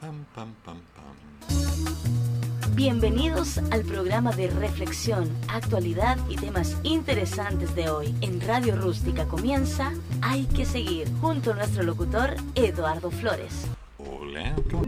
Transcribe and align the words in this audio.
Pam, 0.00 0.24
pam, 0.34 0.54
pam, 0.64 0.78
pam. 0.96 2.74
Bienvenidos 2.74 3.58
al 3.70 3.82
programa 3.82 4.32
de 4.32 4.48
reflexión, 4.48 5.28
actualidad 5.48 6.16
y 6.28 6.36
temas 6.36 6.76
interesantes 6.82 7.74
de 7.74 7.90
hoy. 7.90 8.14
En 8.20 8.40
Radio 8.40 8.76
Rústica 8.76 9.26
comienza 9.26 9.92
Hay 10.22 10.44
que 10.46 10.64
seguir, 10.64 11.08
junto 11.20 11.52
a 11.52 11.56
nuestro 11.56 11.82
locutor 11.82 12.34
Eduardo 12.54 13.10
Flores. 13.10 13.66
Hola. 13.98 14.54
¿cómo- 14.70 14.84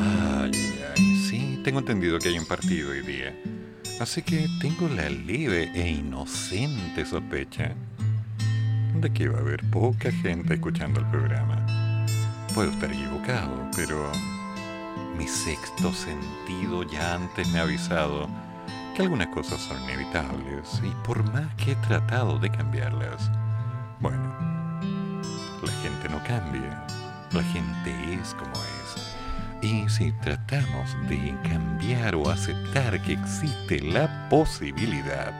Ay, 0.00 0.52
ay, 0.96 1.16
sí, 1.28 1.60
tengo 1.64 1.80
entendido 1.80 2.18
que 2.18 2.28
hay 2.28 2.38
un 2.38 2.46
partido 2.46 2.90
hoy 2.90 3.02
día. 3.02 3.34
Así 4.00 4.22
que 4.22 4.46
tengo 4.60 4.88
la 4.88 5.08
leve 5.10 5.70
e 5.74 5.90
inocente 5.90 7.04
sospecha 7.04 7.72
de 9.00 9.12
que 9.12 9.28
va 9.28 9.38
a 9.38 9.40
haber 9.40 9.62
poca 9.70 10.10
gente 10.10 10.54
escuchando 10.54 11.00
el 11.00 11.06
programa. 11.10 11.63
Puedo 12.54 12.70
estar 12.70 12.92
equivocado, 12.92 13.68
pero 13.74 14.12
mi 15.18 15.26
sexto 15.26 15.92
sentido 15.92 16.84
ya 16.84 17.14
antes 17.14 17.48
me 17.48 17.58
ha 17.58 17.62
avisado 17.62 18.28
que 18.94 19.02
algunas 19.02 19.26
cosas 19.28 19.60
son 19.60 19.82
inevitables 19.82 20.80
y 20.84 20.90
por 21.04 21.24
más 21.32 21.52
que 21.56 21.72
he 21.72 21.76
tratado 21.76 22.38
de 22.38 22.50
cambiarlas, 22.50 23.28
bueno, 23.98 24.22
la 25.64 25.72
gente 25.82 26.08
no 26.08 26.22
cambia, 26.22 26.86
la 27.32 27.42
gente 27.42 28.14
es 28.14 28.34
como 28.34 28.52
es. 28.52 29.16
Y 29.60 29.88
si 29.88 30.12
tratamos 30.12 30.94
de 31.08 31.36
cambiar 31.42 32.14
o 32.14 32.30
aceptar 32.30 33.02
que 33.02 33.14
existe 33.14 33.80
la 33.80 34.28
posibilidad, 34.28 35.32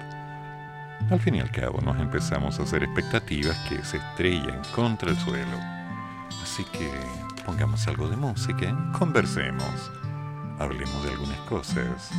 al 1.12 1.20
fin 1.20 1.36
y 1.36 1.40
al 1.40 1.52
cabo 1.52 1.80
nos 1.80 1.96
empezamos 2.00 2.58
a 2.58 2.64
hacer 2.64 2.82
expectativas 2.82 3.56
que 3.68 3.84
se 3.84 3.98
estrellan 3.98 4.62
contra 4.74 5.10
el 5.10 5.16
suelo. 5.18 5.73
Así 6.42 6.64
que 6.72 6.90
pongamos 7.44 7.86
algo 7.88 8.08
de 8.08 8.16
música, 8.16 8.76
conversemos, 8.98 9.90
hablemos 10.58 11.04
de 11.04 11.10
algunas 11.10 11.38
cosas 11.40 12.10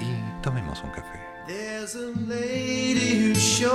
y 0.00 0.42
tomemos 0.42 0.82
un 0.82 0.90
café. 0.90 1.20
There's 1.46 1.94
a 1.94 2.12
lady 2.26 3.18
who's 3.18 3.42
sure 3.42 3.74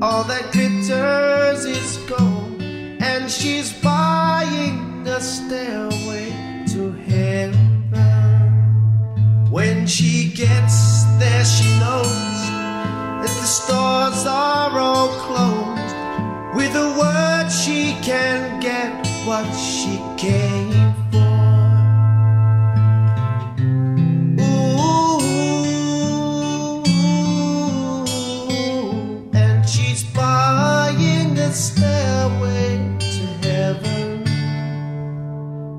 all 0.00 0.24
that 0.24 0.52
glitters 0.52 1.64
is 1.64 1.98
gold, 2.08 2.62
and 2.62 3.30
she's 3.30 3.72
buying 3.82 5.06
a 5.08 5.20
stairway 5.20 6.30
to 6.72 6.92
heaven. 6.92 7.64
When 9.50 9.86
she 9.86 10.32
gets 10.34 11.04
there, 11.18 11.44
she 11.44 11.68
knows 11.78 12.50
that 13.22 13.34
the 13.40 13.46
stores 13.46 14.26
are 14.26 14.78
all 14.78 15.08
closed. 15.08 15.73
With 16.54 16.74
a 16.76 16.88
word, 16.98 17.50
she 17.50 17.94
can 18.00 18.60
get 18.60 18.92
what 19.26 19.44
she 19.52 19.98
came 20.16 20.94
for. 21.10 21.18
Ooh, 24.40 25.24
and 29.34 29.68
she's 29.68 30.04
buying 30.04 31.36
a 31.38 31.52
stairway 31.52 32.78
to 33.00 33.26
heaven. 33.48 34.24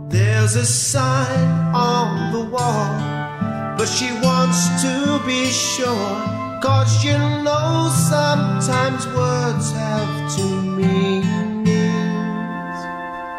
There's 0.10 0.56
a 0.58 0.66
sign 0.66 1.50
on 1.74 2.34
the 2.34 2.44
wall, 2.50 3.78
but 3.78 3.88
she 3.88 4.12
wants 4.22 4.68
to 4.84 5.22
be 5.26 5.46
sure. 5.46 6.36
Cause 6.62 7.04
you 7.04 7.18
know 7.18 7.90
sometimes 8.10 9.06
words 9.08 9.72
have 9.74 10.36
two 10.36 10.65
meanings. 10.76 11.70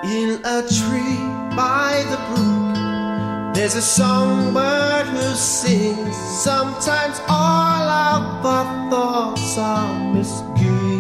In 0.05 0.41
a 0.45 0.63
tree 0.79 1.21
by 1.57 2.05
the 2.11 2.19
brook, 2.29 3.55
there's 3.55 3.75
a 3.75 3.83
songbird 3.83 5.07
who 5.07 5.35
sings. 5.35 6.17
Sometimes 6.43 7.21
all 7.29 7.89
of 7.89 8.47
our 8.47 8.91
thoughts 8.91 9.59
are 9.59 9.89
misgiven. 10.15 10.96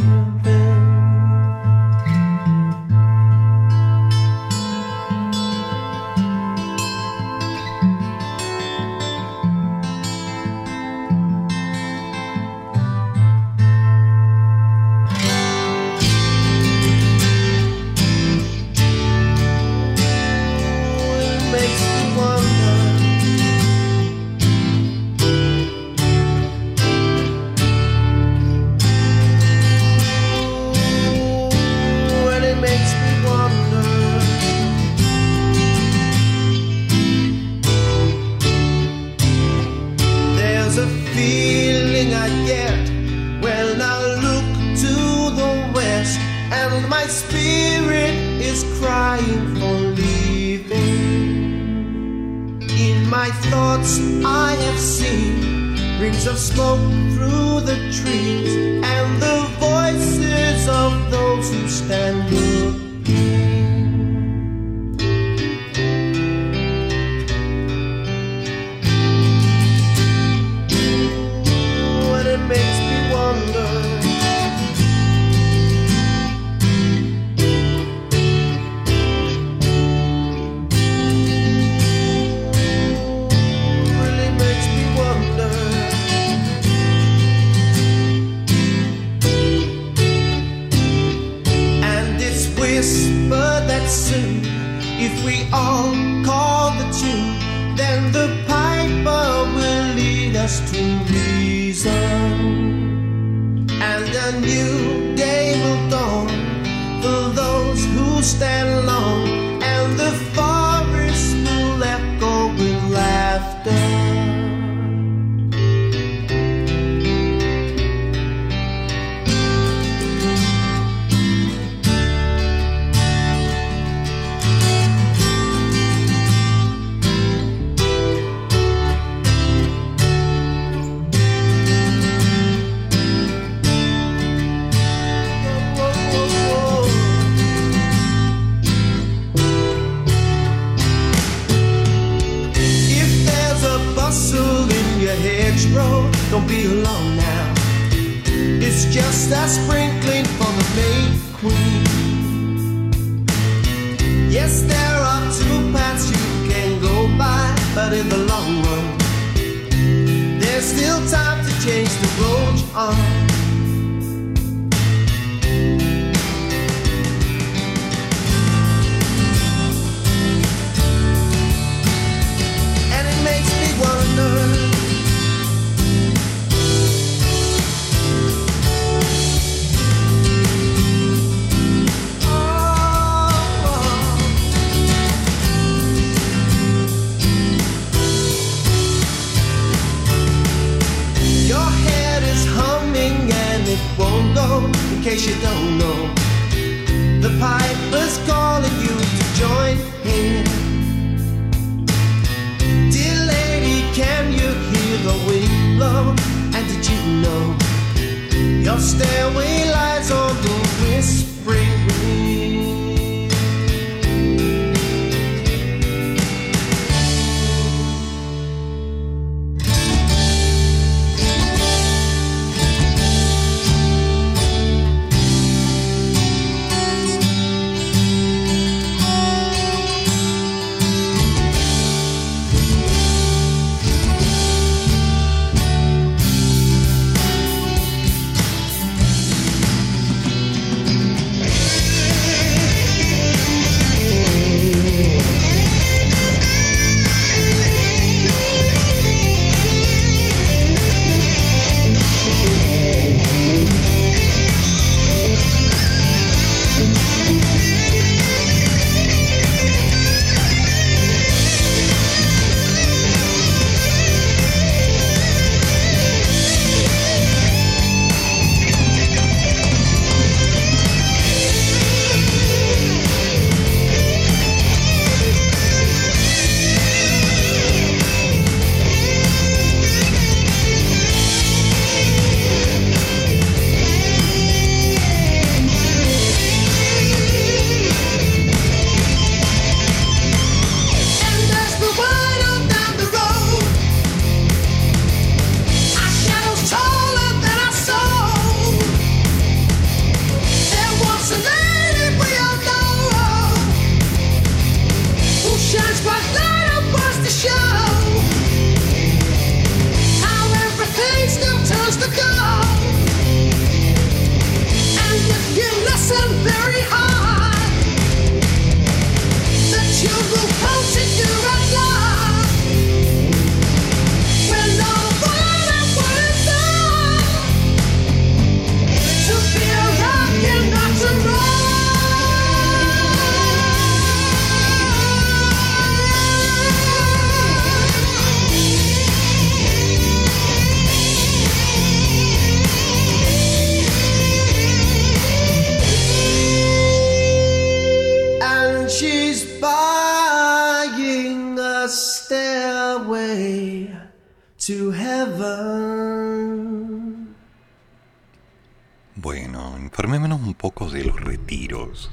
Informémonos 359.97 360.43
un 360.43 360.53
poco 360.53 360.91
de 360.91 361.05
los 361.05 361.19
retiros. 361.19 362.11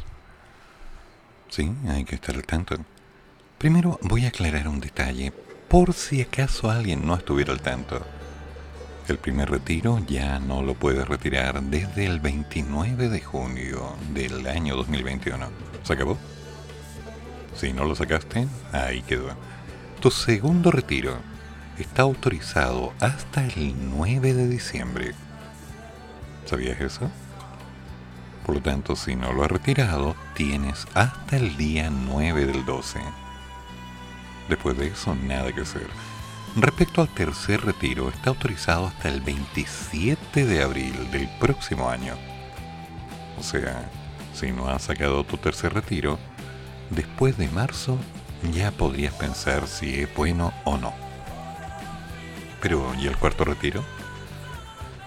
Sí, 1.50 1.69
hay 1.89 2.06
que 2.06 2.15
estar 2.15 2.33
al 2.33 2.45
tanto. 2.45 2.77
Primero 3.57 4.00
voy 4.03 4.24
a 4.24 4.30
aclarar 4.30 4.69
un 4.69 4.80
detalle, 4.80 5.33
por 5.68 5.91
si 5.91 6.21
acaso 6.21 6.71
alguien 6.71 7.06
no 7.06 7.13
estuviera 7.13 7.51
al 7.51 7.62
tanto. 7.62 8.01
El 9.09 9.18
primer 9.18 9.51
retiro 9.51 10.00
ya 10.07 10.39
no 10.39 10.63
lo 10.63 10.75
puedes 10.75 11.06
retirar 11.06 11.62
desde 11.62 12.06
el 12.06 12.21
29 12.21 13.09
de 13.09 13.19
junio 13.19 13.97
del 14.13 14.47
año 14.47 14.77
2021. 14.77 15.45
¿Se 15.83 15.91
acabó? 15.91 16.18
Si 17.53 17.74
no 17.74 17.83
lo 17.83 17.95
sacaste, 17.95 18.47
ahí 18.71 19.01
quedó. 19.01 19.35
Tu 19.99 20.09
segundo 20.09 20.71
retiro 20.71 21.18
está 21.78 22.04
autorizado 22.04 22.94
hasta 23.02 23.45
el 23.45 23.75
9 23.90 24.33
de 24.33 24.47
diciembre. 24.47 25.16
¿Sabías 26.45 26.80
eso? 26.80 27.11
Por 28.45 28.56
lo 28.56 28.62
tanto, 28.62 28.95
si 28.95 29.16
no 29.16 29.31
lo 29.31 29.44
has 29.44 29.52
retirado, 29.52 30.16
tienes 30.33 30.85
hasta 30.94 31.38
el 31.38 31.56
día 31.56 31.90
9 31.90 32.45
del 32.45 32.66
12. 32.66 33.00
Después 34.50 34.78
de 34.78 34.88
eso, 34.88 35.16
nada 35.16 35.52
que 35.54 35.62
hacer. 35.62 35.88
Respecto 36.56 37.02
al 37.02 37.09
tercer 37.09 37.66
retiro, 37.66 38.09
está 38.09 38.30
autorizado 38.30 38.88
hasta 38.88 39.09
el 39.09 39.21
27 39.21 40.45
de 40.45 40.62
abril 40.62 41.09
del 41.12 41.28
próximo 41.40 41.90
año. 41.90 42.14
O 43.40 43.44
sea, 43.44 43.90
si 44.33 44.52
no 44.52 44.68
has 44.68 44.83
sacado 44.83 45.23
tu 45.23 45.38
tercer 45.38 45.73
retiro, 45.73 46.19
después 46.90 47.38
de 47.38 47.47
marzo 47.47 47.97
ya 48.52 48.71
podrías 48.71 49.14
pensar 49.14 49.68
si 49.68 50.02
es 50.02 50.16
bueno 50.16 50.54
o 50.66 50.78
no. 50.78 50.94
Pero, 52.62 52.94
¿y 53.00 53.07
el 53.07 53.18
cuarto 53.18 53.45
retiro? 53.45 53.83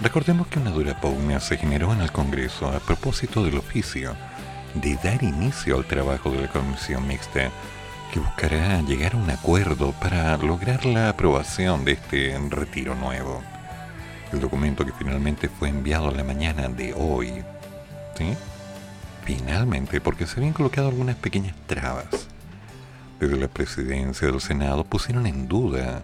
Recordemos 0.01 0.47
que 0.49 0.59
una 0.59 0.71
dura 0.71 1.01
pugna 1.01 1.41
se 1.41 1.57
generó 1.57 1.93
en 1.93 2.03
el 2.03 2.13
Congreso 2.13 2.69
a 2.69 2.81
propósito 2.81 3.45
del 3.45 3.57
oficio 3.57 4.15
de 4.75 4.97
dar 4.97 5.23
inicio 5.23 5.77
al 5.77 5.87
trabajo 5.87 6.31
de 6.31 6.43
la 6.43 6.49
Comisión 6.49 7.07
Mixta 7.09 7.51
que 8.13 8.21
buscará 8.21 8.83
llegar 8.83 9.15
a 9.15 9.17
un 9.17 9.31
acuerdo 9.31 9.93
para 9.93 10.37
lograr 10.37 10.85
la 10.85 11.09
aprobación 11.09 11.85
de 11.85 11.93
este 11.93 12.39
retiro 12.51 12.95
nuevo. 12.95 13.43
El 14.33 14.41
documento 14.41 14.85
que 14.85 14.93
finalmente 14.93 15.49
fue 15.49 15.71
enviado 15.71 16.09
a 16.09 16.13
la 16.13 16.25
mañana 16.25 16.69
de 16.69 16.93
hoy. 16.95 17.43
Finalmente, 19.25 20.01
porque 20.01 20.27
se 20.27 20.39
habían 20.39 20.53
colocado 20.53 20.89
algunas 20.89 21.17
pequeñas 21.17 21.55
trabas. 21.67 22.29
Desde 23.19 23.37
la 23.37 23.49
presidencia 23.49 24.29
del 24.29 24.41
Senado 24.41 24.85
pusieron 24.85 25.27
en 25.27 25.49
duda 25.49 26.03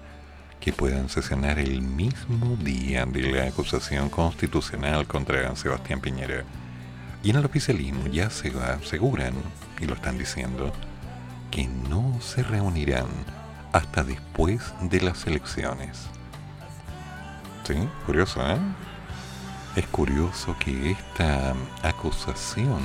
que 0.63 0.73
puedan 0.73 1.09
sesionar 1.09 1.59
el 1.59 1.83
mismo 1.83 2.57
día 2.57 3.05
de 3.05 3.33
la 3.33 3.49
acusación 3.49 4.09
constitucional 4.09 5.09
contra 5.09 5.57
Sebastián 5.57 6.01
Piñera. 6.01 6.45
Y 7.25 7.31
en 7.31 7.37
el 7.37 7.45
oficialismo 7.45 8.07
ya 8.07 8.31
se 8.31 8.53
aseguran, 8.61 9.35
y 9.81 9.87
lo 9.87 9.95
están 9.95 10.19
diciendo, 10.19 10.73
que 11.51 11.67
no 11.67 12.17
se 12.21 12.45
reunirán 12.45 13.09
hasta 13.73 14.05
después 14.05 14.63
de 14.83 15.01
las 15.01 15.27
elecciones. 15.27 16.07
Sí, 17.65 17.75
curioso, 18.07 18.41
¿eh? 18.49 18.59
Es 19.75 19.87
curioso 19.89 20.55
que 20.61 20.93
esta 20.93 21.55
acusación 21.83 22.81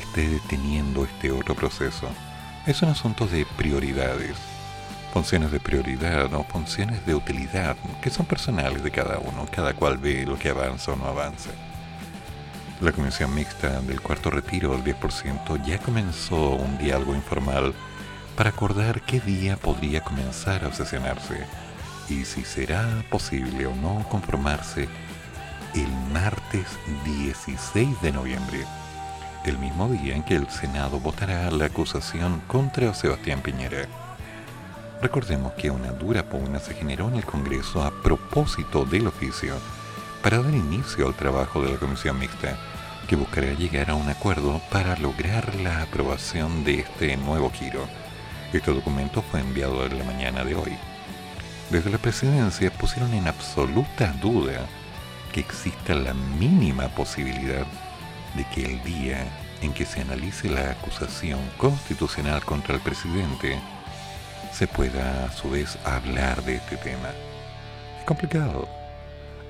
esté 0.00 0.26
deteniendo 0.26 1.04
este 1.04 1.32
otro 1.32 1.54
proceso. 1.54 2.08
Es 2.66 2.80
un 2.80 2.88
asunto 2.88 3.26
de 3.26 3.44
prioridades, 3.58 4.36
funciones 5.12 5.50
de 5.50 5.60
prioridad 5.60 6.32
o 6.34 6.44
funciones 6.44 7.04
de 7.06 7.14
utilidad 7.14 7.76
que 8.02 8.10
son 8.10 8.26
personales 8.26 8.82
de 8.82 8.90
cada 8.90 9.18
uno, 9.18 9.46
cada 9.50 9.74
cual 9.74 9.98
ve 9.98 10.24
lo 10.26 10.38
que 10.38 10.50
avanza 10.50 10.92
o 10.92 10.96
no 10.96 11.06
avanza. 11.06 11.50
La 12.80 12.92
Comisión 12.92 13.34
Mixta 13.34 13.80
del 13.80 14.00
Cuarto 14.00 14.30
Retiro 14.30 14.70
del 14.70 14.84
10% 14.84 15.64
ya 15.64 15.78
comenzó 15.78 16.50
un 16.50 16.78
diálogo 16.78 17.14
informal 17.14 17.74
para 18.36 18.50
acordar 18.50 19.02
qué 19.02 19.20
día 19.20 19.56
podría 19.56 20.00
comenzar 20.02 20.64
a 20.64 20.72
sesionarse 20.72 21.44
y 22.08 22.24
si 22.24 22.44
será 22.44 23.04
posible 23.10 23.66
o 23.66 23.74
no 23.74 24.06
conformarse 24.08 24.88
el 25.74 25.88
martes 26.12 26.66
16 27.04 28.00
de 28.00 28.12
noviembre, 28.12 28.64
el 29.44 29.58
mismo 29.58 29.88
día 29.88 30.14
en 30.14 30.22
que 30.22 30.36
el 30.36 30.48
Senado 30.48 31.00
votará 31.00 31.50
la 31.50 31.66
acusación 31.66 32.40
contra 32.46 32.94
Sebastián 32.94 33.40
Piñera. 33.42 34.07
Recordemos 35.00 35.52
que 35.52 35.70
una 35.70 35.92
dura 35.92 36.24
pugna 36.24 36.58
se 36.58 36.74
generó 36.74 37.08
en 37.08 37.14
el 37.14 37.24
Congreso 37.24 37.84
a 37.84 37.92
propósito 38.02 38.84
del 38.84 39.06
oficio 39.06 39.54
para 40.22 40.42
dar 40.42 40.52
inicio 40.52 41.06
al 41.06 41.14
trabajo 41.14 41.62
de 41.62 41.70
la 41.70 41.78
comisión 41.78 42.18
mixta, 42.18 42.58
que 43.06 43.14
buscará 43.14 43.52
llegar 43.52 43.90
a 43.90 43.94
un 43.94 44.08
acuerdo 44.08 44.60
para 44.72 44.96
lograr 44.96 45.54
la 45.54 45.82
aprobación 45.82 46.64
de 46.64 46.80
este 46.80 47.16
nuevo 47.16 47.48
giro. 47.50 47.86
Este 48.52 48.72
documento 48.72 49.22
fue 49.22 49.38
enviado 49.38 49.86
en 49.86 49.98
la 49.98 50.04
mañana 50.04 50.42
de 50.42 50.56
hoy. 50.56 50.76
Desde 51.70 51.90
la 51.90 51.98
presidencia 51.98 52.72
pusieron 52.72 53.14
en 53.14 53.28
absoluta 53.28 54.12
duda 54.20 54.66
que 55.32 55.40
exista 55.40 55.94
la 55.94 56.12
mínima 56.12 56.88
posibilidad 56.88 57.66
de 58.34 58.44
que 58.52 58.64
el 58.64 58.82
día 58.82 59.24
en 59.62 59.72
que 59.72 59.86
se 59.86 60.00
analice 60.00 60.50
la 60.50 60.72
acusación 60.72 61.38
constitucional 61.56 62.44
contra 62.44 62.74
el 62.74 62.80
presidente 62.80 63.60
se 64.58 64.66
pueda 64.66 65.26
a 65.26 65.30
su 65.30 65.50
vez 65.50 65.78
hablar 65.84 66.42
de 66.42 66.56
este 66.56 66.76
tema. 66.78 67.10
Es 68.00 68.04
complicado. 68.04 68.68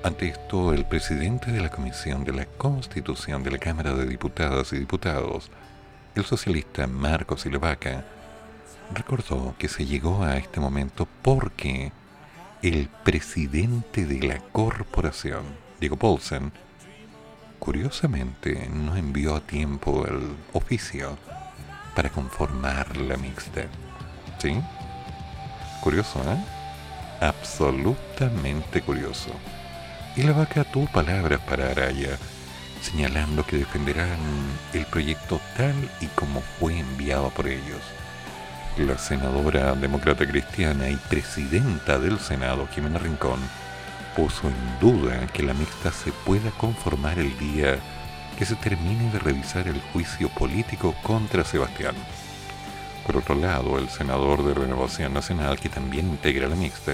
Ante 0.03 0.27
esto, 0.27 0.71
el 0.71 0.85
presidente 0.85 1.51
de 1.51 1.61
la 1.61 1.71
Comisión 1.71 2.23
de 2.23 2.31
la 2.31 2.45
Constitución 2.45 3.41
de 3.41 3.49
la 3.49 3.57
Cámara 3.57 3.95
de 3.95 4.05
Diputadas 4.05 4.71
y 4.71 4.77
Diputados, 4.77 5.49
el 6.13 6.25
socialista 6.25 6.85
Marcos 6.85 7.41
Silvaca, 7.41 8.05
recordó 8.93 9.55
que 9.57 9.67
se 9.67 9.83
llegó 9.83 10.23
a 10.23 10.37
este 10.37 10.59
momento 10.59 11.07
porque 11.23 11.91
el 12.61 12.87
presidente 13.03 14.05
de 14.05 14.27
la 14.27 14.37
corporación, 14.51 15.41
Diego 15.79 15.97
Paulsen, 15.97 16.51
curiosamente 17.57 18.69
no 18.71 18.95
envió 18.95 19.35
a 19.35 19.41
tiempo 19.41 20.05
el 20.05 20.35
oficio 20.53 21.17
para 21.95 22.11
conformar 22.11 22.95
la 22.95 23.17
mixta. 23.17 23.63
¿Sí? 24.37 24.61
Curioso, 25.81 26.19
¿eh? 26.19 26.37
Absolutamente 27.21 28.81
curioso. 28.81 29.31
Y 30.15 30.23
la 30.23 30.33
vaca 30.33 30.63
tuvo 30.65 30.87
palabras 30.87 31.39
para 31.41 31.71
Araya, 31.71 32.17
señalando 32.81 33.45
que 33.45 33.57
defenderán 33.57 34.19
el 34.73 34.85
proyecto 34.85 35.39
tal 35.55 35.75
y 36.01 36.07
como 36.07 36.41
fue 36.59 36.79
enviado 36.79 37.29
por 37.29 37.47
ellos. 37.47 37.81
La 38.77 38.97
senadora 38.97 39.73
demócrata 39.75 40.27
cristiana 40.27 40.89
y 40.89 40.95
presidenta 40.95 41.97
del 41.97 42.19
Senado, 42.19 42.67
Jimena 42.73 42.99
Rincón, 42.99 43.39
puso 44.15 44.47
en 44.47 44.79
duda 44.79 45.27
que 45.27 45.43
la 45.43 45.53
mixta 45.53 45.91
se 45.91 46.11
pueda 46.11 46.51
conformar 46.51 47.19
el 47.19 47.37
día 47.37 47.77
que 48.37 48.45
se 48.45 48.55
termine 48.55 49.11
de 49.11 49.19
revisar 49.19 49.67
el 49.67 49.81
juicio 49.93 50.29
político 50.29 50.95
contra 51.03 51.43
Sebastián. 51.43 51.95
Por 53.09 53.17
otro 53.17 53.33
lado, 53.33 53.79
el 53.79 53.89
senador 53.89 54.43
de 54.43 54.53
Renovación 54.53 55.15
Nacional, 55.15 55.59
que 55.59 55.67
también 55.67 56.09
integra 56.09 56.47
la 56.47 56.55
mixta, 56.55 56.93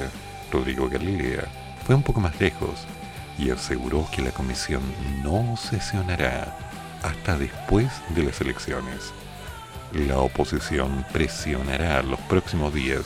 Rodrigo 0.49 0.87
Galilea, 0.87 1.43
fue 1.85 1.93
un 1.93 2.03
poco 2.03 2.21
más 2.21 2.39
lejos 2.39 2.87
y 3.37 3.49
aseguró 3.49 4.07
que 4.09 4.21
la 4.21 4.31
comisión 4.31 4.81
no 5.21 5.57
sesionará 5.57 6.57
hasta 7.03 7.37
después 7.37 7.91
de 8.15 8.23
las 8.23 8.39
elecciones. 8.39 9.11
La 9.91 10.19
oposición 10.19 11.05
presionará 11.11 12.01
los 12.01 12.21
próximos 12.21 12.73
días 12.73 13.03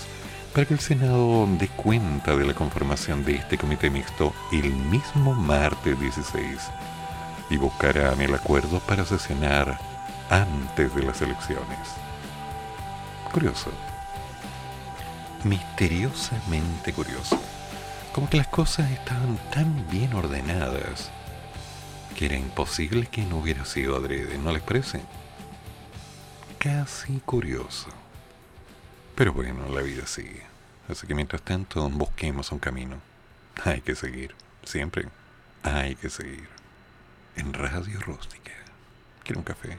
para 0.54 0.68
que 0.68 0.76
el 0.76 0.80
Senado 0.80 1.48
dé 1.58 1.68
cuenta 1.68 2.36
de 2.36 2.46
la 2.46 2.54
conformación 2.54 3.26
de 3.26 3.38
este 3.38 3.58
comité 3.58 3.90
mixto 3.90 4.36
el 4.52 4.72
mismo 4.72 5.34
martes 5.34 6.00
16 6.00 6.46
y 7.50 7.58
buscarán 7.58 8.22
el 8.22 8.36
acuerdo 8.36 8.80
para 8.82 9.04
sesionar 9.04 9.80
antes 10.30 10.94
de 10.94 11.02
las 11.02 11.20
elecciones. 11.24 12.09
Curioso. 13.32 13.72
Misteriosamente 15.44 16.94
curioso. 16.94 17.40
Como 18.14 18.30
que 18.30 18.38
las 18.38 18.48
cosas 18.48 18.90
estaban 18.92 19.38
tan 19.52 19.88
bien 19.90 20.14
ordenadas 20.14 21.12
que 22.16 22.26
era 22.26 22.36
imposible 22.36 23.08
que 23.08 23.24
no 23.24 23.38
hubiera 23.38 23.64
sido 23.66 23.96
adrede, 23.96 24.38
¿no 24.38 24.52
les 24.52 24.62
parece? 24.62 25.02
Casi 26.58 27.20
curioso. 27.20 27.88
Pero 29.16 29.32
bueno, 29.32 29.70
la 29.70 29.82
vida 29.82 30.06
sigue. 30.06 30.44
Así 30.90 31.08
que 31.08 31.16
mientras 31.16 31.42
tanto, 31.42 31.88
busquemos 31.90 32.52
un 32.52 32.60
camino. 32.60 32.98
Hay 33.64 33.82
que 33.82 33.96
seguir. 33.96 34.36
Siempre 34.64 35.08
hay 35.64 35.96
que 35.96 36.10
seguir. 36.10 36.50
En 37.36 37.54
Radio 37.54 38.00
Rústica. 38.02 38.52
¿Quiere 39.24 39.40
un 39.40 39.46
café? 39.46 39.78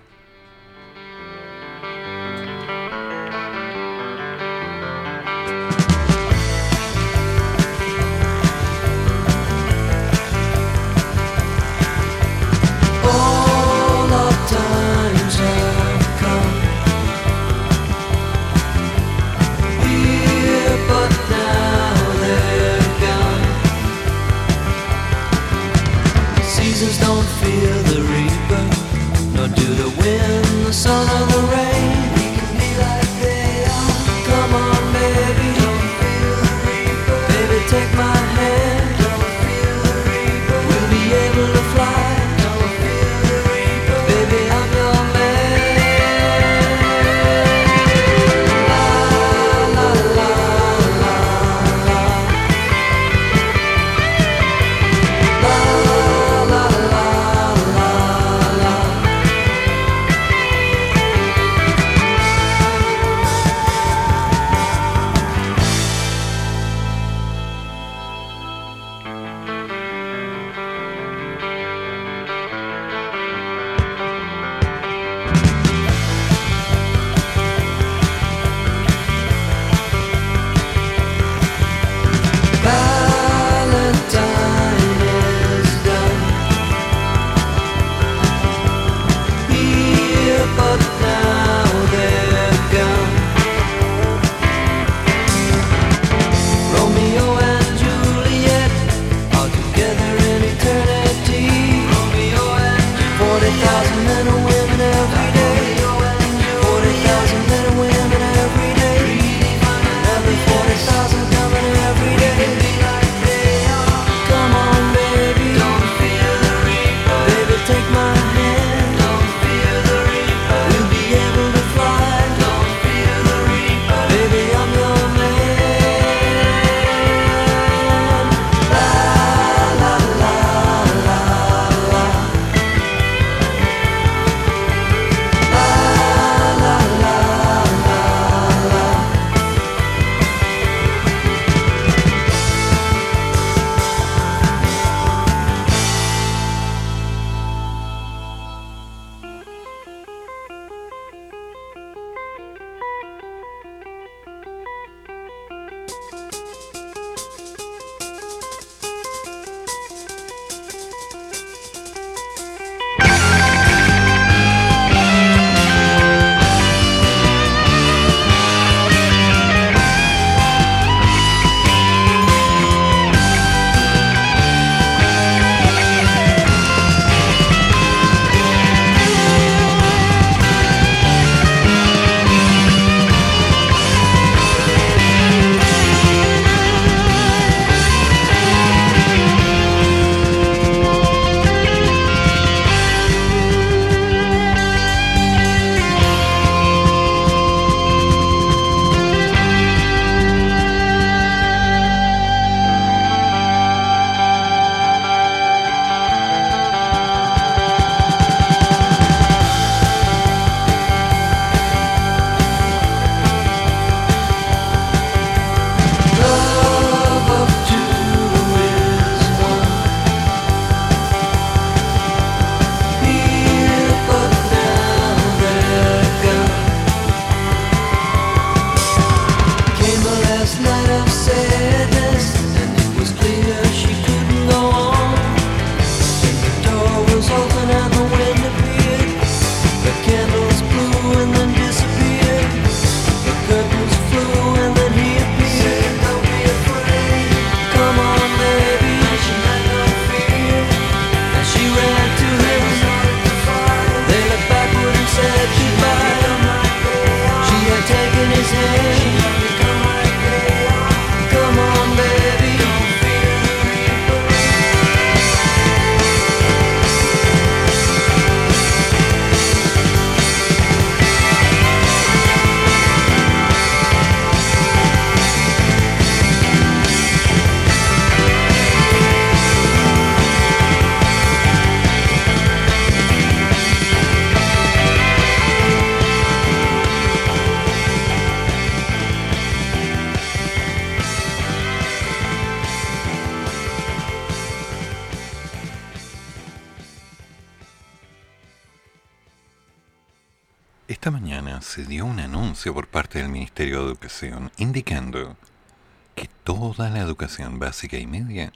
Básica 307.38 307.96
y 307.96 308.06
media 308.06 308.52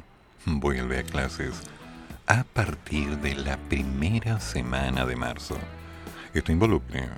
vuelve 0.47 0.99
a 0.99 1.05
clases 1.05 1.55
a 2.27 2.43
partir 2.43 3.19
de 3.19 3.35
la 3.35 3.57
primera 3.57 4.41
semana 4.41 5.07
de 5.07 5.15
marzo. 5.15 5.57
Esto 6.33 6.51
involucra 6.51 7.15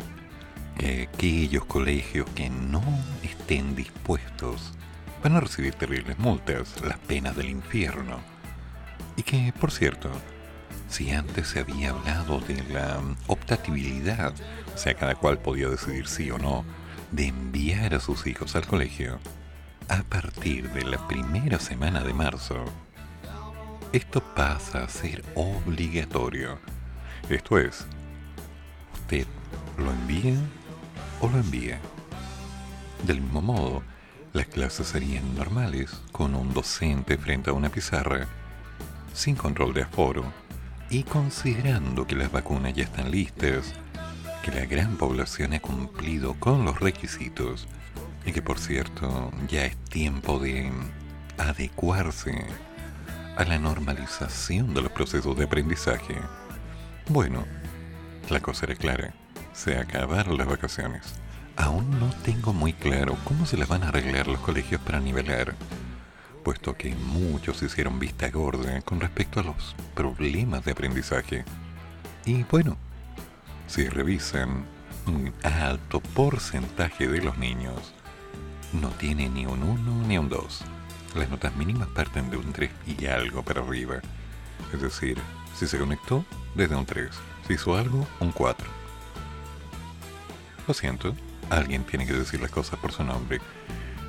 que 0.79 1.09
aquellos 1.11 1.65
colegios 1.65 2.29
que 2.35 2.51
no 2.51 2.83
estén 3.23 3.75
dispuestos 3.75 4.75
van 5.23 5.37
a 5.37 5.41
recibir 5.41 5.75
terribles 5.75 6.19
multas, 6.19 6.75
las 6.83 6.99
penas 6.99 7.35
del 7.37 7.49
infierno. 7.49 8.19
Y 9.17 9.23
que, 9.23 9.53
por 9.59 9.71
cierto, 9.71 10.11
si 10.91 11.11
antes 11.11 11.49
se 11.49 11.61
había 11.61 11.91
hablado 11.91 12.41
de 12.41 12.63
la 12.65 13.01
optatibilidad, 13.29 14.35
o 14.75 14.79
sea, 14.79 14.95
cada 14.95 15.15
cual 15.15 15.39
podía 15.39 15.69
decidir 15.69 16.07
sí 16.07 16.31
o 16.31 16.39
no, 16.39 16.65
de 17.13 17.29
enviar 17.29 17.95
a 17.95 18.01
sus 18.01 18.27
hijos 18.27 18.57
al 18.57 18.67
colegio, 18.67 19.19
a 19.89 20.03
partir 20.03 20.71
de 20.71 20.85
la 20.85 20.99
primera 21.07 21.59
semana 21.59 22.03
de 22.03 22.13
marzo, 22.13 22.65
esto 23.93 24.21
pasa 24.35 24.85
a 24.85 24.89
ser 24.89 25.25
obligatorio. 25.35 26.59
Esto 27.29 27.59
es, 27.59 27.87
usted 28.95 29.27
lo 29.79 29.91
envía 29.91 30.35
o 31.21 31.29
lo 31.29 31.39
envía. 31.39 31.79
Del 33.07 33.21
mismo 33.21 33.43
modo, 33.43 33.83
las 34.33 34.47
clases 34.47 34.89
serían 34.89 35.35
normales, 35.35 36.03
con 36.13 36.35
un 36.35 36.53
docente 36.53 37.17
frente 37.17 37.51
a 37.51 37.53
una 37.53 37.69
pizarra, 37.69 38.27
sin 39.15 39.37
control 39.37 39.73
de 39.73 39.83
aforo, 39.83 40.25
y 40.91 41.05
considerando 41.05 42.07
que 42.07 42.17
las 42.17 42.31
vacunas 42.31 42.75
ya 42.75 42.85
están 42.85 43.11
listas, 43.11 43.73
que 44.43 44.51
la 44.53 44.67
gran 44.67 44.97
población 44.97 45.55
ha 45.55 45.61
cumplido 45.61 46.35
con 46.35 46.65
los 46.65 46.81
requisitos, 46.81 47.67
y 48.27 48.33
que 48.33 48.43
por 48.43 48.59
cierto 48.59 49.31
ya 49.49 49.65
es 49.65 49.77
tiempo 49.85 50.39
de 50.39 50.71
adecuarse 51.39 52.45
a 53.37 53.45
la 53.45 53.59
normalización 53.59 54.75
de 54.75 54.83
los 54.83 54.93
procesos 54.93 55.37
de 55.39 55.45
aprendizaje. 55.45 56.17
Bueno, 57.09 57.45
la 58.29 58.41
cosa 58.41 58.67
era 58.67 58.75
clara, 58.75 59.15
se 59.55 59.79
acabaron 59.79 60.37
las 60.37 60.47
vacaciones. 60.47 61.15
Aún 61.57 61.99
no 61.99 62.11
tengo 62.23 62.53
muy 62.53 62.75
claro 62.75 63.17
cómo 63.25 63.47
se 63.47 63.57
las 63.57 63.69
van 63.69 63.85
a 63.85 63.89
arreglar 63.89 64.27
los 64.27 64.41
colegios 64.41 64.83
para 64.83 65.01
nivelar 65.01 65.55
puesto 66.47 66.77
que 66.77 66.95
muchos 66.95 67.61
hicieron 67.61 67.99
vista 67.99 68.31
gorda 68.31 68.81
con 68.83 69.01
respecto 69.01 69.41
a 69.41 69.43
los 69.43 69.75
problemas 69.97 70.65
de 70.65 70.71
aprendizaje. 70.71 71.45
Y 72.25 72.45
bueno, 72.45 72.77
si 73.67 73.89
revisan, 73.89 74.65
un 75.09 75.33
alto 75.43 75.99
porcentaje 75.99 77.09
de 77.09 77.21
los 77.21 77.37
niños 77.37 77.96
no 78.73 78.89
tiene 78.91 79.29
ni 79.29 79.47
un 79.47 79.63
1 79.63 80.07
ni 80.07 80.19
un 80.19 80.29
2. 80.29 80.61
Las 81.15 81.31
notas 81.31 81.55
mínimas 81.57 81.89
parten 81.89 82.31
de 82.31 82.37
un 82.37 82.53
3 82.53 82.71
y 82.87 83.07
algo 83.07 83.43
para 83.43 83.63
arriba. 83.63 83.97
Es 84.73 84.83
decir, 84.83 85.19
si 85.55 85.67
se 85.67 85.79
conectó, 85.79 86.25
desde 86.55 86.77
un 86.77 86.87
3. 86.87 87.11
Si 87.47 87.55
hizo 87.55 87.77
algo, 87.77 88.07
un 88.21 88.33
4. 88.33 88.67
Lo 90.67 90.75
siento, 90.75 91.15
alguien 91.51 91.85
tiene 91.85 92.07
que 92.07 92.13
decir 92.13 92.41
las 92.41 92.51
cosas 92.51 92.79
por 92.79 92.93
su 92.93 93.05
nombre. 93.05 93.41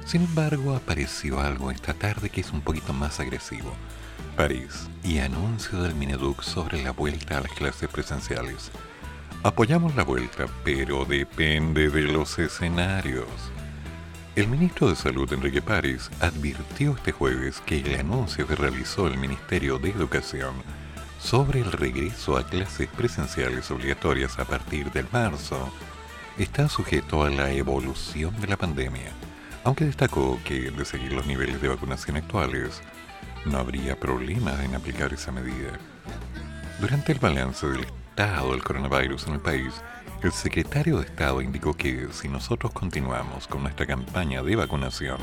Sin 0.06 0.24
embargo, 0.24 0.76
apareció 0.76 1.40
algo 1.40 1.70
esta 1.70 1.94
tarde 1.94 2.30
que 2.30 2.42
es 2.42 2.52
un 2.52 2.62
poquito 2.62 2.94
más 2.94 3.20
agresivo. 3.20 3.74
París 4.36 4.88
y 5.04 5.20
anuncio 5.20 5.82
del 5.82 5.96
Mineduc 5.96 6.42
sobre 6.42 6.82
la 6.84 6.92
vuelta 6.92 7.38
a 7.38 7.42
las 7.42 7.52
clases 7.52 7.90
presenciales. 7.90 8.72
Apoyamos 9.44 9.96
la 9.96 10.04
vuelta, 10.04 10.46
pero 10.64 11.06
depende 11.06 11.90
de 11.90 12.04
los 12.04 12.40
escenarios. 12.40 13.28
El 14.38 14.48
ministro 14.48 14.88
de 14.88 14.96
Salud, 14.96 15.32
Enrique 15.34 15.62
París, 15.62 16.10
advirtió 16.22 16.96
este 16.96 17.12
jueves 17.12 17.62
que 17.66 17.80
el 17.80 18.00
anuncio 18.00 18.48
que 18.48 18.56
realizó 18.56 19.08
el 19.08 19.18
Ministerio 19.18 19.80
de 19.80 19.90
Educación 19.90 20.54
sobre 21.20 21.60
el 21.60 21.74
regreso 21.74 22.38
a 22.38 22.48
clases 22.48 22.88
presenciales 22.88 23.70
obligatorias 23.72 24.40
a 24.40 24.46
partir 24.46 24.92
del 24.94 25.08
marzo 25.12 25.70
está 26.38 26.70
sujeto 26.70 27.24
a 27.24 27.30
la 27.30 27.52
evolución 27.52 28.40
de 28.40 28.48
la 28.48 28.58
pandemia 28.58 29.12
aunque 29.68 29.84
destacó 29.84 30.40
que 30.46 30.72
de 30.72 30.86
seguir 30.86 31.12
los 31.12 31.28
niveles 31.28 31.62
de 31.62 31.68
vacunación 31.68 32.16
actuales, 32.16 32.82
no 33.44 33.58
habría 33.58 34.00
problema 34.00 34.64
en 34.64 34.74
aplicar 34.74 35.12
esa 35.12 35.34
medida. 35.34 35.78
Durante 36.80 37.12
el 37.12 37.20
balance 37.20 37.68
del 37.68 37.84
estado 37.84 38.52
del 38.52 38.64
coronavirus 38.64 39.28
en 39.28 39.34
el 39.34 39.40
país, 39.42 39.74
el 40.24 40.32
secretario 40.32 40.98
de 40.98 41.06
Estado 41.06 41.42
indicó 41.42 41.76
que 41.76 42.08
si 42.12 42.28
nosotros 42.28 42.72
continuamos 42.72 43.48
con 43.48 43.62
nuestra 43.62 43.86
campaña 43.86 44.42
de 44.42 44.56
vacunación, 44.56 45.18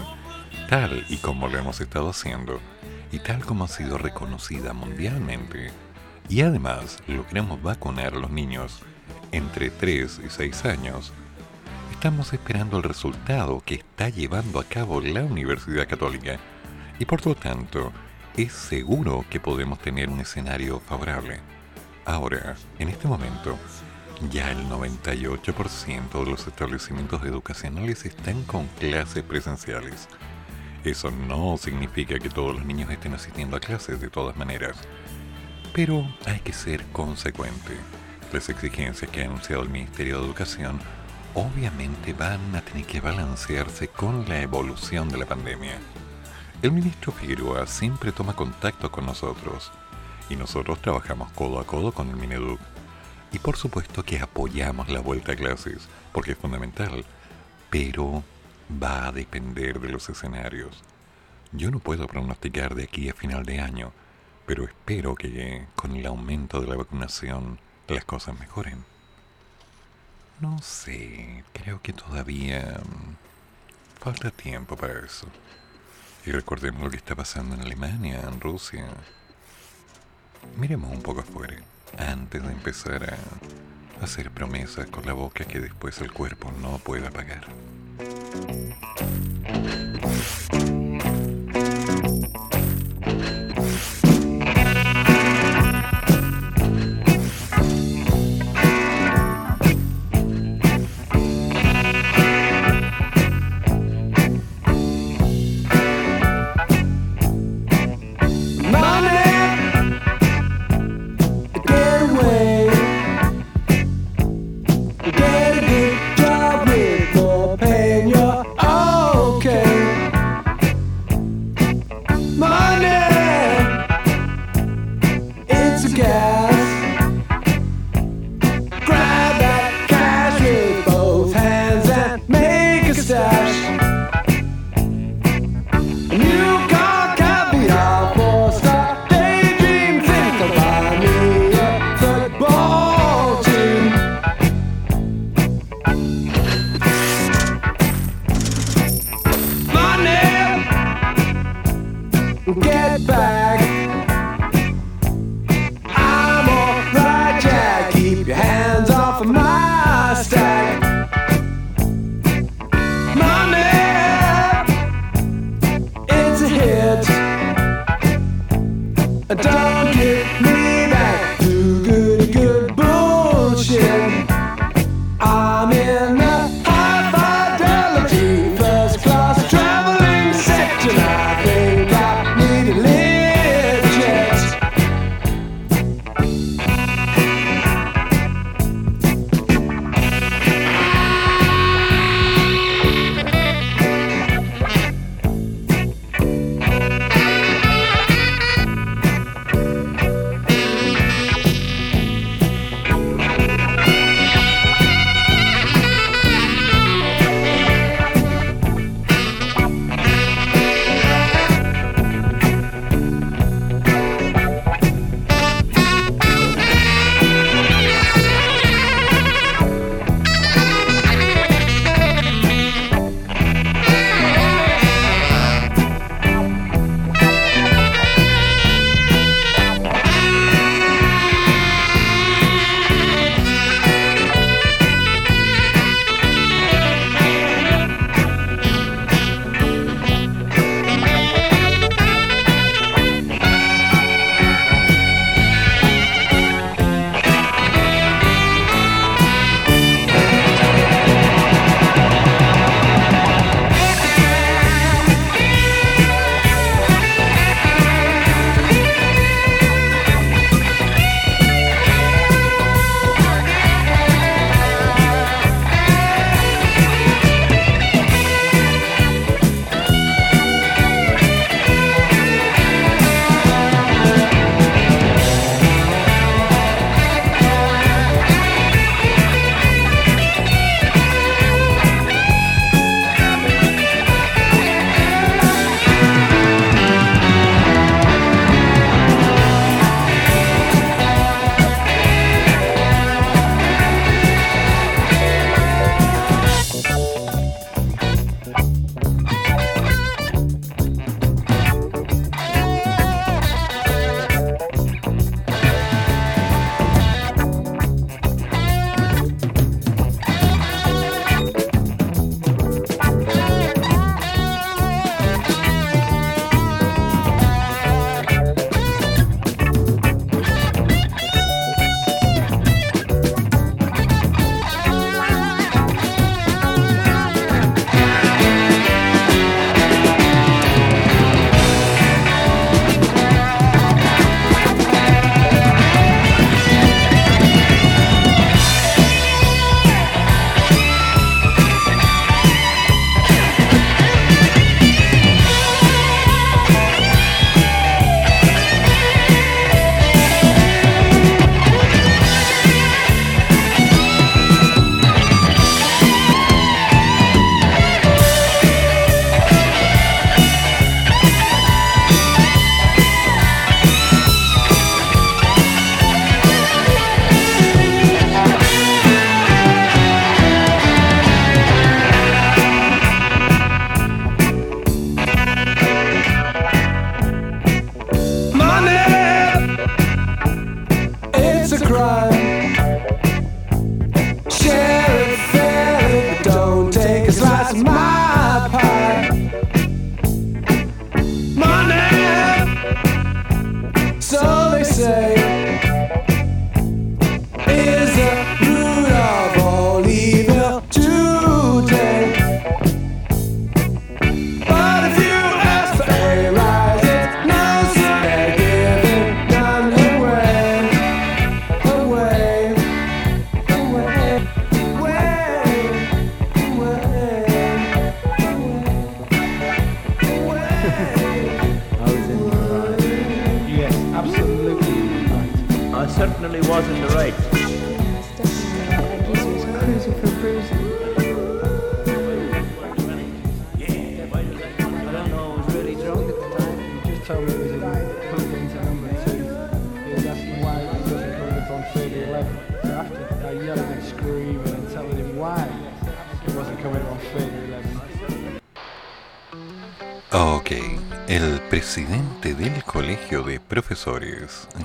tal 0.69 1.05
y 1.09 1.17
como 1.17 1.49
lo 1.49 1.59
hemos 1.59 1.81
estado 1.81 2.11
haciendo, 2.11 2.61
y 3.11 3.19
tal 3.19 3.45
como 3.45 3.65
ha 3.65 3.69
sido 3.69 3.99
reconocida 3.99 4.73
mundialmente, 4.73 5.71
y 6.29 6.43
además 6.43 7.03
logramos 7.09 7.61
vacunar 7.63 8.15
a 8.15 8.19
los 8.19 8.31
niños 8.31 8.83
entre 9.33 9.71
3 9.71 10.21
y 10.27 10.31
6 10.31 10.65
años, 10.65 11.13
estamos 11.91 12.33
esperando 12.33 12.77
el 12.77 12.85
resultado 12.85 13.63
que 13.65 13.75
está 13.75 14.09
llevando 14.09 14.61
a 14.61 14.65
cabo 14.65 15.01
la 15.01 15.25
Universidad 15.25 15.89
Católica 15.89 16.39
y 16.99 17.05
por 17.05 17.27
lo 17.27 17.35
tanto 17.35 17.93
es 18.37 18.53
seguro 18.53 19.25
que 19.29 19.41
podemos 19.41 19.81
tener 19.81 20.09
un 20.09 20.21
escenario 20.21 20.81
favorable. 20.81 21.41
Ahora, 22.05 22.55
en 22.79 22.89
este 22.89 23.09
momento, 23.09 23.59
ya 24.31 24.51
el 24.51 24.69
98% 24.69 26.25
de 26.25 26.31
los 26.31 26.47
establecimientos 26.47 27.23
educacionales 27.25 28.05
están 28.05 28.43
con 28.45 28.67
clases 28.79 29.23
presenciales. 29.23 30.09
Eso 30.85 31.11
no 31.11 31.57
significa 31.57 32.19
que 32.19 32.29
todos 32.29 32.55
los 32.55 32.65
niños 32.65 32.91
estén 32.91 33.15
asistiendo 33.15 33.57
a 33.57 33.61
clases 33.61 34.01
de 34.01 34.11
todas 34.11 34.37
maneras, 34.37 34.77
pero 35.73 36.07
hay 36.27 36.41
que 36.41 36.53
ser 36.53 36.85
consecuente. 36.93 37.77
Las 38.33 38.49
exigencias 38.49 39.11
que 39.11 39.23
ha 39.23 39.27
anunciado 39.27 39.63
el 39.63 39.71
Ministerio 39.71 40.19
de 40.19 40.27
Educación 40.27 40.79
obviamente 41.35 42.13
van 42.13 42.55
a 42.55 42.61
tener 42.61 42.87
que 42.87 43.01
balancearse 43.01 43.89
con 43.89 44.29
la 44.29 44.41
evolución 44.41 45.09
de 45.09 45.19
la 45.19 45.27
pandemia. 45.27 45.79
El 46.63 46.73
ministro 46.73 47.13
Figueroa 47.13 47.67
siempre 47.67 48.13
toma 48.13 48.35
contacto 48.35 48.91
con 48.91 49.07
nosotros 49.07 49.73
y 50.31 50.37
nosotros 50.37 50.81
trabajamos 50.81 51.31
codo 51.33 51.59
a 51.59 51.67
codo 51.67 51.93
con 51.93 52.09
el 52.09 52.17
Mineduc. 52.17 52.61
Y 53.35 53.41
por 53.41 53.57
supuesto 53.57 54.05
que 54.05 54.21
apoyamos 54.21 54.89
la 54.89 55.01
vuelta 55.01 55.33
a 55.33 55.37
clases, 55.37 55.89
porque 56.13 56.33
es 56.33 56.39
fundamental, 56.39 57.05
pero 57.69 58.23
va 58.81 59.09
a 59.09 59.13
depender 59.13 59.81
de 59.81 59.89
los 59.89 60.09
escenarios. 60.09 60.85
Yo 61.51 61.73
no 61.73 61.81
puedo 61.81 62.07
pronosticar 62.07 62.77
de 62.77 62.85
aquí 62.85 63.09
a 63.09 63.13
final 63.13 63.45
de 63.45 63.59
año, 63.59 63.93
pero 64.47 64.63
espero 64.63 65.17
que 65.17 65.67
con 65.75 65.97
el 65.97 66.07
aumento 66.07 66.61
de 66.61 66.69
la 66.69 66.77
vacunación 66.77 67.59
las 67.89 68.05
cosas 68.05 68.39
mejoren. 68.39 68.85
No 70.39 70.63
sé, 70.63 71.43
creo 71.53 71.83
que 71.83 71.93
todavía 71.93 72.81
mm, 72.85 74.01
falta 74.01 74.31
tiempo 74.31 74.77
para 74.77 75.05
eso. 75.05 75.27
Y 76.25 76.31
recordemos 76.31 76.85
lo 76.85 76.91
que 76.91 76.99
está 76.99 77.17
pasando 77.17 77.57
en 77.57 77.63
Alemania, 77.63 78.21
en 78.21 78.41
Rusia. 78.41 78.87
Miremos 80.57 80.93
un 80.93 81.03
poco 81.03 81.23
afuera, 81.23 81.57
antes 81.99 82.43
de 82.43 82.53
empezar 82.53 83.05
a 83.05 84.05
hacer 84.05 84.31
promesas 84.31 84.87
con 84.87 85.07
la 85.07 85.13
boca 85.13 85.45
que 85.45 85.61
después 85.61 86.01
el 86.01 86.13
cuerpo 86.13 86.53
no 86.61 86.79
pueda 86.79 87.11
pagar. 87.11 87.47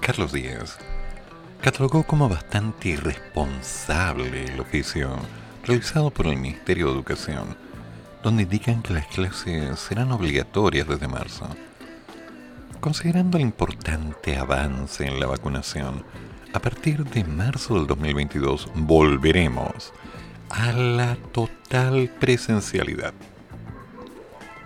Carlos 0.02 0.32
Díaz, 0.32 0.78
catalogó 1.62 2.04
como 2.04 2.30
bastante 2.30 2.90
irresponsable 2.90 4.46
el 4.46 4.60
oficio 4.60 5.18
realizado 5.66 6.10
por 6.10 6.28
el 6.28 6.38
Ministerio 6.38 6.88
de 6.88 6.94
Educación, 6.94 7.58
donde 8.24 8.44
indican 8.44 8.82
que 8.82 8.94
las 8.94 9.08
clases 9.08 9.80
serán 9.80 10.12
obligatorias 10.12 10.88
desde 10.88 11.08
marzo. 11.08 11.48
Considerando 12.80 13.38
el 13.38 13.44
importante 13.44 14.38
avance 14.38 15.06
en 15.06 15.20
la 15.20 15.28
vacunación, 15.28 16.04
a 16.54 16.60
partir 16.60 17.04
de 17.04 17.24
marzo 17.24 17.76
del 17.76 17.88
2022 17.88 18.70
volveremos 18.76 19.94
a 20.50 20.72
la 20.72 21.16
total 21.32 22.10
presencialidad 22.20 23.14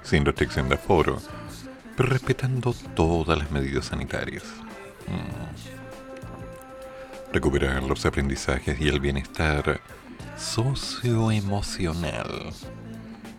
sin 0.03 0.25
restricción 0.25 0.69
de 0.69 0.75
aforo, 0.75 1.19
pero 1.95 2.09
respetando 2.09 2.73
todas 2.95 3.37
las 3.37 3.51
medidas 3.51 3.85
sanitarias. 3.85 4.43
Mm. 5.07 7.33
Recuperar 7.33 7.81
los 7.83 8.05
aprendizajes 8.05 8.79
y 8.79 8.87
el 8.87 8.99
bienestar 8.99 9.81
socioemocional 10.37 12.53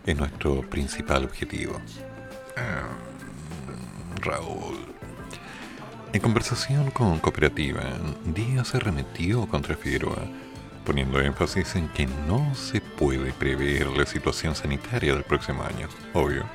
es 0.05 0.17
nuestro 0.17 0.61
principal 0.69 1.23
objetivo. 1.23 1.79
Ah, 2.57 2.89
Raúl. 4.21 4.85
En 6.13 6.21
conversación 6.21 6.91
con 6.91 7.19
Cooperativa, 7.19 7.81
Díaz 8.25 8.69
se 8.69 8.79
remitió 8.79 9.45
contra 9.47 9.75
Figueroa, 9.75 10.23
poniendo 10.85 11.19
énfasis 11.19 11.75
en 11.75 11.89
que 11.89 12.07
no 12.27 12.55
se 12.55 12.79
puede 12.79 13.33
prever 13.33 13.87
la 13.87 14.05
situación 14.05 14.55
sanitaria 14.55 15.13
del 15.13 15.23
próximo 15.23 15.63
año, 15.63 15.89
obvio. 16.13 16.45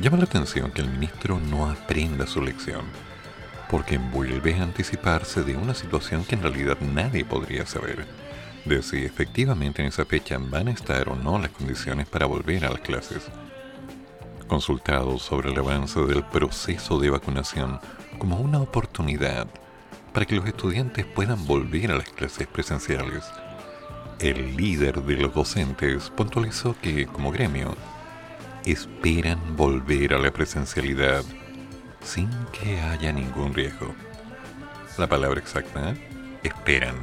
Llama 0.00 0.18
la 0.18 0.24
atención 0.24 0.72
que 0.72 0.82
el 0.82 0.90
ministro 0.90 1.38
no 1.38 1.70
aprenda 1.70 2.26
su 2.26 2.40
lección, 2.40 2.82
porque 3.70 3.98
vuelve 3.98 4.54
a 4.54 4.62
anticiparse 4.62 5.42
de 5.42 5.56
una 5.56 5.74
situación 5.74 6.24
que 6.24 6.34
en 6.34 6.42
realidad 6.42 6.78
nadie 6.80 7.24
podría 7.24 7.66
saber, 7.66 8.06
de 8.64 8.82
si 8.82 9.04
efectivamente 9.04 9.82
en 9.82 9.88
esa 9.88 10.04
fecha 10.04 10.38
van 10.38 10.68
a 10.68 10.72
estar 10.72 11.08
o 11.08 11.16
no 11.16 11.38
las 11.38 11.50
condiciones 11.50 12.06
para 12.06 12.26
volver 12.26 12.64
a 12.64 12.70
las 12.70 12.80
clases. 12.80 13.26
Consultado 14.46 15.18
sobre 15.18 15.50
el 15.52 15.58
avance 15.58 16.00
del 16.00 16.24
proceso 16.24 16.98
de 16.98 17.10
vacunación 17.10 17.80
como 18.18 18.36
una 18.40 18.60
oportunidad 18.60 19.46
para 20.12 20.24
que 20.24 20.36
los 20.36 20.46
estudiantes 20.46 21.04
puedan 21.04 21.46
volver 21.46 21.92
a 21.92 21.96
las 21.96 22.08
clases 22.08 22.46
presenciales, 22.46 23.24
el 24.20 24.56
líder 24.56 25.02
de 25.02 25.16
los 25.16 25.32
docentes 25.32 26.10
puntualizó 26.10 26.74
que, 26.80 27.06
como 27.06 27.30
gremio, 27.30 27.76
esperan 28.64 29.56
volver 29.56 30.14
a 30.14 30.18
la 30.18 30.32
presencialidad 30.32 31.22
sin 32.02 32.30
que 32.52 32.80
haya 32.80 33.12
ningún 33.12 33.54
riesgo. 33.54 33.94
La 34.96 35.06
palabra 35.06 35.40
exacta, 35.40 35.90
¿eh? 35.90 35.96
esperan. 36.42 36.96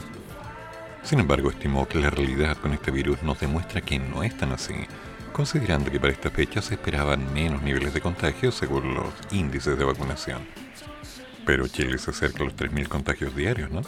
Sin 1.04 1.20
embargo, 1.20 1.50
estimó 1.50 1.88
que 1.88 2.00
la 2.00 2.10
realidad 2.10 2.58
con 2.58 2.74
este 2.74 2.92
virus 2.92 3.22
nos 3.24 3.40
demuestra 3.40 3.82
que 3.82 4.00
no 4.00 4.24
es 4.24 4.36
tan 4.38 4.52
así, 4.52 4.74
considerando 5.32 5.92
que 5.92 6.00
para 6.00 6.14
esta 6.14 6.30
fecha 6.30 6.62
se 6.62 6.76
esperaban 6.76 7.34
menos 7.34 7.62
niveles 7.62 7.94
de 7.94 8.02
contagio 8.02 8.52
según 8.52 8.94
los 8.94 9.14
índices 9.32 9.78
de 9.78 9.86
vacunación. 9.86 10.42
Pero 11.46 11.68
Chile 11.68 11.98
se 12.00 12.12
acerca 12.12 12.42
a 12.42 12.46
los 12.46 12.56
3.000 12.56 12.88
contagios 12.88 13.36
diarios, 13.36 13.70
¿no? 13.70 13.82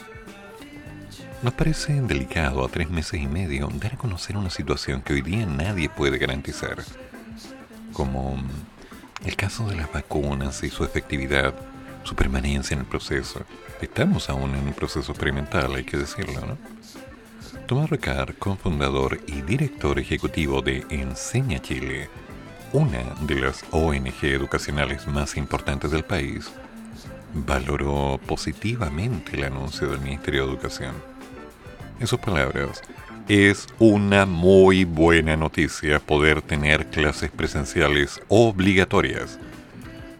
Nos 1.42 1.54
parece 1.54 2.00
delicado 2.02 2.64
a 2.64 2.68
tres 2.68 2.90
meses 2.90 3.20
y 3.20 3.26
medio 3.28 3.68
dar 3.74 3.94
a 3.94 3.96
conocer 3.96 4.36
una 4.36 4.50
situación 4.50 5.02
que 5.02 5.12
hoy 5.12 5.22
día 5.22 5.46
nadie 5.46 5.88
puede 5.88 6.18
garantizar, 6.18 6.82
como 7.92 8.42
el 9.24 9.36
caso 9.36 9.68
de 9.68 9.76
las 9.76 9.92
vacunas 9.92 10.62
y 10.62 10.70
su 10.70 10.84
efectividad, 10.84 11.54
su 12.04 12.14
permanencia 12.14 12.74
en 12.74 12.80
el 12.80 12.86
proceso. 12.86 13.40
Estamos 13.80 14.30
aún 14.30 14.54
en 14.54 14.66
un 14.66 14.72
proceso 14.72 15.12
experimental, 15.12 15.74
hay 15.74 15.84
que 15.84 15.96
decirlo, 15.96 16.40
¿no? 16.40 16.58
Tomás 17.66 17.90
Ricard, 17.90 18.34
cofundador 18.38 19.20
y 19.26 19.42
director 19.42 19.98
ejecutivo 19.98 20.62
de 20.62 20.86
Enseña 20.88 21.60
Chile, 21.60 22.08
una 22.72 23.02
de 23.20 23.34
las 23.34 23.64
ONG 23.70 24.24
educacionales 24.24 25.06
más 25.06 25.36
importantes 25.36 25.90
del 25.90 26.04
país, 26.04 26.50
valoró 27.34 28.18
positivamente 28.26 29.36
el 29.36 29.44
anuncio 29.44 29.88
del 29.88 30.00
Ministerio 30.00 30.46
de 30.46 30.52
Educación. 30.52 30.94
En 32.00 32.06
sus 32.06 32.18
palabras, 32.20 32.82
es 33.28 33.66
una 33.78 34.24
muy 34.24 34.86
buena 34.86 35.36
noticia 35.36 36.00
poder 36.00 36.40
tener 36.40 36.86
clases 36.86 37.30
presenciales 37.30 38.22
obligatorias, 38.28 39.38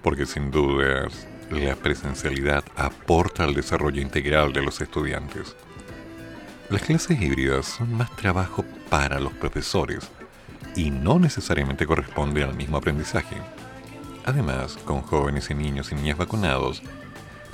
porque 0.02 0.26
sin 0.26 0.50
dudas 0.50 1.26
la 1.50 1.74
presencialidad 1.74 2.62
aporta 2.76 3.44
al 3.44 3.54
desarrollo 3.54 4.02
integral 4.02 4.52
de 4.52 4.60
los 4.60 4.82
estudiantes. 4.82 5.56
Las 6.68 6.82
clases 6.82 7.18
híbridas 7.18 7.64
son 7.64 7.94
más 7.94 8.14
trabajo 8.14 8.62
para 8.90 9.18
los 9.20 9.32
profesores 9.32 10.06
y 10.76 10.90
no 10.90 11.18
necesariamente 11.18 11.86
corresponden 11.86 12.44
al 12.44 12.54
mismo 12.54 12.76
aprendizaje. 12.76 13.36
Además, 14.26 14.76
con 14.84 15.00
jóvenes 15.00 15.48
y 15.48 15.54
niños 15.54 15.92
y 15.92 15.94
niñas 15.94 16.18
vacunados, 16.18 16.82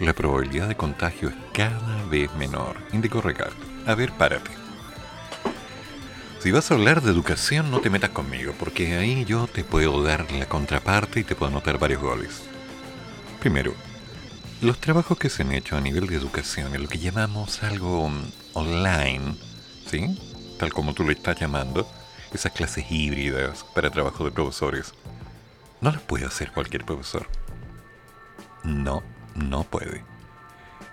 la 0.01 0.14
probabilidad 0.14 0.67
de 0.67 0.75
contagio 0.75 1.29
es 1.29 1.35
cada 1.53 2.05
vez 2.07 2.35
menor, 2.35 2.75
indicó 2.93 3.21
Ricard. 3.21 3.55
A 3.87 3.95
ver, 3.95 4.11
párate. 4.11 4.63
Si 6.44 6.50
vas 6.50 6.70
a 6.70 6.74
hablar 6.74 7.00
de 7.00 7.11
educación, 7.11 7.70
no 7.70 7.80
te 7.80 7.88
metas 7.88 8.11
conmigo, 8.11 8.52
porque 8.59 8.98
ahí 8.98 9.24
yo 9.24 9.46
te 9.46 9.64
puedo 9.64 10.02
dar 10.02 10.30
la 10.30 10.44
contraparte 10.44 11.20
y 11.20 11.24
te 11.24 11.35
puedo 11.35 11.50
anotar 11.50 11.78
varios 11.78 12.02
goles. 12.02 12.42
Primero, 13.40 13.72
los 14.61 14.78
trabajos 14.78 15.16
que 15.16 15.30
se 15.30 15.40
han 15.40 15.52
hecho 15.52 15.74
a 15.74 15.80
nivel 15.80 16.07
de 16.07 16.16
educación, 16.16 16.74
en 16.74 16.83
lo 16.83 16.88
que 16.90 16.98
llamamos 16.98 17.62
algo 17.62 18.11
mm, 18.11 18.33
online, 18.52 19.37
¿sí? 19.87 20.18
Tal 20.59 20.70
como 20.70 20.92
tú 20.92 21.04
le 21.04 21.14
estás 21.14 21.40
llamando, 21.40 21.90
esas 22.30 22.52
clases 22.52 22.92
híbridas 22.92 23.64
para 23.74 23.88
trabajo 23.88 24.22
de 24.26 24.30
profesores, 24.30 24.92
no 25.80 25.92
las 25.92 26.02
puede 26.02 26.26
hacer 26.26 26.52
cualquier 26.52 26.85
profesor. 26.85 27.26
No, 28.64 29.02
no 29.35 29.64
puede. 29.64 30.04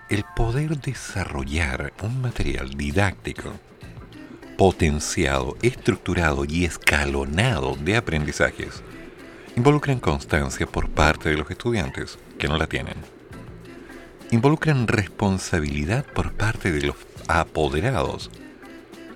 El 0.07 0.23
poder 0.33 0.79
desarrollar 0.79 1.91
un 2.01 2.21
material 2.21 2.69
didáctico, 2.69 3.51
potenciado, 4.62 5.58
estructurado 5.63 6.45
y 6.47 6.65
escalonado 6.65 7.76
de 7.78 7.97
aprendizajes, 7.97 8.84
involucran 9.56 10.00
constancia 10.00 10.67
por 10.67 10.88
parte 10.88 11.30
de 11.30 11.38
los 11.38 11.50
estudiantes, 11.50 12.19
que 12.38 12.47
no 12.47 12.60
la 12.60 12.67
tienen. 12.67 12.93
Involucran 14.30 14.88
responsabilidad 14.88 16.06
por 16.06 16.34
parte 16.34 16.71
de 16.71 16.84
los 16.84 16.95
apoderados, 17.28 18.30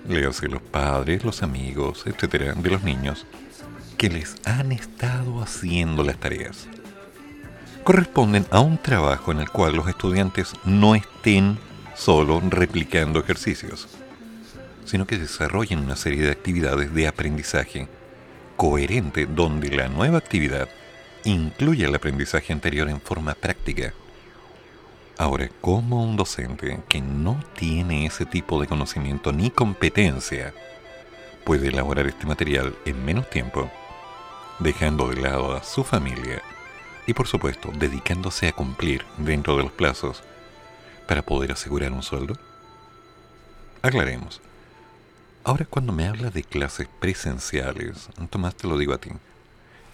léase 0.08 0.48
los 0.48 0.62
padres, 0.62 1.24
los 1.24 1.44
amigos, 1.44 2.02
etcétera, 2.06 2.54
de 2.54 2.68
los 2.68 2.82
niños, 2.82 3.24
que 3.96 4.10
les 4.10 4.34
han 4.44 4.72
estado 4.72 5.40
haciendo 5.40 6.02
las 6.02 6.18
tareas. 6.18 6.66
Corresponden 7.84 8.46
a 8.50 8.58
un 8.58 8.78
trabajo 8.78 9.30
en 9.30 9.38
el 9.38 9.50
cual 9.50 9.76
los 9.76 9.86
estudiantes 9.86 10.54
no 10.64 10.96
estén 10.96 11.56
solo 11.94 12.42
replicando 12.50 13.20
ejercicios, 13.20 13.95
sino 14.86 15.06
que 15.06 15.18
desarrollen 15.18 15.80
una 15.80 15.96
serie 15.96 16.22
de 16.22 16.30
actividades 16.30 16.94
de 16.94 17.06
aprendizaje 17.06 17.88
coherente 18.56 19.26
donde 19.26 19.68
la 19.70 19.88
nueva 19.88 20.18
actividad 20.18 20.68
incluye 21.24 21.84
el 21.84 21.94
aprendizaje 21.94 22.52
anterior 22.52 22.88
en 22.88 23.00
forma 23.00 23.34
práctica. 23.34 23.92
Ahora, 25.18 25.50
¿cómo 25.60 26.04
un 26.04 26.16
docente 26.16 26.80
que 26.88 27.00
no 27.00 27.42
tiene 27.56 28.06
ese 28.06 28.26
tipo 28.26 28.60
de 28.60 28.66
conocimiento 28.66 29.32
ni 29.32 29.50
competencia 29.50 30.54
puede 31.44 31.68
elaborar 31.68 32.06
este 32.06 32.26
material 32.26 32.76
en 32.84 33.04
menos 33.04 33.28
tiempo, 33.30 33.70
dejando 34.58 35.08
de 35.08 35.20
lado 35.20 35.54
a 35.54 35.62
su 35.62 35.84
familia 35.84 36.42
y 37.06 37.14
por 37.14 37.28
supuesto 37.28 37.70
dedicándose 37.72 38.48
a 38.48 38.52
cumplir 38.52 39.04
dentro 39.16 39.56
de 39.56 39.62
los 39.62 39.72
plazos 39.72 40.22
para 41.08 41.22
poder 41.22 41.52
asegurar 41.52 41.92
un 41.92 42.02
sueldo? 42.02 42.34
Aclaremos. 43.82 44.40
Ahora 45.46 45.64
cuando 45.64 45.92
me 45.92 46.08
habla 46.08 46.30
de 46.30 46.42
clases 46.42 46.88
presenciales, 46.98 48.08
Tomás 48.30 48.56
te 48.56 48.66
lo 48.66 48.76
digo 48.76 48.92
a 48.92 48.98
ti, 48.98 49.10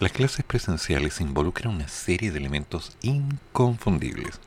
las 0.01 0.11
clases 0.11 0.47
presenciales 0.47 1.21
involucran 1.21 1.75
una 1.75 1.88
serie 1.88 2.31
de 2.31 2.38
elementos 2.38 2.97
inconfundibles. 3.03 4.41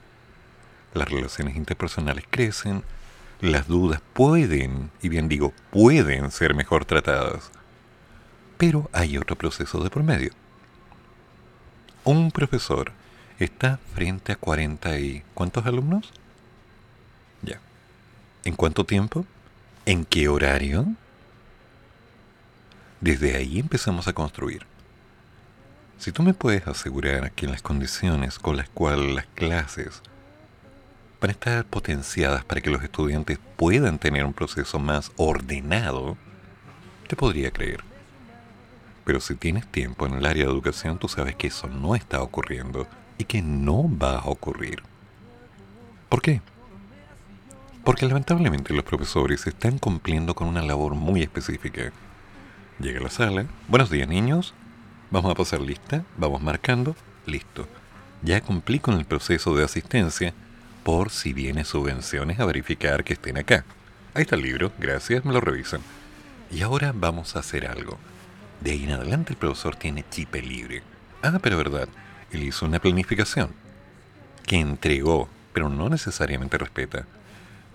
las 0.95 1.07
relaciones 1.07 1.57
interpersonales 1.57 2.25
crecen, 2.27 2.81
las 3.39 3.67
dudas 3.67 4.01
pueden, 4.13 4.89
y 4.99 5.09
bien 5.09 5.29
digo, 5.29 5.53
pueden 5.69 6.31
ser 6.31 6.55
mejor 6.55 6.85
tratadas. 6.85 7.51
Pero 8.57 8.89
hay 8.91 9.19
otro 9.19 9.35
proceso 9.35 9.83
de 9.83 9.91
promedio. 9.91 10.31
Un 12.03 12.31
profesor 12.31 12.91
está 13.37 13.77
frente 13.93 14.31
a 14.31 14.37
40 14.37 14.97
y... 14.97 15.23
¿Cuántos 15.35 15.67
alumnos? 15.67 16.11
Ya. 17.43 17.59
¿En 18.43 18.55
cuánto 18.55 18.85
tiempo? 18.85 19.27
¿En 19.87 20.03
qué 20.03 20.27
horario? 20.27 20.87
Desde 23.01 23.35
ahí 23.35 23.59
empezamos 23.59 24.07
a 24.07 24.13
construir. 24.13 24.65
Si 25.99 26.11
tú 26.11 26.23
me 26.23 26.33
puedes 26.33 26.65
asegurar 26.65 27.31
que 27.33 27.45
las 27.45 27.61
condiciones 27.61 28.39
con 28.39 28.57
las 28.57 28.67
cuales 28.67 29.13
las 29.13 29.27
clases 29.27 30.01
van 31.21 31.29
a 31.29 31.33
estar 31.33 31.65
potenciadas 31.65 32.43
para 32.43 32.61
que 32.61 32.71
los 32.71 32.81
estudiantes 32.81 33.37
puedan 33.57 33.99
tener 33.99 34.25
un 34.25 34.33
proceso 34.33 34.79
más 34.79 35.11
ordenado, 35.17 36.17
te 37.07 37.15
podría 37.15 37.51
creer. 37.51 37.83
Pero 39.03 39.19
si 39.19 39.35
tienes 39.35 39.67
tiempo 39.67 40.07
en 40.07 40.15
el 40.15 40.25
área 40.25 40.45
de 40.45 40.51
educación, 40.51 40.97
tú 40.97 41.07
sabes 41.07 41.35
que 41.35 41.47
eso 41.47 41.67
no 41.67 41.95
está 41.95 42.23
ocurriendo 42.23 42.87
y 43.19 43.25
que 43.25 43.43
no 43.43 43.87
va 43.87 44.17
a 44.17 44.29
ocurrir. 44.29 44.81
¿Por 46.09 46.23
qué? 46.23 46.41
Porque 47.85 48.07
lamentablemente 48.07 48.73
los 48.73 48.83
profesores 48.83 49.45
están 49.45 49.77
cumpliendo 49.77 50.33
con 50.33 50.47
una 50.47 50.63
labor 50.63 50.95
muy 50.95 51.21
específica. 51.21 51.91
Llega 52.79 52.99
a 52.99 53.03
la 53.03 53.11
sala, 53.11 53.45
buenos 53.67 53.91
días 53.91 54.07
niños, 54.07 54.55
vamos 55.11 55.31
a 55.31 55.35
pasar 55.35 55.61
lista, 55.61 56.03
vamos 56.17 56.41
marcando, 56.41 56.95
listo. 57.27 57.67
Ya 58.23 58.41
cumplí 58.41 58.79
con 58.79 58.95
el 58.95 59.05
proceso 59.05 59.55
de 59.55 59.63
asistencia 59.63 60.33
por 60.83 61.11
si 61.11 61.31
viene 61.31 61.63
subvenciones 61.63 62.39
a 62.39 62.45
verificar 62.45 63.03
que 63.03 63.13
estén 63.13 63.37
acá. 63.37 63.65
Ahí 64.15 64.23
está 64.23 64.35
el 64.35 64.41
libro, 64.41 64.71
gracias, 64.79 65.23
me 65.23 65.31
lo 65.31 65.39
revisan. 65.39 65.81
Y 66.49 66.63
ahora 66.63 66.91
vamos 66.91 67.35
a 67.35 67.39
hacer 67.39 67.67
algo. 67.67 67.99
De 68.61 68.71
ahí 68.71 68.85
en 68.85 68.93
adelante 68.93 69.33
el 69.33 69.37
profesor 69.37 69.75
tiene 69.75 70.03
chip 70.09 70.33
libre. 70.33 70.81
Ah, 71.21 71.37
pero 71.39 71.55
verdad, 71.55 71.87
él 72.31 72.41
hizo 72.41 72.65
una 72.65 72.79
planificación 72.79 73.51
que 74.47 74.59
entregó, 74.59 75.29
pero 75.53 75.69
no 75.69 75.87
necesariamente 75.87 76.57
respeta, 76.57 77.05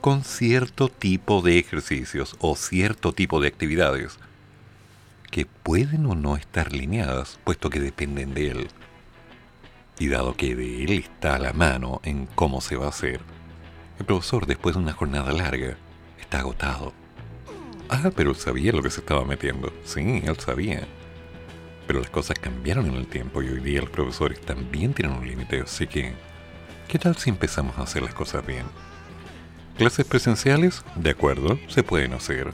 con 0.00 0.24
cierto 0.24 0.88
tipo 0.88 1.42
de 1.42 1.58
ejercicios 1.58 2.36
o 2.40 2.56
cierto 2.56 3.12
tipo 3.12 3.40
de 3.40 3.48
actividades 3.48 4.18
que 5.30 5.46
pueden 5.46 6.06
o 6.06 6.14
no 6.14 6.36
estar 6.36 6.72
lineadas, 6.72 7.38
puesto 7.44 7.70
que 7.70 7.80
dependen 7.80 8.34
de 8.34 8.50
él. 8.50 8.68
Y 9.98 10.08
dado 10.08 10.34
que 10.36 10.56
de 10.56 10.84
él 10.84 10.92
está 10.92 11.36
a 11.36 11.38
la 11.38 11.52
mano 11.52 12.00
en 12.02 12.26
cómo 12.26 12.60
se 12.60 12.76
va 12.76 12.86
a 12.86 12.90
hacer, 12.90 13.20
el 13.98 14.06
profesor, 14.06 14.46
después 14.46 14.74
de 14.74 14.80
una 14.80 14.94
jornada 14.94 15.30
larga, 15.30 15.76
está 16.18 16.38
agotado. 16.38 16.94
Ah, 17.90 18.10
pero 18.16 18.30
él 18.30 18.36
sabía 18.36 18.72
lo 18.72 18.82
que 18.82 18.88
se 18.88 19.00
estaba 19.00 19.26
metiendo. 19.26 19.70
Sí, 19.84 20.22
él 20.24 20.38
sabía. 20.38 20.88
Pero 21.86 22.00
las 22.00 22.08
cosas 22.08 22.38
cambiaron 22.38 22.86
en 22.86 22.94
el 22.94 23.06
tiempo 23.06 23.42
y 23.42 23.48
hoy 23.48 23.60
día 23.60 23.82
los 23.82 23.90
profesores 23.90 24.40
también 24.40 24.94
tienen 24.94 25.18
un 25.18 25.26
límite, 25.26 25.60
así 25.60 25.86
que, 25.86 26.14
¿qué 26.88 26.98
tal 26.98 27.16
si 27.16 27.28
empezamos 27.28 27.76
a 27.76 27.82
hacer 27.82 28.02
las 28.02 28.14
cosas 28.14 28.46
bien? 28.46 28.64
Clases 29.76 30.04
presenciales, 30.06 30.84
de 30.94 31.10
acuerdo, 31.10 31.58
se 31.68 31.82
pueden 31.82 32.12
hacer. 32.12 32.52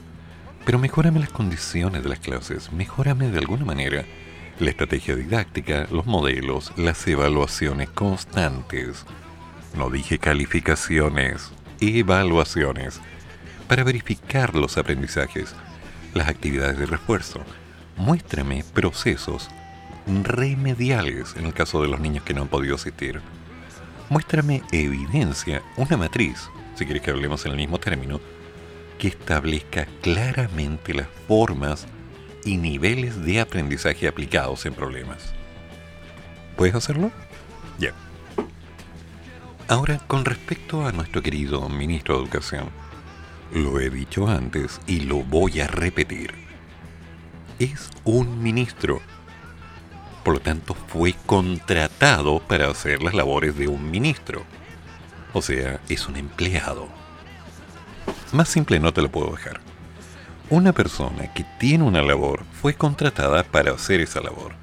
Pero 0.65 0.79
mejórame 0.79 1.19
las 1.19 1.29
condiciones 1.29 2.03
de 2.03 2.09
las 2.09 2.19
clases, 2.19 2.71
mejórame 2.71 3.29
de 3.29 3.39
alguna 3.39 3.65
manera 3.65 4.05
la 4.59 4.69
estrategia 4.69 5.15
didáctica, 5.15 5.87
los 5.91 6.05
modelos, 6.05 6.73
las 6.77 7.07
evaluaciones 7.07 7.89
constantes. 7.89 9.05
No 9.75 9.89
dije 9.89 10.17
calificaciones, 10.17 11.51
evaluaciones, 11.79 12.99
para 13.67 13.83
verificar 13.83 14.55
los 14.55 14.77
aprendizajes, 14.77 15.53
las 16.13 16.27
actividades 16.27 16.79
de 16.79 16.85
refuerzo. 16.85 17.41
Muéstrame 17.97 18.63
procesos 18.73 19.49
remediales 20.23 21.35
en 21.35 21.45
el 21.45 21.53
caso 21.53 21.81
de 21.81 21.89
los 21.89 21.99
niños 21.99 22.23
que 22.23 22.33
no 22.33 22.43
han 22.43 22.47
podido 22.47 22.75
asistir. 22.75 23.21
Muéstrame 24.09 24.63
evidencia, 24.71 25.61
una 25.75 25.97
matriz, 25.97 26.49
si 26.77 26.85
quieres 26.85 27.01
que 27.01 27.11
hablemos 27.11 27.43
en 27.45 27.51
el 27.51 27.57
mismo 27.57 27.79
término, 27.79 28.21
que 28.99 29.07
establezca 29.07 29.87
claramente 30.01 30.93
las 30.93 31.07
formas 31.27 31.87
y 32.45 32.57
niveles 32.57 33.23
de 33.25 33.39
aprendizaje 33.39 34.07
aplicados 34.07 34.65
en 34.65 34.73
problemas. 34.73 35.33
¿Puedes 36.55 36.75
hacerlo? 36.75 37.11
Ya. 37.79 37.93
Ahora, 39.67 39.99
con 40.07 40.23
respecto 40.23 40.85
a 40.85 40.91
nuestro 40.91 41.21
querido 41.21 41.67
ministro 41.67 42.15
de 42.15 42.23
Educación, 42.23 42.69
lo 43.53 43.79
he 43.79 43.89
dicho 43.89 44.27
antes 44.27 44.79
y 44.87 45.01
lo 45.01 45.23
voy 45.23 45.59
a 45.61 45.67
repetir. 45.67 46.33
Es 47.59 47.89
un 48.03 48.41
ministro. 48.41 49.01
Por 50.23 50.35
lo 50.35 50.39
tanto, 50.39 50.75
fue 50.75 51.15
contratado 51.25 52.39
para 52.39 52.69
hacer 52.69 53.01
las 53.01 53.13
labores 53.13 53.57
de 53.57 53.67
un 53.67 53.89
ministro. 53.89 54.45
O 55.37 55.41
sea, 55.43 55.79
es 55.87 56.07
un 56.07 56.17
empleado. 56.17 56.87
Más 58.31 58.49
simple 58.49 58.79
no 58.79 58.91
te 58.91 59.03
lo 59.03 59.11
puedo 59.11 59.33
dejar. 59.33 59.59
Una 60.49 60.73
persona 60.73 61.31
que 61.31 61.45
tiene 61.59 61.83
una 61.83 62.01
labor 62.01 62.43
fue 62.59 62.73
contratada 62.73 63.43
para 63.43 63.71
hacer 63.71 64.01
esa 64.01 64.19
labor. 64.19 64.53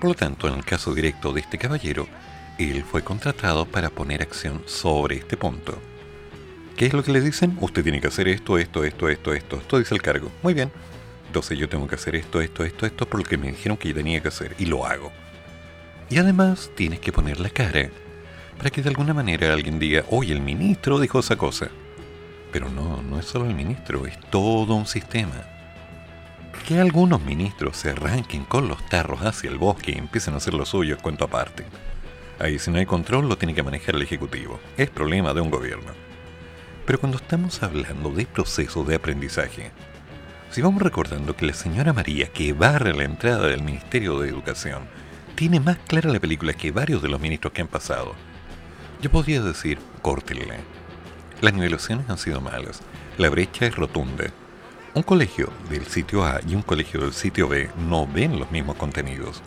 Por 0.00 0.10
lo 0.10 0.14
tanto, 0.16 0.48
en 0.48 0.54
el 0.54 0.64
caso 0.64 0.94
directo 0.94 1.32
de 1.32 1.42
este 1.42 1.58
caballero, 1.58 2.08
él 2.58 2.82
fue 2.82 3.04
contratado 3.04 3.66
para 3.66 3.88
poner 3.88 4.20
acción 4.20 4.64
sobre 4.66 5.18
este 5.18 5.36
punto. 5.36 5.78
¿Qué 6.76 6.86
es 6.86 6.92
lo 6.92 7.04
que 7.04 7.12
le 7.12 7.20
dicen? 7.20 7.56
Usted 7.60 7.84
tiene 7.84 8.00
que 8.00 8.08
hacer 8.08 8.26
esto, 8.26 8.58
esto, 8.58 8.82
esto, 8.82 9.08
esto, 9.08 9.32
esto. 9.32 9.56
Esto 9.58 9.78
dice 9.78 9.94
el 9.94 10.02
cargo. 10.02 10.32
Muy 10.42 10.54
bien. 10.54 10.72
Entonces 11.28 11.56
yo 11.56 11.68
tengo 11.68 11.86
que 11.86 11.94
hacer 11.94 12.16
esto, 12.16 12.40
esto, 12.40 12.64
esto, 12.64 12.84
esto, 12.84 13.08
por 13.08 13.20
lo 13.20 13.24
que 13.24 13.38
me 13.38 13.52
dijeron 13.52 13.78
que 13.78 13.94
tenía 13.94 14.20
que 14.20 14.26
hacer. 14.26 14.56
Y 14.58 14.66
lo 14.66 14.84
hago. 14.84 15.12
Y 16.08 16.18
además 16.18 16.68
tienes 16.74 16.98
que 16.98 17.12
poner 17.12 17.38
la 17.38 17.50
cara 17.50 17.90
para 18.60 18.68
que 18.68 18.82
de 18.82 18.90
alguna 18.90 19.14
manera 19.14 19.54
alguien 19.54 19.78
diga, 19.78 20.04
oye, 20.10 20.34
el 20.34 20.42
ministro 20.42 21.00
dijo 21.00 21.20
esa 21.20 21.36
cosa. 21.36 21.70
Pero 22.52 22.68
no, 22.68 23.00
no 23.00 23.18
es 23.18 23.24
solo 23.24 23.46
el 23.46 23.54
ministro, 23.54 24.04
es 24.06 24.20
todo 24.28 24.74
un 24.74 24.86
sistema. 24.86 25.46
Que 26.68 26.78
algunos 26.78 27.22
ministros 27.22 27.78
se 27.78 27.88
arranquen 27.88 28.44
con 28.44 28.68
los 28.68 28.86
tarros 28.90 29.22
hacia 29.22 29.48
el 29.48 29.56
bosque 29.56 29.92
y 29.92 29.98
empiecen 29.98 30.34
a 30.34 30.36
hacer 30.36 30.52
lo 30.52 30.66
suyo 30.66 30.94
es 30.94 31.00
cuento 31.00 31.24
aparte. 31.24 31.64
Ahí 32.38 32.58
si 32.58 32.70
no 32.70 32.76
hay 32.76 32.84
control 32.84 33.30
lo 33.30 33.38
tiene 33.38 33.54
que 33.54 33.62
manejar 33.62 33.94
el 33.94 34.02
Ejecutivo. 34.02 34.60
Es 34.76 34.90
problema 34.90 35.32
de 35.32 35.40
un 35.40 35.50
gobierno. 35.50 35.92
Pero 36.84 37.00
cuando 37.00 37.16
estamos 37.16 37.62
hablando 37.62 38.10
de 38.10 38.26
procesos 38.26 38.86
de 38.86 38.96
aprendizaje, 38.96 39.70
si 40.50 40.60
vamos 40.60 40.82
recordando 40.82 41.34
que 41.34 41.46
la 41.46 41.54
señora 41.54 41.94
María, 41.94 42.26
que 42.26 42.52
barre 42.52 42.92
la 42.92 43.04
entrada 43.04 43.46
del 43.46 43.62
Ministerio 43.62 44.20
de 44.20 44.28
Educación, 44.28 44.82
tiene 45.34 45.60
más 45.60 45.78
clara 45.78 46.12
la 46.12 46.20
película 46.20 46.52
que 46.52 46.72
varios 46.72 47.00
de 47.00 47.08
los 47.08 47.22
ministros 47.22 47.54
que 47.54 47.62
han 47.62 47.68
pasado, 47.68 48.14
yo 49.00 49.10
podría 49.10 49.40
decir, 49.42 49.78
córtenle 50.02 50.46
las 51.40 51.54
nivelaciones 51.54 52.10
han 52.10 52.18
sido 52.18 52.42
malas. 52.42 52.80
La 53.16 53.30
brecha 53.30 53.64
es 53.64 53.74
rotunda. 53.74 54.26
Un 54.92 55.02
colegio 55.02 55.50
del 55.70 55.86
sitio 55.86 56.24
A 56.24 56.40
y 56.46 56.54
un 56.54 56.60
colegio 56.60 57.00
del 57.00 57.14
sitio 57.14 57.48
B 57.48 57.70
no 57.88 58.06
ven 58.06 58.38
los 58.38 58.50
mismos 58.50 58.76
contenidos, 58.76 59.40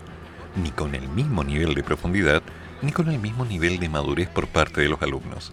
ni 0.56 0.72
con 0.72 0.96
el 0.96 1.08
mismo 1.08 1.44
nivel 1.44 1.76
de 1.76 1.84
profundidad, 1.84 2.42
ni 2.82 2.92
con 2.92 3.12
el 3.12 3.20
mismo 3.20 3.46
nivel 3.46 3.80
de 3.80 3.90
madurez 3.90 4.28
por 4.28 4.48
parte 4.48 4.82
de 4.82 4.90
los 4.90 5.02
alumnos. 5.04 5.52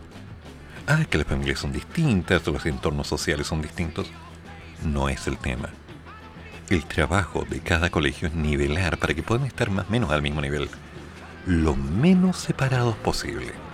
Ah, 0.87 1.05
que 1.11 1.19
las 1.19 1.27
familias 1.27 1.59
son 1.59 1.73
distintas, 1.73 2.47
los 2.47 2.65
entornos 2.65 3.07
sociales 3.07 3.47
son 3.47 3.61
distintos. 3.61 4.11
No 4.83 5.11
es 5.11 5.27
el 5.27 5.37
tema. 5.37 5.69
El 6.71 6.87
trabajo 6.87 7.45
de 7.51 7.61
cada 7.61 7.91
colegio 7.91 8.29
es 8.29 8.35
nivelar 8.35 8.97
para 8.97 9.13
que 9.13 9.23
puedan 9.23 9.47
estar 9.47 9.71
más 9.71 9.89
o 9.89 9.91
menos 9.91 10.11
al 10.11 10.23
mismo 10.23 10.41
nivel, 10.41 10.71
lo 11.45 11.77
menos 11.77 12.39
separados 12.39 12.97
posible. 12.97 13.70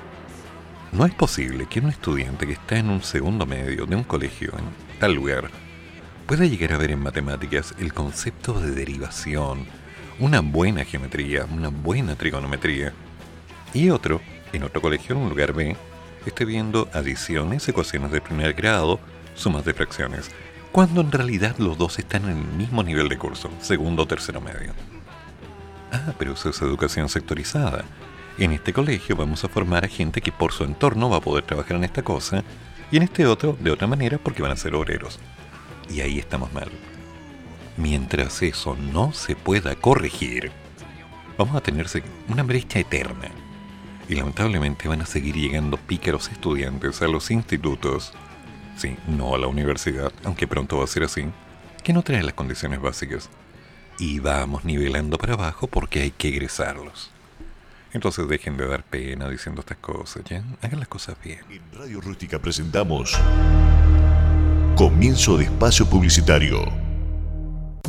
No 0.97 1.05
es 1.05 1.13
posible 1.13 1.67
que 1.67 1.81
un 1.81 1.91
estudiante 1.91 2.47
que 2.47 2.55
está 2.55 2.79
en 2.79 2.89
un 2.89 3.03
segundo 3.03 3.45
medio 3.45 3.85
de 3.85 3.97
un 3.97 4.03
colegio 4.03 4.55
en 4.57 4.65
tal 4.99 5.13
lugar 5.13 5.51
pueda 6.27 6.47
llegar 6.47 6.73
a 6.73 6.79
ver 6.79 6.91
en 6.91 7.03
matemáticas 7.03 7.75
el 7.79 7.93
concepto 7.93 8.59
de 8.59 8.71
derivación, 8.71 9.67
una 10.19 10.41
buena 10.41 10.87
geometría, 10.87 11.45
una 11.53 11.69
buena 11.69 12.17
trigonometría, 12.17 12.95
y 13.75 13.91
otro, 13.91 14.23
en 14.55 14.63
otro 14.63 14.81
colegio 14.81 15.17
en 15.17 15.21
un 15.21 15.29
lugar 15.29 15.53
B, 15.53 15.77
esté 16.25 16.47
viendo 16.47 16.89
adiciones, 16.95 17.69
ecuaciones 17.69 18.11
de 18.11 18.23
primer 18.23 18.55
grado, 18.55 18.99
sumas 19.35 19.67
de 19.67 19.75
fracciones, 19.75 20.31
cuando 20.73 21.03
en 21.03 21.13
realidad 21.13 21.57
los 21.59 21.77
dos 21.77 21.99
están 21.99 22.25
en 22.25 22.39
el 22.39 22.55
mismo 22.57 22.83
nivel 22.83 23.11
de 23.11 23.19
curso, 23.19 23.51
segundo 23.61 24.05
o 24.05 24.07
tercero 24.07 24.41
medio. 24.41 24.73
Ah, 25.93 26.15
pero 26.19 26.33
eso 26.33 26.49
es 26.49 26.63
educación 26.63 27.11
sectorizada. 27.11 27.85
En 28.39 28.53
este 28.53 28.75
colegio 28.75 29.17
vamos 29.17 29.43
a 29.45 29.49
formar 29.49 29.87
a 29.87 29.89
gente 29.89 30.21
que 30.21 30.31
por 30.31 30.53
su 30.53 30.65
entorno 30.65 31.09
va 31.09 31.17
a 31.17 31.23
poder 31.23 31.45
trabajar 31.45 31.77
en 31.79 31.85
esta 31.85 32.03
cosa 32.03 32.45
y 32.91 32.99
en 32.99 33.05
este 33.05 33.27
otro 33.27 33.57
de 33.59 33.71
otra 33.71 33.87
manera 33.87 34.19
porque 34.19 34.43
van 34.43 34.53
a 34.53 34.57
ser 34.57 34.75
obreros. 34.75 35.19
Y 35.89 36.03
ahí 36.03 36.19
estamos 36.19 36.53
mal. 36.53 36.71
Mientras 37.79 38.43
eso 38.43 38.77
no 38.77 39.15
se 39.15 39.37
pueda 39.37 39.75
corregir, 39.75 40.53
vamos 41.39 41.57
a 41.57 41.63
tener 41.63 41.87
una 42.29 42.43
brecha 42.43 42.79
eterna. 42.79 43.31
Y 44.07 44.15
lamentablemente 44.17 44.87
van 44.87 45.01
a 45.01 45.07
seguir 45.07 45.35
llegando 45.35 45.79
pícaros 45.79 46.29
estudiantes 46.29 47.01
a 47.01 47.09
los 47.09 47.31
institutos, 47.31 48.13
sí, 48.77 48.99
no 49.09 49.35
a 49.35 49.39
la 49.39 49.47
universidad, 49.47 50.13
aunque 50.25 50.47
pronto 50.47 50.77
va 50.77 50.85
a 50.85 50.89
ser 50.89 51.05
así, 51.05 51.25
que 51.83 51.95
no 51.95 52.03
traen 52.03 52.27
las 52.27 52.35
condiciones 52.35 52.83
básicas. 52.83 53.31
Y 53.99 54.21
vamos 54.21 54.67
nivelando 54.67 55.17
para 55.17 55.33
abajo 55.33 55.69
porque 55.69 56.03
hay 56.03 56.11
que 56.11 56.29
egresarlos. 56.29 57.16
Entonces 57.97 58.29
dejen 58.29 58.59
de 58.59 58.67
dar 58.69 58.85
pena 58.85 59.27
diciendo 59.27 59.63
estas 59.63 59.79
cosas, 59.79 60.23
¿ya? 60.29 60.45
Hagan 60.61 60.81
las 60.81 60.89
cosas 60.89 61.17
bien. 61.25 61.41
En 61.49 61.63
Radio 61.73 61.99
Rústica 62.03 62.39
presentamos 62.39 63.19
Comienzo 64.77 65.39
de 65.39 65.45
Espacio 65.45 65.87
Publicitario. 65.87 66.86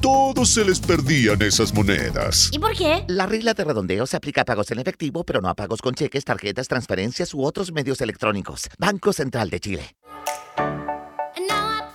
todos 0.00 0.50
se 0.50 0.64
les 0.64 0.80
perdían 0.80 1.42
esas 1.42 1.72
monedas. 1.74 2.50
¿Y 2.52 2.58
por 2.58 2.76
qué? 2.76 3.04
La 3.08 3.26
regla 3.26 3.54
de 3.54 3.64
redondeo 3.64 4.06
se 4.06 4.16
aplica 4.16 4.42
a 4.42 4.44
pagos 4.44 4.70
en 4.70 4.78
efectivo, 4.78 5.24
pero 5.24 5.40
no 5.40 5.48
a 5.48 5.54
pagos 5.54 5.80
con 5.80 5.94
cheques, 5.94 6.24
tarjetas, 6.24 6.68
transferencias 6.68 7.34
u 7.34 7.44
otros 7.44 7.72
medios 7.72 8.00
electrónicos. 8.00 8.68
Banco 8.78 9.12
Central 9.12 9.50
de 9.50 9.60
Chile. 9.60 9.96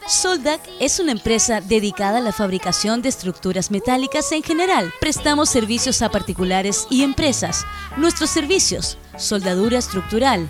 Soldac 0.08 0.62
es 0.80 1.02
una 1.02 1.12
empresa 1.12 1.60
dedicada 1.60 2.20
a 2.20 2.22
la 2.22 2.32
fabricación 2.32 3.02
de 3.02 3.10
estructuras 3.10 3.72
metálicas 3.72 4.32
en 4.32 4.42
general. 4.42 4.94
Prestamos 5.02 5.50
servicios 5.50 6.02
a 6.02 6.10
particulares 6.10 6.88
y 6.90 7.04
empresas. 7.04 7.66
Nuestros 7.98 8.30
servicios 8.30 8.98
soldadura 9.18 9.80
estructural, 9.80 10.50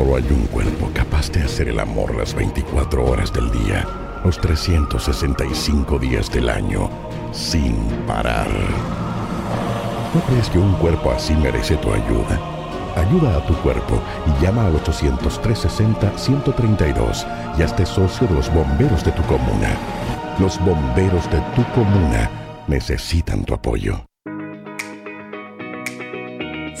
Solo 0.00 0.16
hay 0.16 0.24
un 0.30 0.46
cuerpo 0.46 0.90
capaz 0.94 1.30
de 1.30 1.42
hacer 1.42 1.68
el 1.68 1.78
amor 1.78 2.16
las 2.16 2.34
24 2.34 3.04
horas 3.04 3.30
del 3.34 3.50
día, 3.50 3.86
los 4.24 4.40
365 4.40 5.98
días 5.98 6.32
del 6.32 6.48
año, 6.48 6.88
sin 7.32 7.74
parar. 8.06 8.48
¿No 10.14 10.22
crees 10.22 10.48
que 10.48 10.58
un 10.58 10.72
cuerpo 10.76 11.10
así 11.10 11.34
merece 11.34 11.76
tu 11.76 11.92
ayuda? 11.92 12.40
Ayuda 12.96 13.36
a 13.36 13.46
tu 13.46 13.52
cuerpo 13.56 14.00
y 14.26 14.30
llama 14.42 14.68
al 14.68 14.82
800-360-132 14.82 17.26
y 17.58 17.62
hazte 17.62 17.84
socio 17.84 18.26
de 18.26 18.36
los 18.36 18.50
bomberos 18.54 19.04
de 19.04 19.12
tu 19.12 19.22
comuna. 19.24 19.76
Los 20.38 20.58
bomberos 20.64 21.30
de 21.30 21.42
tu 21.54 21.62
comuna 21.74 22.30
necesitan 22.68 23.44
tu 23.44 23.52
apoyo. 23.52 24.09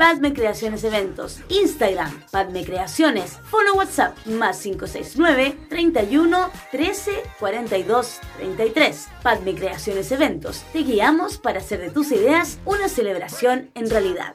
Padme 0.00 0.32
Creaciones 0.32 0.82
Eventos, 0.82 1.40
Instagram, 1.50 2.22
Padme 2.30 2.64
Creaciones, 2.64 3.36
Fono 3.50 3.74
WhatsApp, 3.74 4.16
más 4.28 4.58
569 4.62 5.58
31 5.68 6.50
13 6.70 7.12
42 7.38 8.18
33. 8.38 9.08
Padme 9.22 9.54
Creaciones 9.54 10.10
Eventos, 10.10 10.64
te 10.72 10.84
guiamos 10.84 11.36
para 11.36 11.58
hacer 11.58 11.80
de 11.80 11.90
tus 11.90 12.12
ideas 12.12 12.60
una 12.64 12.88
celebración 12.88 13.68
en 13.74 13.90
realidad. 13.90 14.34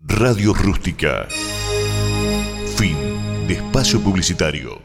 Radio 0.00 0.52
Rústica. 0.52 1.26
Fin 2.76 2.98
de 3.48 3.54
espacio 3.54 4.02
publicitario. 4.02 4.82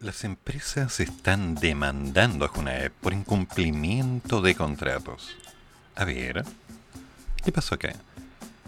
Las 0.00 0.24
empresas 0.24 0.98
están 0.98 1.54
demandando 1.54 2.44
a 2.44 2.48
Junaep 2.48 2.92
por 2.92 3.12
incumplimiento 3.12 4.42
de 4.42 4.56
contratos. 4.56 5.36
A 5.94 6.04
ver, 6.04 6.44
¿qué 7.42 7.52
pasó 7.52 7.74
acá? 7.74 7.92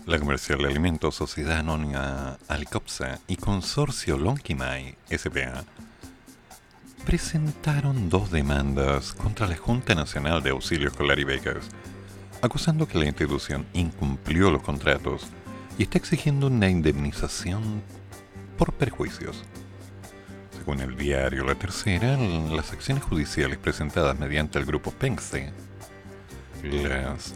La 0.06 0.18
Comercial 0.18 0.58
de 0.58 0.68
Alimentos, 0.68 1.14
Sociedad 1.14 1.58
Anónima 1.58 2.38
Alcopsa 2.48 3.20
y 3.28 3.36
Consorcio 3.36 4.18
Lonquimay 4.18 4.96
S.p.A. 5.10 5.64
presentaron 7.04 8.08
dos 8.08 8.30
demandas 8.30 9.12
contra 9.12 9.46
la 9.46 9.56
Junta 9.56 9.94
Nacional 9.94 10.42
de 10.42 10.50
Auxilio 10.50 10.88
Escolar 10.88 11.18
y 11.18 11.24
Becas, 11.24 11.68
acusando 12.40 12.88
que 12.88 12.98
la 12.98 13.06
institución 13.06 13.66
incumplió 13.74 14.50
los 14.50 14.62
contratos 14.62 15.26
y 15.78 15.84
está 15.84 15.98
exigiendo 15.98 16.46
una 16.46 16.68
indemnización 16.68 17.82
por 18.56 18.72
perjuicios. 18.72 19.44
Según 20.58 20.80
el 20.80 20.96
diario 20.96 21.44
La 21.44 21.54
Tercera, 21.54 22.16
las 22.16 22.72
acciones 22.72 23.04
judiciales 23.04 23.58
presentadas 23.58 24.18
mediante 24.18 24.58
el 24.58 24.64
grupo 24.64 24.90
Penske, 24.92 25.52
las 26.62 27.34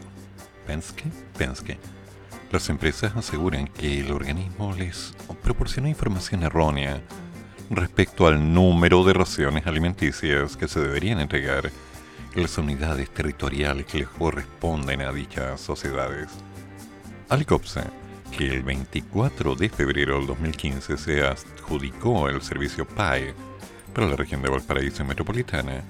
Penske, 0.67 1.05
Penske, 1.37 1.79
las 2.51 2.69
empresas 2.69 3.15
aseguran 3.15 3.67
que 3.67 4.01
el 4.01 4.11
organismo 4.11 4.73
les 4.73 5.15
proporcionó 5.41 5.87
información 5.87 6.43
errónea 6.43 7.01
respecto 7.69 8.27
al 8.27 8.53
número 8.53 9.05
de 9.05 9.13
raciones 9.13 9.65
alimenticias 9.65 10.57
que 10.57 10.67
se 10.67 10.81
deberían 10.81 11.21
entregar 11.21 11.71
en 12.35 12.41
las 12.41 12.57
unidades 12.57 13.09
territoriales 13.09 13.85
que 13.85 13.99
les 13.99 14.09
corresponden 14.09 15.01
a 15.01 15.13
dichas 15.13 15.61
sociedades. 15.61 16.27
Alicopsa, 17.29 17.85
que 18.37 18.47
el 18.47 18.63
24 18.63 19.55
de 19.55 19.69
febrero 19.69 20.17
del 20.17 20.27
2015 20.27 20.97
se 20.97 21.25
adjudicó 21.25 22.27
el 22.27 22.41
servicio 22.41 22.85
PAE 22.85 23.33
para 23.93 24.07
la 24.07 24.17
región 24.17 24.41
de 24.41 24.49
Valparaíso 24.49 25.05
Metropolitana, 25.05 25.81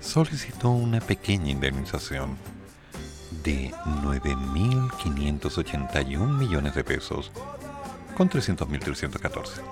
solicitó 0.00 0.70
una 0.70 1.00
pequeña 1.00 1.50
indemnización 1.50 2.36
de 3.42 3.72
9.581 4.02 6.38
millones 6.38 6.74
de 6.74 6.84
pesos 6.84 7.32
con 8.16 8.28
300.314. 8.28 9.62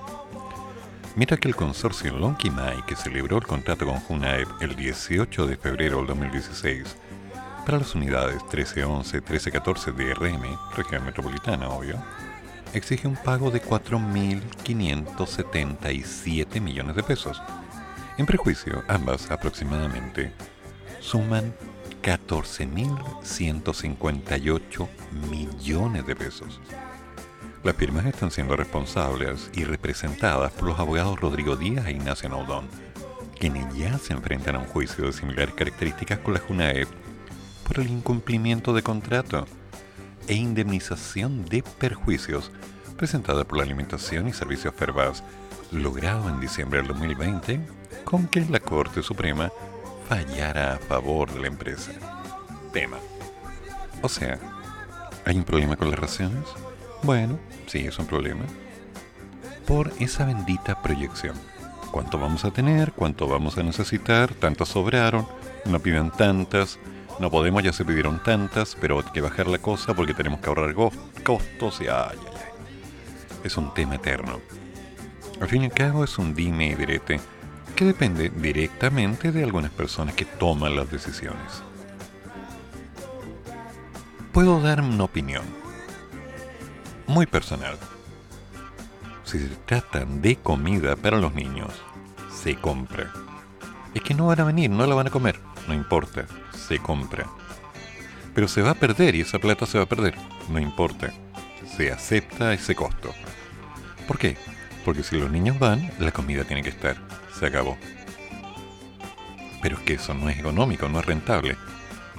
Mira 1.17 1.37
que 1.37 1.49
el 1.49 1.57
consorcio 1.57 2.17
Lonquimay, 2.17 2.87
que 2.87 2.97
celebró 2.97 3.39
el 3.39 3.47
contrato 3.47 3.87
con 3.87 4.01
Junaep 4.01 4.49
el 4.61 4.77
18 4.77 5.47
de 5.47 5.57
febrero 5.57 5.97
del 5.99 6.09
2016 6.09 6.97
para 7.65 7.79
las 7.79 7.95
unidades 7.95 8.43
1311, 8.43 9.23
1314 9.23 9.93
de 9.93 10.13
RM, 10.15 10.59
región 10.77 11.05
metropolitana, 11.05 11.69
obvio, 11.69 11.97
exige 12.73 13.09
un 13.09 13.17
pago 13.17 13.51
de 13.51 13.61
4.577 13.61 16.61
millones 16.61 16.95
de 16.95 17.03
pesos. 17.03 17.43
En 18.19 18.27
prejuicio, 18.27 18.85
ambas 18.87 19.29
aproximadamente 19.31 20.33
suman 21.01 21.55
14.158 22.07 24.89
millones 25.29 26.07
de 26.07 26.15
pesos. 26.15 26.61
Las 27.65 27.75
firmas 27.75 28.07
están 28.07 28.31
siendo 28.31 28.55
responsables 28.55 29.51
y 29.55 29.65
representadas 29.65 30.53
por 30.53 30.69
los 30.69 30.79
abogados 30.79 31.19
Rodrigo 31.19 31.57
Díaz 31.57 31.87
e 31.87 31.91
Ignacio 31.91 32.29
Naudón, 32.29 32.69
quienes 33.41 33.75
ya 33.75 33.99
se 33.99 34.13
enfrentan 34.13 34.55
a 34.55 34.61
un 34.61 34.67
juicio 34.67 35.05
de 35.05 35.13
similares 35.13 35.57
características 35.57 36.21
con 36.21 36.35
la 36.35 36.41
JUNAEP 36.41 36.87
por 37.67 37.81
el 37.81 37.91
incumplimiento 37.91 38.73
de 38.73 38.83
contrato 38.83 39.45
e 40.29 40.35
indemnización 40.35 41.45
de 41.47 41.65
perjuicios 41.65 42.53
presentada 42.97 43.43
por 43.43 43.59
la 43.59 43.65
Alimentación 43.65 44.29
y 44.29 44.33
Servicios 44.33 44.73
Fervas, 44.77 45.25
logrado 45.73 46.29
en 46.29 46.39
diciembre 46.39 46.79
del 46.79 46.87
2020, 46.87 47.67
con 48.05 48.29
que 48.29 48.43
la 48.43 48.61
Corte 48.61 49.03
Suprema 49.03 49.51
fallara 50.09 50.75
a 50.75 50.79
favor 50.79 51.33
de 51.33 51.41
la 51.41 51.47
empresa. 51.49 51.93
Tema. 52.73 52.99
O 54.03 54.09
sea, 54.09 54.39
¿hay 55.25 55.37
un 55.37 55.45
problema 55.45 55.77
con 55.77 55.91
las 55.91 55.99
raciones? 55.99 56.45
Bueno, 57.03 57.39
sí, 57.67 57.87
es 57.87 57.99
un 57.99 58.07
problema. 58.07 58.45
Por 59.67 59.93
esa 59.99 60.25
bendita 60.25 60.81
proyección. 60.83 61.35
¿Cuánto 61.91 62.19
vamos 62.19 62.45
a 62.45 62.51
tener? 62.51 62.93
¿Cuánto 62.93 63.27
vamos 63.27 63.59
a 63.59 63.63
necesitar? 63.63 64.33
¿Tantas 64.35 64.69
sobraron? 64.69 65.27
No 65.65 65.81
pidan 65.81 66.13
tantas. 66.13 66.79
No 67.19 67.31
podemos, 67.31 67.63
ya 67.63 67.73
se 67.73 67.85
pidieron 67.85 68.23
tantas, 68.23 68.77
pero 68.81 68.99
hay 68.99 69.11
que 69.13 69.23
bajar 69.23 69.49
la 69.49 69.59
cosa 69.59 69.95
porque 69.95 70.15
tenemos 70.15 70.41
que 70.41 70.49
ahorrar 70.49 70.75
costos 70.75 71.81
y 71.81 71.85
ay, 71.85 72.11
ay, 72.13 72.19
ay. 72.35 73.43
Es 73.43 73.57
un 73.57 73.73
tema 73.73 73.95
eterno. 73.95 74.41
Al 75.41 75.49
fin 75.49 75.63
y 75.63 75.67
al 75.67 75.73
cabo 75.73 76.05
es 76.05 76.19
un 76.19 76.35
dime 76.35 76.69
y 76.69 76.75
direte 76.75 77.21
que 77.77 77.85
depende 77.85 78.31
directamente 78.31 79.31
de 79.31 79.45
algunas 79.45 79.71
personas 79.71 80.15
que 80.15 80.25
toman 80.25 80.75
las 80.75 80.91
decisiones. 80.91 81.63
Puedo 84.33 84.61
dar 84.61 84.81
una 84.81 85.05
opinión 85.05 85.45
muy 87.07 87.27
personal. 87.27 87.77
Si 89.25 89.39
se 89.39 89.49
trata 89.67 90.07
de 90.07 90.37
comida 90.37 90.97
para 90.97 91.19
los 91.19 91.35
niños, 91.35 91.71
se 92.35 92.57
compra. 92.57 93.13
Es 93.93 94.03
que 94.03 94.15
no 94.15 94.27
van 94.27 94.41
a 94.41 94.45
venir, 94.45 94.71
no 94.71 94.87
la 94.87 94.95
van 94.95 95.09
a 95.09 95.11
comer, 95.11 95.39
no 95.69 95.75
importa, 95.75 96.27
se 96.53 96.79
compra. 96.79 97.27
Pero 98.35 98.49
se 98.49 98.63
va 98.63 98.71
a 98.71 98.75
perder 98.75 99.15
y 99.15 99.21
esa 99.21 99.39
plata 99.39 99.67
se 99.67 99.79
va 99.79 99.85
a 99.85 99.89
perder, 99.89 100.15
no 100.49 100.59
importa. 100.59 101.13
Se 101.77 101.93
acepta 101.93 102.55
ese 102.55 102.75
costo. 102.75 103.13
¿Por 104.07 104.19
qué? 104.19 104.39
Porque 104.85 105.03
si 105.03 105.19
los 105.19 105.31
niños 105.31 105.59
van, 105.59 105.91
la 105.99 106.13
comida 106.13 106.45
tiene 106.45 106.63
que 106.63 106.71
estar. 106.71 106.97
Se 107.39 107.47
acabó. 107.47 107.77
Pero 109.63 109.77
es 109.77 109.83
que 109.83 109.95
eso 109.95 110.15
no 110.15 110.29
es 110.29 110.39
económico, 110.39 110.89
no 110.89 111.01
es 111.01 111.07
rentable. 111.07 111.57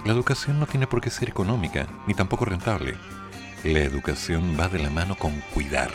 La 0.05 0.13
educación 0.13 0.59
no 0.59 0.67
tiene 0.67 0.87
por 0.87 1.01
qué 1.01 1.09
ser 1.09 1.29
económica, 1.29 1.87
ni 2.07 2.13
tampoco 2.13 2.45
rentable 2.45 2.95
la 3.63 3.79
educación 3.79 4.57
va 4.59 4.67
de 4.67 4.79
la 4.79 4.89
mano 4.89 5.15
con 5.15 5.39
cuidar. 5.53 5.91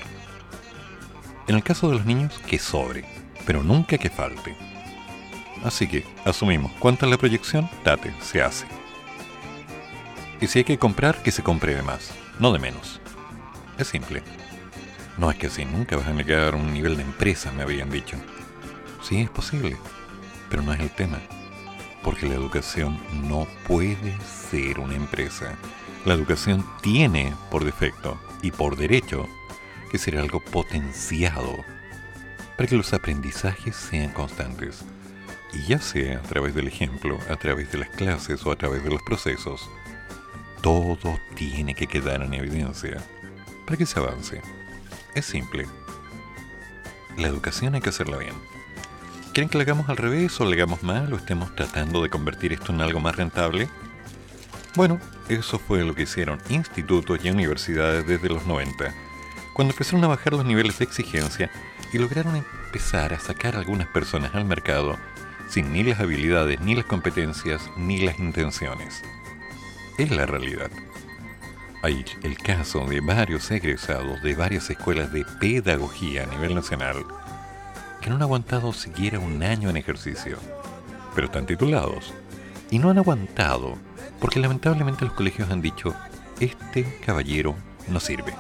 En 1.47 1.57
el 1.57 1.63
caso 1.63 1.89
de 1.89 1.97
los 1.97 2.07
niños, 2.07 2.41
que 2.47 2.59
sobre, 2.59 3.05
pero 3.47 3.63
nunca 3.63 3.99
que 3.99 4.11
falte. 4.11 4.57
Así 5.65 5.87
que, 5.87 6.05
asumimos, 6.25 6.73
¿cuánta 6.79 7.07
es 7.07 7.11
la 7.11 7.19
proyección? 7.19 7.69
Date, 7.85 8.13
se 8.21 8.43
hace. 8.43 8.67
Y 10.41 10.47
si 10.49 10.61
hay 10.61 10.65
que 10.65 10.79
comprar, 10.79 11.23
que 11.23 11.31
se 11.31 11.43
compre 11.43 11.75
de 11.75 11.83
más, 11.83 12.13
no 12.39 12.53
de 12.53 12.59
menos. 12.59 13.01
Es 13.79 13.89
simple. 13.89 14.23
No 15.19 15.31
es 15.31 15.37
que 15.37 15.47
así 15.47 15.65
nunca 15.65 15.97
vas 15.97 16.07
a 16.07 16.13
llegar 16.13 16.55
a 16.55 16.57
un 16.57 16.73
nivel 16.73 16.97
de 16.97 17.03
empresa, 17.03 17.53
me 17.53 17.63
habían 17.63 17.91
dicho. 17.91 18.17
Sí, 19.03 19.21
es 19.21 19.31
posible, 19.31 19.77
pero 20.49 20.63
no 20.63 20.73
es 20.73 20.81
el 20.81 20.91
tema. 20.91 21.21
Porque 22.03 22.29
la 22.29 22.35
educación 22.35 23.01
no 23.29 23.47
puede 23.67 24.17
ser 24.21 24.79
una 24.79 24.95
empresa. 24.95 25.57
La 26.05 26.15
educación 26.15 26.65
tiene 26.83 27.35
por 27.51 27.65
defecto 27.65 28.21
y 28.43 28.51
por 28.51 28.77
derecho 28.77 29.29
que 29.91 29.99
ser 29.99 30.19
algo 30.19 30.41
potenciado 30.41 31.65
para 32.57 32.69
que 32.69 32.77
los 32.77 32.93
aprendizajes 32.93 33.77
sean 33.77 34.11
constantes. 34.13 34.85
Y 35.53 35.67
ya 35.67 35.81
sea 35.81 36.19
a 36.19 36.23
través 36.23 36.55
del 36.55 36.69
ejemplo, 36.69 37.19
a 37.29 37.37
través 37.37 37.71
de 37.73 37.79
las 37.79 37.91
clases 37.91 38.45
o 38.47 38.53
a 38.53 38.57
través 38.57 38.83
de 38.85 38.91
los 38.91 39.03
procesos, 39.03 39.69
todo 40.61 41.19
tiene 41.35 41.75
que 41.75 41.87
quedar 41.87 42.23
en 42.23 42.35
evidencia 42.35 43.03
para 43.67 43.77
que 43.77 43.87
se 43.87 43.99
avance. 43.99 44.41
Es 45.15 45.27
simple. 45.27 45.67
La 47.17 47.29
educación 47.29 47.75
hay 47.75 47.81
que 47.81 47.91
hacerla 47.91 48.17
bien. 48.17 48.52
¿Quieren 49.33 49.49
que 49.49 49.57
la 49.57 49.63
hagamos 49.63 49.89
al 49.89 49.97
revés 49.97 50.39
o 50.43 50.45
la 50.45 50.53
hagamos 50.53 50.83
mal 50.83 51.11
o 51.11 51.17
estemos 51.17 51.57
tratando 51.57 52.03
de 52.03 52.11
convertir 52.11 52.53
esto 52.53 52.71
en 52.71 52.83
algo 52.83 53.01
más 53.01 53.17
rentable? 53.17 53.67
Bueno, 54.75 55.01
eso 55.31 55.59
fue 55.59 55.83
lo 55.85 55.95
que 55.95 56.03
hicieron 56.03 56.39
institutos 56.51 57.19
y 57.25 57.31
universidades 57.31 58.07
desde 58.07 58.29
los 58.29 58.45
90, 58.45 58.93
cuando 59.55 59.73
empezaron 59.73 60.05
a 60.05 60.09
bajar 60.09 60.35
los 60.35 60.45
niveles 60.45 60.79
de 60.79 60.85
exigencia 60.85 61.51
y 61.95 61.99
lograron 61.99 62.37
empezar 62.37 63.15
a 63.15 63.21
sacar 63.21 63.57
algunas 63.57 63.89
personas 63.89 64.35
al 64.35 64.45
mercado 64.45 64.99
sin 65.49 65.73
ni 65.73 65.83
las 65.83 66.01
habilidades, 66.01 66.61
ni 66.61 66.75
las 66.75 66.85
competencias, 66.85 67.63
ni 67.79 68.03
las 68.03 68.19
intenciones. 68.19 69.01
Es 69.97 70.11
la 70.11 70.27
realidad. 70.27 70.71
Hay 71.83 72.05
el 72.23 72.37
caso 72.37 72.85
de 72.85 73.01
varios 73.01 73.51
egresados 73.51 74.23
de 74.23 74.35
varias 74.35 74.69
escuelas 74.69 75.11
de 75.11 75.25
pedagogía 75.41 76.25
a 76.25 76.27
nivel 76.27 76.55
nacional 76.55 77.07
que 78.03 78.11
no 78.11 78.17
han 78.17 78.23
aguantado 78.23 78.73
siquiera 78.73 79.19
un 79.21 79.43
año 79.43 79.71
en 79.71 79.77
ejercicio, 79.77 80.37
pero 81.15 81.29
están 81.29 81.47
titulados 81.47 82.13
y 82.71 82.79
no 82.79 82.91
han 82.91 82.99
aguantado 82.99 83.79
porque 84.21 84.41
lamentablemente 84.41 85.05
los 85.05 85.15
colegios 85.15 85.51
han 85.51 85.63
dicho, 85.63 85.95
este 86.41 86.99
caballero 87.05 87.55
no 87.89 88.01
sirve. 88.01 88.35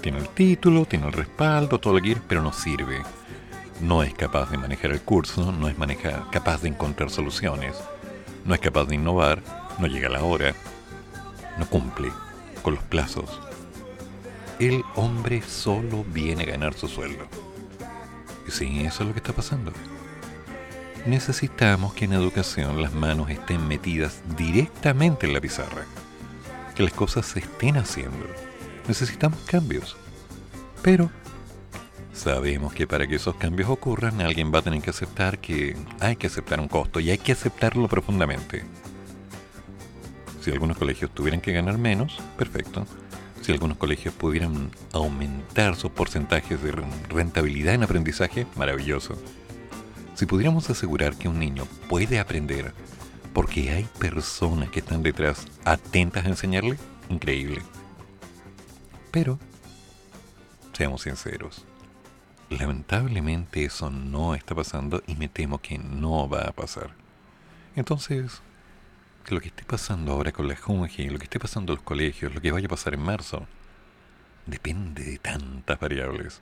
Tiene 0.00 0.18
el 0.18 0.28
título, 0.28 0.84
tiene 0.84 1.06
el 1.06 1.12
respaldo, 1.12 1.80
todo 1.80 1.94
lo 1.94 2.02
que 2.02 2.16
pero 2.28 2.42
no 2.42 2.52
sirve. 2.52 3.02
No 3.80 4.02
es 4.02 4.12
capaz 4.14 4.50
de 4.50 4.58
manejar 4.58 4.92
el 4.92 5.00
curso, 5.00 5.50
no 5.50 5.68
es 5.68 5.76
capaz 6.30 6.62
de 6.62 6.68
encontrar 6.68 7.10
soluciones, 7.10 7.74
no 8.44 8.54
es 8.54 8.60
capaz 8.60 8.84
de 8.84 8.96
innovar, 8.96 9.42
no 9.78 9.86
llega 9.86 10.08
a 10.08 10.12
la 10.12 10.22
hora, 10.22 10.54
no 11.58 11.66
cumple 11.66 12.12
con 12.62 12.74
los 12.74 12.84
plazos. 12.84 13.40
El 14.58 14.84
hombre 14.94 15.42
solo 15.42 16.04
viene 16.12 16.42
a 16.44 16.46
ganar 16.46 16.74
su 16.74 16.86
sueldo. 16.86 17.26
Y 18.46 18.50
sí, 18.50 18.80
eso 18.80 19.02
es 19.02 19.08
lo 19.08 19.12
que 19.12 19.20
está 19.20 19.32
pasando 19.32 19.72
necesitamos 21.06 21.92
que 21.94 22.06
en 22.06 22.14
educación 22.14 22.80
las 22.80 22.94
manos 22.94 23.30
estén 23.30 23.66
metidas 23.68 24.22
directamente 24.36 25.26
en 25.26 25.34
la 25.34 25.40
pizarra, 25.40 25.84
que 26.74 26.82
las 26.82 26.92
cosas 26.92 27.26
se 27.26 27.40
estén 27.40 27.76
haciendo. 27.76 28.26
Necesitamos 28.88 29.38
cambios. 29.46 29.96
Pero 30.82 31.10
sabemos 32.12 32.72
que 32.72 32.86
para 32.86 33.06
que 33.06 33.16
esos 33.16 33.34
cambios 33.36 33.68
ocurran 33.68 34.20
alguien 34.20 34.52
va 34.54 34.60
a 34.60 34.62
tener 34.62 34.80
que 34.80 34.90
aceptar 34.90 35.38
que 35.38 35.76
hay 36.00 36.16
que 36.16 36.26
aceptar 36.26 36.60
un 36.60 36.68
costo 36.68 37.00
y 37.00 37.10
hay 37.10 37.18
que 37.18 37.32
aceptarlo 37.32 37.88
profundamente. 37.88 38.64
Si 40.40 40.50
algunos 40.50 40.76
colegios 40.76 41.10
tuvieran 41.10 41.40
que 41.40 41.52
ganar 41.52 41.78
menos, 41.78 42.18
perfecto. 42.36 42.86
Si 43.44 43.52
algunos 43.52 43.76
colegios 43.76 44.14
pudieran 44.14 44.70
aumentar 44.94 45.76
sus 45.76 45.90
porcentajes 45.90 46.62
de 46.62 46.72
rentabilidad 47.10 47.74
en 47.74 47.82
aprendizaje, 47.82 48.46
maravilloso. 48.56 49.18
Si 50.14 50.24
pudiéramos 50.24 50.70
asegurar 50.70 51.14
que 51.18 51.28
un 51.28 51.38
niño 51.38 51.66
puede 51.90 52.18
aprender 52.18 52.72
porque 53.34 53.70
hay 53.70 53.84
personas 53.98 54.70
que 54.70 54.80
están 54.80 55.02
detrás 55.02 55.46
atentas 55.66 56.24
a 56.24 56.30
enseñarle, 56.30 56.78
increíble. 57.10 57.60
Pero, 59.10 59.38
seamos 60.72 61.02
sinceros, 61.02 61.66
lamentablemente 62.48 63.66
eso 63.66 63.90
no 63.90 64.34
está 64.34 64.54
pasando 64.54 65.02
y 65.06 65.16
me 65.16 65.28
temo 65.28 65.58
que 65.58 65.76
no 65.76 66.30
va 66.30 66.44
a 66.44 66.52
pasar. 66.52 66.92
Entonces, 67.76 68.40
lo 69.28 69.40
que 69.40 69.48
esté 69.48 69.64
pasando 69.64 70.12
ahora 70.12 70.32
con 70.32 70.48
la 70.48 70.56
Junji, 70.56 71.08
lo 71.08 71.18
que 71.18 71.24
esté 71.24 71.38
pasando 71.38 71.72
en 71.72 71.76
los 71.76 71.84
colegios, 71.84 72.34
lo 72.34 72.40
que 72.40 72.52
vaya 72.52 72.66
a 72.66 72.70
pasar 72.70 72.94
en 72.94 73.00
marzo, 73.00 73.46
depende 74.46 75.04
de 75.04 75.18
tantas 75.18 75.78
variables. 75.78 76.40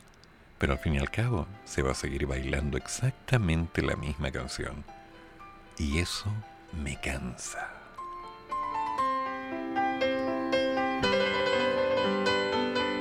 Pero 0.58 0.74
al 0.74 0.78
fin 0.78 0.94
y 0.94 0.98
al 0.98 1.10
cabo, 1.10 1.46
se 1.64 1.82
va 1.82 1.92
a 1.92 1.94
seguir 1.94 2.26
bailando 2.26 2.76
exactamente 2.76 3.82
la 3.82 3.96
misma 3.96 4.30
canción. 4.30 4.84
Y 5.78 5.98
eso 5.98 6.32
me 6.72 7.00
cansa. 7.00 7.82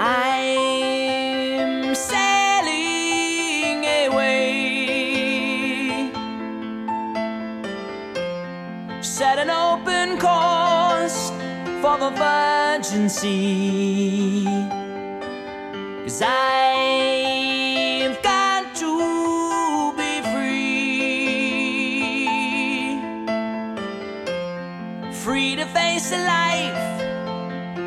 I'm 0.04 0.41
Set 9.22 9.38
an 9.38 9.52
open 9.52 10.18
course 10.18 11.30
for 11.80 11.96
the 12.00 12.10
virgin 12.10 13.08
sea. 13.08 14.46
Cause 16.04 16.24
I've 16.26 18.20
got 18.24 18.74
to 18.82 19.94
be 20.00 20.22
free. 20.34 20.74
Free 25.14 25.56
to 25.56 25.68
face 25.68 26.10
the 26.10 26.18
life 26.18 26.82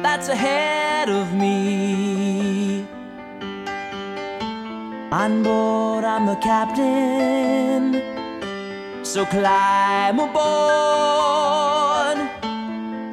that's 0.05 0.29
ahead 0.29 1.09
of 1.09 1.35
me. 1.35 2.87
On 5.11 5.43
board, 5.43 6.05
I'm 6.05 6.27
the 6.27 6.37
captain. 6.37 8.24
So 9.05 9.27
climb 9.27 10.19
aboard. 10.19 10.45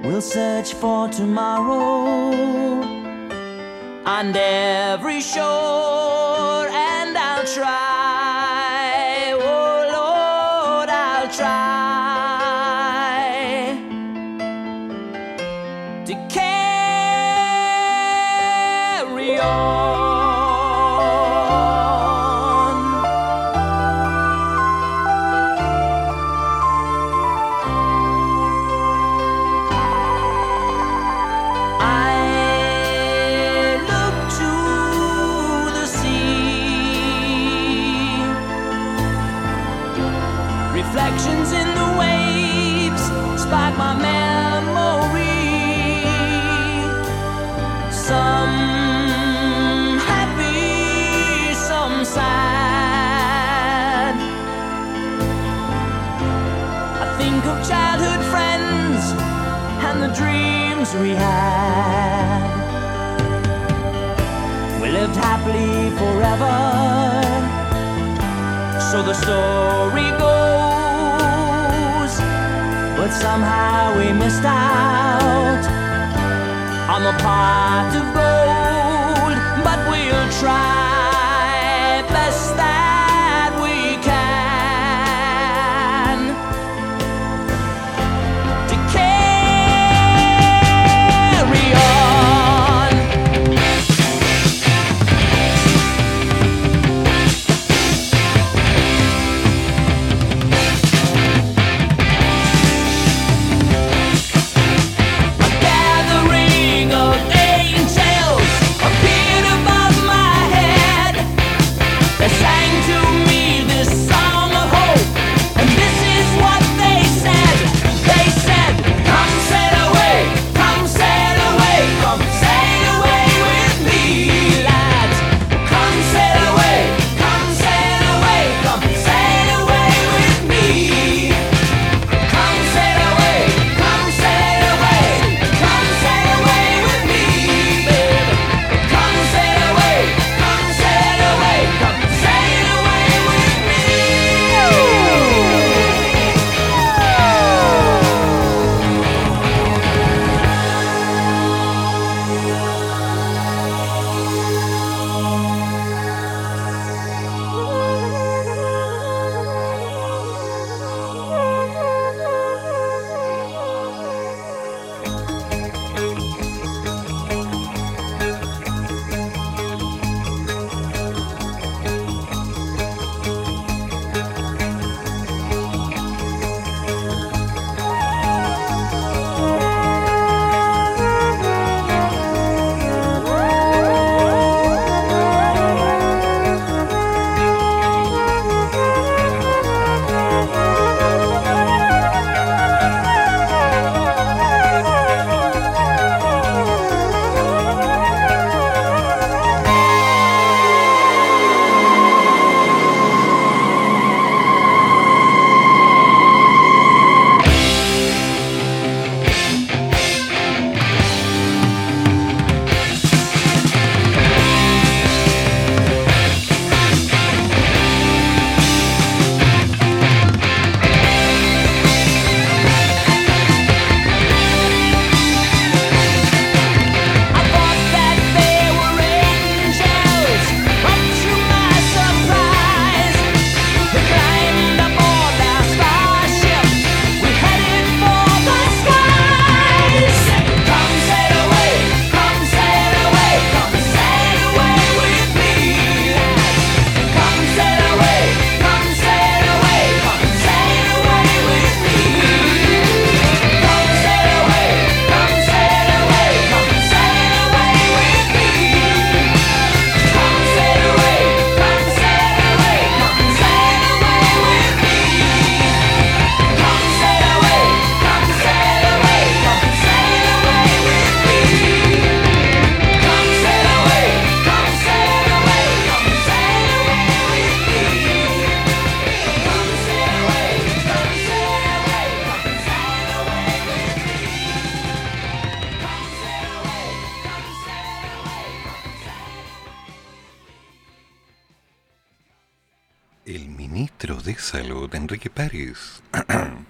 We'll 0.04 0.22
search 0.22 0.74
for 0.74 1.10
tomorrow 1.10 2.32
on 4.06 4.36
every 4.36 5.20
shore, 5.22 6.68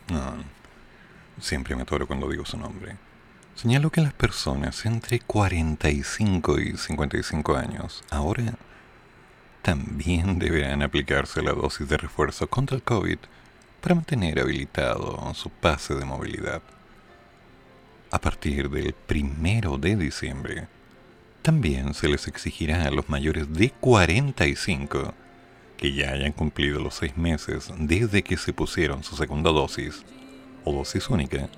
No, 0.10 0.38
siempre 1.40 1.76
me 1.76 1.84
atoro 1.84 2.08
cuando 2.08 2.28
digo 2.28 2.46
su 2.46 2.58
nombre, 2.58 2.96
señaló 3.56 3.92
que 3.92 4.02
las 4.02 4.14
personas 4.14 4.86
entre 4.88 5.20
45 5.20 6.60
y 6.60 6.78
55 6.78 7.56
años 7.56 8.04
ahora 8.10 8.56
también 9.62 10.40
deberán 10.40 10.82
aplicarse 10.82 11.44
la 11.44 11.52
dosis 11.52 11.88
de 11.88 11.98
refuerzo 11.98 12.48
contra 12.48 12.76
el 12.76 12.82
COVID 12.82 13.20
para 13.82 13.94
mantener 13.94 14.40
habilitado 14.40 15.32
su 15.36 15.52
pase 15.52 15.94
de 15.94 16.06
movilidad. 16.06 16.64
A 18.10 18.20
partir 18.20 18.70
del 18.72 18.94
primero 18.94 19.78
de 19.78 19.96
diciembre, 19.96 20.68
también 21.44 21.94
se 21.94 22.08
les 22.08 22.28
exigirá 22.28 22.86
a 22.86 22.92
los 22.92 23.10
mayores 23.10 23.54
de 23.54 23.70
45 23.70 25.14
que 25.82 25.92
ya 25.94 26.12
hayan 26.12 26.32
cumplido 26.32 26.80
los 26.80 26.94
seis 26.94 27.18
meses 27.18 27.74
desde 27.80 28.22
que 28.22 28.38
se 28.38 28.54
pusieron 28.54 29.04
su 29.04 29.16
segunda 29.16 29.50
dosis 29.50 30.06
o 30.64 30.72
dosis 30.72 31.10
única, 31.10 31.50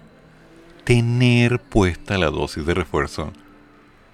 tener 0.85 1.59
puesta 1.59 2.17
la 2.17 2.29
dosis 2.29 2.65
de 2.65 2.73
refuerzo 2.73 3.33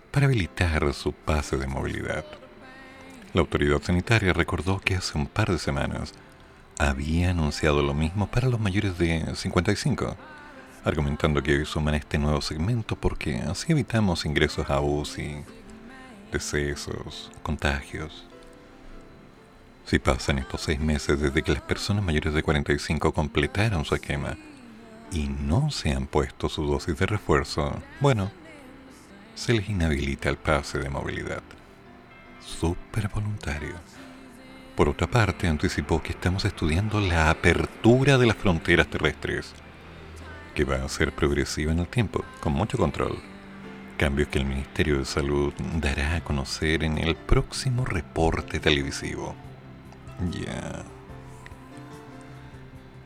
para 0.09 0.25
habilitar 0.25 0.91
su 0.95 1.13
pase 1.13 1.57
de 1.57 1.67
movilidad. 1.67 2.25
La 3.35 3.41
autoridad 3.41 3.83
sanitaria 3.83 4.33
recordó 4.33 4.79
que 4.79 4.95
hace 4.95 5.15
un 5.15 5.27
par 5.27 5.51
de 5.51 5.59
semanas 5.59 6.13
había 6.79 7.29
anunciado 7.29 7.83
lo 7.83 7.93
mismo 7.93 8.25
para 8.25 8.49
los 8.49 8.59
mayores 8.59 8.97
de 8.97 9.35
55, 9.35 10.17
argumentando 10.83 11.43
que 11.43 11.55
hoy 11.55 11.65
suman 11.65 11.93
este 11.93 12.17
nuevo 12.17 12.41
segmento 12.41 12.95
porque 12.95 13.35
así 13.47 13.73
evitamos 13.73 14.25
ingresos 14.25 14.71
a 14.71 14.79
UCI, 14.79 15.43
decesos, 16.31 17.31
contagios. 17.43 18.28
Si 19.89 19.97
pasan 19.97 20.37
estos 20.37 20.61
seis 20.61 20.79
meses 20.79 21.19
desde 21.19 21.41
que 21.41 21.51
las 21.51 21.63
personas 21.63 22.03
mayores 22.03 22.35
de 22.35 22.43
45 22.43 23.11
completaron 23.11 23.85
su 23.85 23.95
esquema 23.95 24.37
y 25.11 25.29
no 25.29 25.71
se 25.71 25.91
han 25.93 26.05
puesto 26.05 26.47
su 26.47 26.63
dosis 26.63 26.95
de 26.99 27.07
refuerzo, 27.07 27.73
bueno, 27.99 28.29
se 29.33 29.51
les 29.51 29.67
inhabilita 29.67 30.29
el 30.29 30.37
pase 30.37 30.77
de 30.77 30.91
movilidad. 30.91 31.41
Súper 32.39 33.07
voluntario. 33.07 33.73
Por 34.75 34.89
otra 34.89 35.07
parte, 35.07 35.47
anticipó 35.47 36.03
que 36.03 36.11
estamos 36.11 36.45
estudiando 36.45 37.01
la 37.01 37.31
apertura 37.31 38.19
de 38.19 38.27
las 38.27 38.37
fronteras 38.37 38.85
terrestres, 38.91 39.55
que 40.53 40.65
va 40.65 40.83
a 40.83 40.89
ser 40.89 41.15
progresiva 41.15 41.71
en 41.71 41.79
el 41.79 41.87
tiempo, 41.87 42.23
con 42.41 42.53
mucho 42.53 42.77
control. 42.77 43.17
Cambios 43.97 44.27
que 44.27 44.37
el 44.37 44.45
Ministerio 44.45 44.99
de 44.99 45.05
Salud 45.05 45.51
dará 45.81 46.17
a 46.17 46.23
conocer 46.23 46.83
en 46.83 46.99
el 46.99 47.15
próximo 47.15 47.85
reporte 47.85 48.59
televisivo. 48.59 49.48
Ya. 50.31 50.83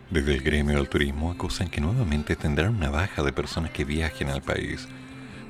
Desde 0.09 0.33
el 0.33 0.41
gremio 0.41 0.77
del 0.77 0.89
turismo 0.89 1.31
acusan 1.31 1.69
que 1.69 1.81
nuevamente 1.81 2.35
tendrán 2.35 2.75
una 2.75 2.89
baja 2.89 3.23
de 3.23 3.33
personas 3.33 3.71
que 3.71 3.85
viajen 3.85 4.29
al 4.29 4.41
país, 4.41 4.87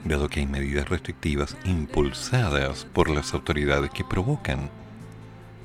dado 0.04 0.30
que 0.30 0.42
hay 0.42 0.48
medidas 0.48 0.90
restrictivas 0.90 1.56
impulsadas 1.64 2.86
por 2.86 3.10
las 3.10 3.34
autoridades 3.34 3.92
que 3.92 4.04
provocan 4.04 4.70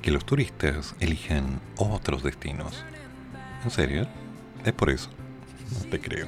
que 0.01 0.11
los 0.11 0.25
turistas 0.25 0.95
elijan 0.99 1.59
otros 1.77 2.23
destinos. 2.23 2.83
¿En 3.63 3.71
serio? 3.71 4.07
¿Es 4.63 4.73
por 4.73 4.89
eso? 4.89 5.09
No 5.71 5.89
te 5.89 5.99
creo. 5.99 6.27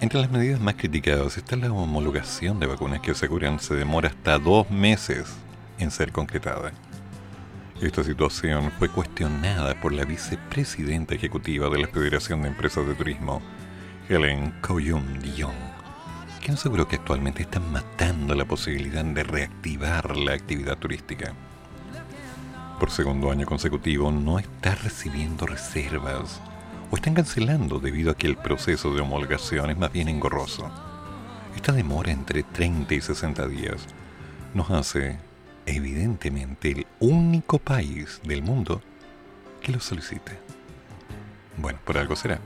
Entre 0.00 0.20
las 0.20 0.30
medidas 0.30 0.60
más 0.60 0.74
criticadas 0.74 1.36
está 1.36 1.56
la 1.56 1.72
homologación 1.72 2.58
de 2.60 2.66
vacunas 2.66 3.00
que 3.00 3.12
aseguran 3.12 3.60
se 3.60 3.74
demora 3.74 4.08
hasta 4.08 4.38
dos 4.38 4.70
meses 4.70 5.32
en 5.78 5.90
ser 5.90 6.12
concretada. 6.12 6.72
Esta 7.80 8.04
situación 8.04 8.70
fue 8.78 8.88
cuestionada 8.88 9.80
por 9.80 9.92
la 9.92 10.04
vicepresidenta 10.04 11.14
ejecutiva 11.14 11.68
de 11.68 11.78
la 11.78 11.88
Federación 11.88 12.42
de 12.42 12.48
Empresas 12.48 12.86
de 12.86 12.94
Turismo, 12.94 13.42
Helen 14.08 14.54
Coyum-Dion, 14.62 15.54
quien 16.40 16.54
aseguró 16.54 16.86
que 16.88 16.96
actualmente 16.96 17.42
están 17.42 17.70
matando 17.72 18.34
la 18.34 18.44
posibilidad 18.44 19.04
de 19.04 19.24
reactivar 19.24 20.16
la 20.16 20.32
actividad 20.32 20.78
turística 20.78 21.34
por 22.78 22.90
segundo 22.90 23.30
año 23.30 23.46
consecutivo 23.46 24.10
no 24.10 24.38
está 24.38 24.74
recibiendo 24.74 25.46
reservas 25.46 26.40
o 26.90 26.96
están 26.96 27.14
cancelando 27.14 27.78
debido 27.78 28.10
a 28.10 28.14
que 28.14 28.26
el 28.26 28.36
proceso 28.36 28.92
de 28.92 29.00
homologación 29.00 29.70
es 29.70 29.78
más 29.78 29.92
bien 29.92 30.08
engorroso. 30.08 30.70
Esta 31.56 31.72
demora 31.72 32.10
entre 32.10 32.42
30 32.42 32.92
y 32.92 33.00
60 33.00 33.48
días 33.48 33.86
nos 34.52 34.70
hace, 34.70 35.18
evidentemente, 35.66 36.70
el 36.70 36.86
único 37.00 37.58
país 37.58 38.20
del 38.24 38.42
mundo 38.42 38.82
que 39.62 39.72
lo 39.72 39.80
solicite. 39.80 40.32
Bueno, 41.56 41.78
por 41.84 41.98
algo 41.98 42.16
será. 42.16 42.40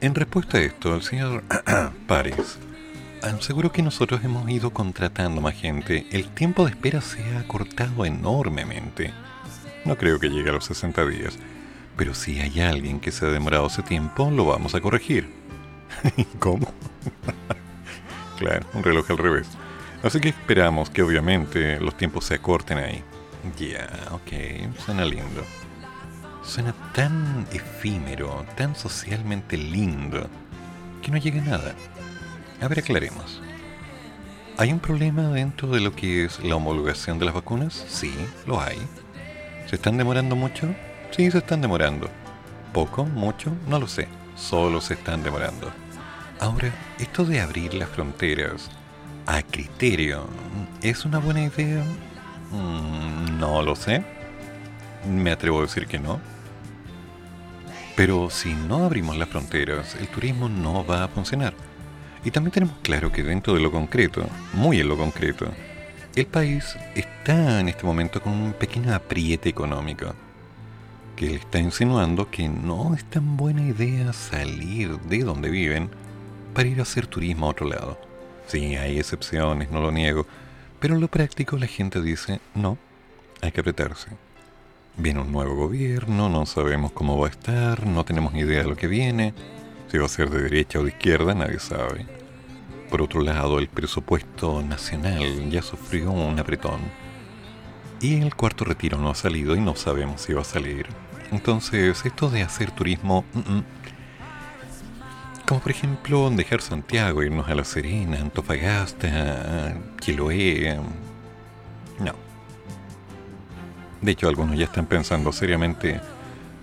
En 0.00 0.14
respuesta 0.14 0.58
a 0.58 0.62
esto, 0.62 0.94
el 0.94 1.02
señor 1.02 1.42
Paris 2.06 2.58
seguro 3.40 3.72
que 3.72 3.82
nosotros 3.82 4.22
hemos 4.24 4.48
ido 4.48 4.70
contratando 4.70 5.40
más 5.40 5.54
gente. 5.54 6.06
El 6.10 6.28
tiempo 6.28 6.64
de 6.64 6.70
espera 6.70 7.00
se 7.00 7.22
ha 7.34 7.40
acortado 7.40 8.04
enormemente. 8.04 9.12
No 9.84 9.96
creo 9.96 10.18
que 10.18 10.28
llegue 10.28 10.50
a 10.50 10.54
los 10.54 10.64
60 10.64 11.06
días. 11.06 11.38
Pero 11.96 12.14
si 12.14 12.40
hay 12.40 12.60
alguien 12.60 13.00
que 13.00 13.12
se 13.12 13.26
ha 13.26 13.28
demorado 13.28 13.66
ese 13.66 13.82
tiempo, 13.82 14.30
lo 14.30 14.46
vamos 14.46 14.74
a 14.74 14.80
corregir. 14.80 15.28
¿Cómo? 16.38 16.72
claro, 18.38 18.66
un 18.74 18.82
reloj 18.82 19.10
al 19.10 19.18
revés. 19.18 19.46
Así 20.04 20.20
que 20.20 20.28
esperamos 20.28 20.90
que 20.90 21.02
obviamente 21.02 21.80
los 21.80 21.96
tiempos 21.96 22.26
se 22.26 22.34
acorten 22.34 22.76
ahí. 22.76 23.02
Ya, 23.58 23.88
ok, 24.10 24.76
suena 24.84 25.02
lindo. 25.02 25.42
Suena 26.42 26.74
tan 26.92 27.46
efímero, 27.50 28.44
tan 28.54 28.76
socialmente 28.76 29.56
lindo, 29.56 30.28
que 31.00 31.10
no 31.10 31.16
llega 31.16 31.40
a 31.40 31.44
nada. 31.46 31.74
A 32.60 32.68
ver, 32.68 32.80
aclaremos. 32.80 33.40
¿Hay 34.58 34.72
un 34.72 34.78
problema 34.78 35.22
dentro 35.30 35.68
de 35.68 35.80
lo 35.80 35.96
que 35.96 36.26
es 36.26 36.38
la 36.44 36.56
homologación 36.56 37.18
de 37.18 37.24
las 37.24 37.34
vacunas? 37.34 37.86
Sí, 37.88 38.14
lo 38.46 38.60
hay. 38.60 38.76
¿Se 39.66 39.76
están 39.76 39.96
demorando 39.96 40.36
mucho? 40.36 40.74
Sí, 41.12 41.30
se 41.30 41.38
están 41.38 41.62
demorando. 41.62 42.10
¿Poco? 42.74 43.06
¿Mucho? 43.06 43.52
No 43.68 43.78
lo 43.78 43.88
sé. 43.88 44.06
Solo 44.36 44.82
se 44.82 44.94
están 44.94 45.22
demorando. 45.22 45.72
Ahora, 46.40 46.70
esto 46.98 47.24
de 47.24 47.40
abrir 47.40 47.72
las 47.72 47.88
fronteras 47.88 48.70
a 49.26 49.42
criterio, 49.42 50.26
¿es 50.82 51.04
una 51.04 51.18
buena 51.18 51.42
idea? 51.44 51.82
Mm, 52.50 53.38
no 53.38 53.62
lo 53.62 53.74
sé. 53.76 54.04
Me 55.08 55.30
atrevo 55.30 55.58
a 55.58 55.62
decir 55.62 55.86
que 55.86 55.98
no. 55.98 56.20
Pero 57.96 58.28
si 58.30 58.54
no 58.54 58.84
abrimos 58.84 59.16
las 59.16 59.28
fronteras, 59.28 59.94
el 59.96 60.08
turismo 60.08 60.48
no 60.48 60.84
va 60.84 61.04
a 61.04 61.08
funcionar. 61.08 61.54
Y 62.24 62.30
también 62.30 62.52
tenemos 62.52 62.76
claro 62.82 63.12
que 63.12 63.22
dentro 63.22 63.54
de 63.54 63.60
lo 63.60 63.70
concreto, 63.70 64.26
muy 64.52 64.80
en 64.80 64.88
lo 64.88 64.96
concreto, 64.96 65.46
el 66.16 66.26
país 66.26 66.76
está 66.94 67.60
en 67.60 67.68
este 67.68 67.84
momento 67.84 68.20
con 68.20 68.32
un 68.32 68.52
pequeño 68.52 68.94
apriete 68.94 69.48
económico 69.48 70.14
que 71.16 71.26
le 71.26 71.34
está 71.36 71.58
insinuando 71.58 72.30
que 72.30 72.48
no 72.48 72.94
es 72.94 73.04
tan 73.04 73.36
buena 73.36 73.62
idea 73.62 74.12
salir 74.12 74.98
de 75.00 75.20
donde 75.20 75.50
viven 75.50 75.90
para 76.54 76.68
ir 76.68 76.80
a 76.80 76.82
hacer 76.82 77.06
turismo 77.06 77.46
a 77.46 77.50
otro 77.50 77.68
lado. 77.68 77.98
Sí, 78.46 78.76
hay 78.76 78.98
excepciones, 78.98 79.70
no 79.70 79.80
lo 79.80 79.90
niego, 79.90 80.26
pero 80.80 80.94
en 80.94 81.00
lo 81.00 81.08
práctico 81.08 81.56
la 81.56 81.66
gente 81.66 82.02
dice, 82.02 82.40
no, 82.54 82.76
hay 83.40 83.52
que 83.52 83.60
apretarse. 83.60 84.08
Viene 84.96 85.20
un 85.20 85.32
nuevo 85.32 85.56
gobierno, 85.56 86.28
no 86.28 86.46
sabemos 86.46 86.92
cómo 86.92 87.18
va 87.18 87.28
a 87.28 87.30
estar, 87.30 87.86
no 87.86 88.04
tenemos 88.04 88.34
idea 88.34 88.62
de 88.62 88.68
lo 88.68 88.76
que 88.76 88.86
viene, 88.86 89.34
si 89.90 89.98
va 89.98 90.06
a 90.06 90.08
ser 90.08 90.30
de 90.30 90.42
derecha 90.42 90.78
o 90.78 90.82
de 90.82 90.90
izquierda, 90.90 91.34
nadie 91.34 91.58
sabe. 91.58 92.06
Por 92.90 93.02
otro 93.02 93.22
lado, 93.22 93.58
el 93.58 93.68
presupuesto 93.68 94.62
nacional 94.62 95.50
ya 95.50 95.62
sufrió 95.62 96.12
un 96.12 96.38
apretón. 96.38 96.80
Y 98.00 98.20
el 98.20 98.34
cuarto 98.34 98.64
retiro 98.64 98.98
no 98.98 99.10
ha 99.10 99.14
salido 99.14 99.56
y 99.56 99.60
no 99.60 99.74
sabemos 99.74 100.20
si 100.20 100.32
va 100.32 100.42
a 100.42 100.44
salir. 100.44 100.86
Entonces, 101.32 102.04
esto 102.04 102.28
de 102.28 102.42
hacer 102.42 102.70
turismo... 102.70 103.24
Mm, 103.32 103.38
mm, 103.38 103.64
por 105.60 105.70
ejemplo 105.70 106.30
dejar 106.30 106.60
Santiago, 106.60 107.22
irnos 107.22 107.48
a 107.48 107.54
La 107.54 107.64
Serena, 107.64 108.20
Antofagasta, 108.20 109.74
Chiloé... 110.00 110.78
No. 111.98 112.14
De 114.00 114.12
hecho, 114.12 114.28
algunos 114.28 114.58
ya 114.58 114.64
están 114.64 114.86
pensando 114.86 115.32
seriamente 115.32 116.00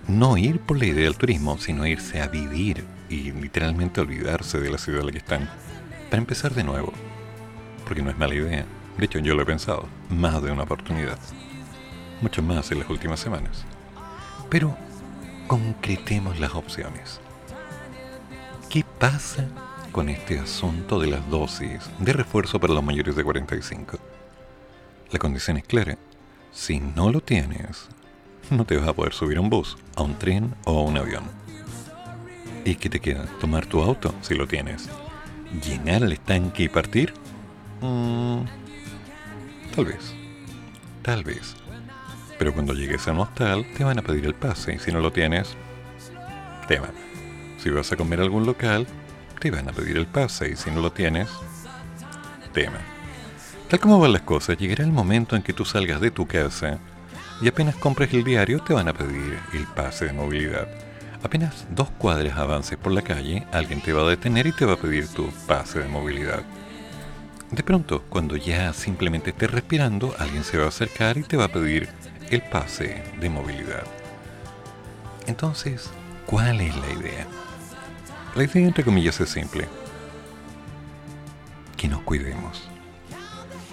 no 0.08 0.36
ir 0.36 0.60
por 0.60 0.78
la 0.78 0.86
idea 0.86 1.04
del 1.04 1.16
turismo, 1.16 1.58
sino 1.58 1.86
irse 1.86 2.20
a 2.20 2.28
vivir 2.28 2.84
y 3.08 3.32
literalmente 3.32 4.00
olvidarse 4.00 4.58
de 4.60 4.70
la 4.70 4.78
ciudad 4.78 5.00
en 5.00 5.06
la 5.06 5.12
que 5.12 5.18
están, 5.18 5.48
para 6.10 6.20
empezar 6.20 6.54
de 6.54 6.64
nuevo. 6.64 6.92
Porque 7.84 8.02
no 8.02 8.10
es 8.10 8.18
mala 8.18 8.34
idea. 8.34 8.66
De 8.98 9.04
hecho, 9.06 9.18
yo 9.18 9.34
lo 9.34 9.42
he 9.42 9.46
pensado, 9.46 9.88
más 10.10 10.42
de 10.42 10.52
una 10.52 10.64
oportunidad. 10.64 11.18
Mucho 12.20 12.42
más 12.42 12.70
en 12.70 12.80
las 12.80 12.90
últimas 12.90 13.20
semanas. 13.20 13.64
Pero 14.50 14.76
concretemos 15.46 16.38
las 16.38 16.54
opciones. 16.54 17.21
¿Qué 18.72 18.86
pasa 18.98 19.46
con 19.92 20.08
este 20.08 20.38
asunto 20.38 20.98
de 20.98 21.06
las 21.06 21.28
dosis 21.28 21.90
de 21.98 22.14
refuerzo 22.14 22.58
para 22.58 22.72
los 22.72 22.82
mayores 22.82 23.14
de 23.14 23.22
45? 23.22 23.98
La 25.10 25.18
condición 25.18 25.58
es 25.58 25.64
clara. 25.64 25.98
Si 26.52 26.80
no 26.80 27.12
lo 27.12 27.20
tienes, 27.20 27.88
no 28.48 28.64
te 28.64 28.78
vas 28.78 28.88
a 28.88 28.94
poder 28.94 29.12
subir 29.12 29.36
a 29.36 29.42
un 29.42 29.50
bus, 29.50 29.76
a 29.94 30.00
un 30.00 30.18
tren 30.18 30.54
o 30.64 30.78
a 30.78 30.84
un 30.84 30.96
avión. 30.96 31.24
¿Y 32.64 32.76
qué 32.76 32.88
te 32.88 32.98
queda? 32.98 33.26
¿Tomar 33.42 33.66
tu 33.66 33.82
auto, 33.82 34.14
si 34.22 34.34
lo 34.34 34.48
tienes? 34.48 34.88
¿Llenar 35.62 36.02
el 36.04 36.12
estanque 36.12 36.62
y 36.62 36.68
partir? 36.70 37.12
Mm, 37.82 38.44
tal 39.76 39.84
vez. 39.84 40.14
Tal 41.02 41.24
vez. 41.24 41.56
Pero 42.38 42.54
cuando 42.54 42.72
llegues 42.72 43.06
a 43.06 43.12
un 43.12 43.18
hostal, 43.18 43.66
te 43.76 43.84
van 43.84 43.98
a 43.98 44.02
pedir 44.02 44.24
el 44.24 44.34
pase 44.34 44.76
y 44.76 44.78
si 44.78 44.90
no 44.92 45.00
lo 45.00 45.12
tienes, 45.12 45.58
te 46.68 46.80
van. 46.80 47.11
Si 47.62 47.70
vas 47.70 47.92
a 47.92 47.96
comer 47.96 48.18
a 48.18 48.24
algún 48.24 48.44
local, 48.44 48.88
te 49.38 49.52
van 49.52 49.68
a 49.68 49.72
pedir 49.72 49.96
el 49.96 50.06
pase 50.06 50.50
y 50.50 50.56
si 50.56 50.68
no 50.72 50.80
lo 50.80 50.90
tienes, 50.90 51.28
te 52.52 52.64
van. 52.64 52.82
Tal 53.68 53.78
como 53.78 54.00
van 54.00 54.12
las 54.12 54.22
cosas, 54.22 54.58
llegará 54.58 54.82
el 54.82 54.90
momento 54.90 55.36
en 55.36 55.42
que 55.42 55.52
tú 55.52 55.64
salgas 55.64 56.00
de 56.00 56.10
tu 56.10 56.26
casa 56.26 56.80
y 57.40 57.46
apenas 57.46 57.76
compres 57.76 58.12
el 58.14 58.24
diario 58.24 58.58
te 58.64 58.74
van 58.74 58.88
a 58.88 58.92
pedir 58.92 59.38
el 59.52 59.64
pase 59.68 60.06
de 60.06 60.12
movilidad. 60.12 60.66
Apenas 61.22 61.64
dos 61.70 61.88
cuadras 61.90 62.36
avances 62.36 62.76
por 62.76 62.90
la 62.90 63.02
calle, 63.02 63.46
alguien 63.52 63.80
te 63.80 63.92
va 63.92 64.02
a 64.02 64.10
detener 64.10 64.48
y 64.48 64.52
te 64.52 64.64
va 64.64 64.72
a 64.72 64.80
pedir 64.80 65.06
tu 65.06 65.30
pase 65.46 65.78
de 65.78 65.88
movilidad. 65.88 66.42
De 67.52 67.62
pronto, 67.62 68.02
cuando 68.08 68.36
ya 68.36 68.72
simplemente 68.72 69.30
estés 69.30 69.52
respirando, 69.52 70.16
alguien 70.18 70.42
se 70.42 70.58
va 70.58 70.64
a 70.64 70.68
acercar 70.68 71.16
y 71.16 71.22
te 71.22 71.36
va 71.36 71.44
a 71.44 71.52
pedir 71.52 71.88
el 72.28 72.42
pase 72.42 73.04
de 73.20 73.30
movilidad. 73.30 73.84
Entonces, 75.28 75.90
¿cuál 76.26 76.60
es 76.60 76.74
la 76.74 76.90
idea? 76.90 77.26
La 78.34 78.44
idea, 78.44 78.66
entre 78.66 78.82
comillas, 78.82 79.20
es 79.20 79.28
simple. 79.28 79.68
Que 81.76 81.86
nos 81.86 82.00
cuidemos. 82.00 82.62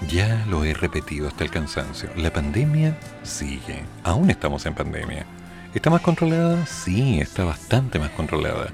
Ya 0.09 0.45
lo 0.49 0.65
he 0.65 0.73
repetido 0.73 1.29
hasta 1.29 1.45
el 1.45 1.49
cansancio. 1.49 2.09
La 2.17 2.33
pandemia 2.33 2.97
sigue. 3.23 3.83
Aún 4.03 4.29
estamos 4.29 4.65
en 4.65 4.73
pandemia. 4.73 5.25
¿Está 5.73 5.89
más 5.89 6.01
controlada? 6.01 6.65
Sí, 6.65 7.21
está 7.21 7.45
bastante 7.45 7.99
más 7.99 8.09
controlada. 8.09 8.69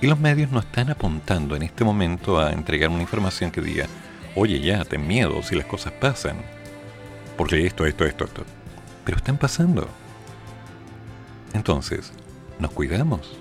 Y 0.00 0.06
los 0.06 0.18
medios 0.18 0.50
no 0.52 0.60
están 0.60 0.88
apuntando 0.88 1.54
en 1.54 1.64
este 1.64 1.84
momento 1.84 2.40
a 2.40 2.52
entregar 2.52 2.88
una 2.88 3.02
información 3.02 3.50
que 3.50 3.60
diga, 3.60 3.86
oye 4.34 4.60
ya, 4.60 4.86
ten 4.86 5.06
miedo 5.06 5.42
si 5.42 5.54
las 5.54 5.66
cosas 5.66 5.92
pasan. 5.92 6.36
Porque 7.36 7.66
esto, 7.66 7.84
esto, 7.84 8.06
esto, 8.06 8.24
esto. 8.24 8.44
Pero 9.04 9.18
están 9.18 9.36
pasando. 9.36 9.86
Entonces, 11.52 12.12
¿nos 12.58 12.70
cuidamos? 12.70 13.39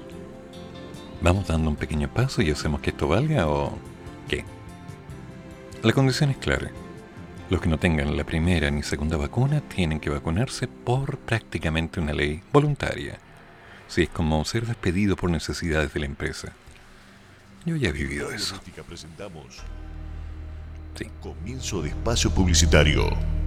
¿Vamos 1.21 1.47
dando 1.47 1.69
un 1.69 1.75
pequeño 1.75 2.07
paso 2.07 2.41
y 2.41 2.51
hacemos 2.51 2.79
que 2.79 2.91
esto 2.91 3.07
valga 3.07 3.47
o 3.47 3.77
qué? 4.29 4.45
La 5.83 5.91
condición 5.91 6.29
es 6.29 6.37
clara. 6.37 6.71
Los 7.49 7.61
que 7.61 7.67
no 7.67 7.77
tengan 7.77 8.15
la 8.15 8.23
primera 8.23 8.69
ni 8.71 8.83
segunda 8.83 9.17
vacuna 9.17 9.59
tienen 9.61 9.99
que 9.99 10.09
vacunarse 10.09 10.67
por 10.67 11.17
prácticamente 11.17 11.99
una 11.99 12.13
ley 12.13 12.41
voluntaria. 12.53 13.17
Si 13.87 14.03
es 14.03 14.09
como 14.09 14.45
ser 14.45 14.65
despedido 14.65 15.15
por 15.15 15.29
necesidades 15.29 15.93
de 15.93 15.99
la 15.99 16.05
empresa. 16.05 16.53
Yo 17.65 17.75
ya 17.75 17.89
he 17.89 17.91
vivido 17.91 18.31
eso. 18.31 18.59
presentamos 18.87 19.61
Sí. 20.95 21.07
Comienzo 21.21 21.81
de 21.81 21.89
espacio 21.89 22.29
publicitario. 22.31 23.38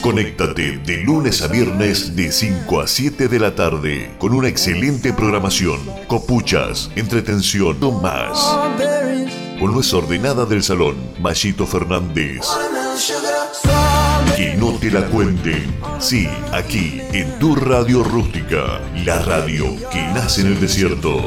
Conéctate 0.00 0.78
de 0.78 0.96
lunes 1.04 1.42
a 1.42 1.46
viernes 1.46 2.16
de 2.16 2.32
5 2.32 2.80
a 2.80 2.86
7 2.86 3.28
de 3.28 3.38
la 3.38 3.54
tarde 3.54 4.16
con 4.18 4.32
una 4.32 4.48
excelente 4.48 5.12
programación, 5.12 5.78
copuchas, 6.06 6.90
entretención, 6.96 7.78
no 7.78 7.90
más. 7.90 8.56
Con 9.60 9.74
nuestra 9.74 9.98
ordenada 9.98 10.46
del 10.46 10.62
salón, 10.62 10.96
Machito 11.20 11.66
Fernández. 11.66 12.46
Que 14.36 14.54
no 14.54 14.72
te 14.78 14.90
la 14.90 15.04
cuenten. 15.08 15.76
Sí, 15.98 16.26
aquí, 16.52 17.02
en 17.12 17.38
tu 17.38 17.56
radio 17.56 18.02
rústica, 18.02 18.80
la 19.04 19.18
radio 19.18 19.66
que 19.90 20.00
nace 20.14 20.40
en 20.40 20.46
el 20.46 20.60
desierto. 20.60 21.20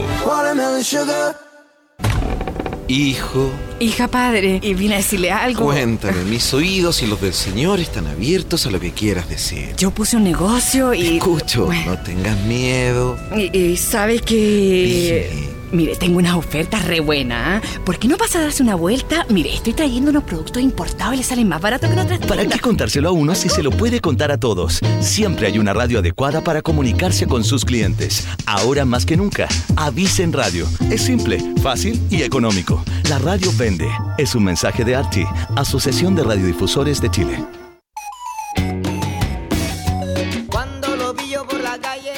Hijo, 2.91 3.49
Hija 3.79 4.09
padre, 4.09 4.59
y 4.61 4.73
vine 4.73 4.95
a 4.95 4.97
decirle 4.97 5.31
algo. 5.31 5.63
cuéntame, 5.63 6.25
mis 6.25 6.53
oídos 6.53 7.01
y 7.01 7.07
los 7.07 7.21
del 7.21 7.33
Señor 7.33 7.79
están 7.79 8.05
abiertos 8.05 8.65
a 8.65 8.69
lo 8.69 8.81
que 8.81 8.91
quieras 8.91 9.29
decir. 9.29 9.73
Yo 9.77 9.91
puse 9.91 10.17
un 10.17 10.25
negocio 10.25 10.93
y. 10.93 11.15
Escucho, 11.17 11.67
Bueno, 11.67 11.91
no 11.95 11.99
tengas 12.03 12.37
miedo. 12.41 13.17
y, 13.37 13.57
y 13.57 13.77
sabes 13.77 14.21
que. 14.23 15.31
Mire, 15.71 15.95
tengo 15.95 16.17
una 16.17 16.37
oferta 16.37 16.79
re 16.79 16.99
buena. 16.99 17.57
¿ah? 17.57 17.61
¿Por 17.85 17.97
qué 17.97 18.07
no 18.07 18.17
vas 18.17 18.35
a 18.35 18.41
darse 18.41 18.61
una 18.61 18.75
vuelta? 18.75 19.25
Mire, 19.29 19.53
estoy 19.53 19.73
trayendo 19.73 20.11
unos 20.11 20.23
productos 20.23 20.61
importados 20.61 21.13
y 21.13 21.17
les 21.17 21.27
salen 21.27 21.47
más 21.47 21.61
baratos 21.61 21.89
que 21.89 21.93
en 21.93 21.99
otras 21.99 22.19
¿Para 22.19 22.29
qué 22.41 22.47
tiendas. 22.47 22.61
contárselo 22.61 23.09
a 23.09 23.11
uno 23.11 23.35
si 23.35 23.49
se 23.49 23.63
lo 23.63 23.71
puede 23.71 24.01
contar 24.01 24.31
a 24.31 24.37
todos? 24.37 24.79
Siempre 24.99 25.47
hay 25.47 25.59
una 25.59 25.73
radio 25.73 25.99
adecuada 25.99 26.41
para 26.41 26.61
comunicarse 26.61 27.25
con 27.27 27.43
sus 27.43 27.63
clientes. 27.65 28.27
Ahora 28.45 28.85
más 28.85 29.05
que 29.05 29.15
nunca, 29.17 29.47
avisen 29.75 30.33
radio. 30.33 30.67
Es 30.89 31.01
simple, 31.01 31.39
fácil 31.61 32.01
y 32.09 32.23
económico. 32.23 32.83
La 33.09 33.19
radio 33.19 33.51
vende. 33.57 33.87
Es 34.17 34.35
un 34.35 34.43
mensaje 34.43 34.83
de 34.83 34.95
ARTI, 34.95 35.25
Asociación 35.55 36.15
de 36.15 36.23
Radiodifusores 36.23 37.01
de 37.01 37.09
Chile. 37.09 37.43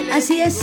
Le 0.05 0.13
Así 0.13 0.41
es, 0.41 0.62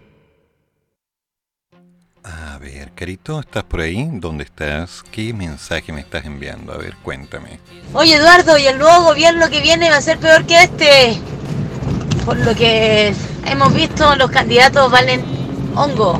A 2.26 2.58
ver, 2.58 2.92
Carito, 2.96 3.40
¿estás 3.40 3.64
por 3.64 3.82
ahí? 3.82 4.10
¿Dónde 4.14 4.46
estás? 4.46 5.04
¿Qué 5.12 5.32
mensaje 5.32 5.92
me 5.94 6.02
estás 6.02 6.26
enviando? 6.26 6.74
A 6.74 6.78
ver, 6.78 6.96
cuéntame. 7.04 7.60
Oye 7.94 8.16
Eduardo, 8.16 8.58
y 8.58 8.66
el 8.66 8.80
nuevo 8.80 9.04
gobierno 9.04 9.48
que 9.52 9.62
viene 9.62 9.92
va 9.92 9.98
a 9.98 10.02
ser 10.02 10.18
peor 10.18 10.44
que 10.48 10.64
este. 10.64 11.20
Por 12.26 12.38
lo 12.38 12.56
que 12.56 13.14
hemos 13.46 13.72
visto, 13.76 14.16
los 14.16 14.32
candidatos 14.32 14.92
valen 14.92 15.24
hongo. 15.76 16.20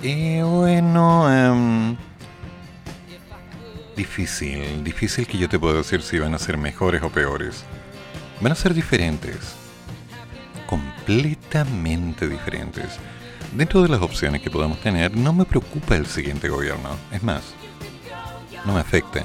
Eh, 0.00 0.42
bueno, 0.44 1.28
em, 1.28 1.96
difícil, 3.96 4.84
difícil 4.84 5.26
que 5.26 5.38
yo 5.38 5.48
te 5.48 5.58
pueda 5.58 5.78
decir 5.78 6.02
si 6.02 6.20
van 6.20 6.34
a 6.34 6.38
ser 6.38 6.56
mejores 6.56 7.02
o 7.02 7.10
peores. 7.10 7.64
Van 8.40 8.52
a 8.52 8.54
ser 8.54 8.74
diferentes, 8.74 9.56
completamente 10.68 12.28
diferentes. 12.28 13.00
Dentro 13.56 13.82
de 13.82 13.88
las 13.88 14.02
opciones 14.02 14.42
que 14.42 14.50
podamos 14.50 14.78
tener, 14.80 15.16
no 15.16 15.32
me 15.32 15.46
preocupa 15.46 15.96
el 15.96 16.04
siguiente 16.04 16.50
gobierno. 16.50 16.90
Es 17.10 17.22
más, 17.22 17.42
no 18.66 18.74
me 18.74 18.80
afecta. 18.80 19.22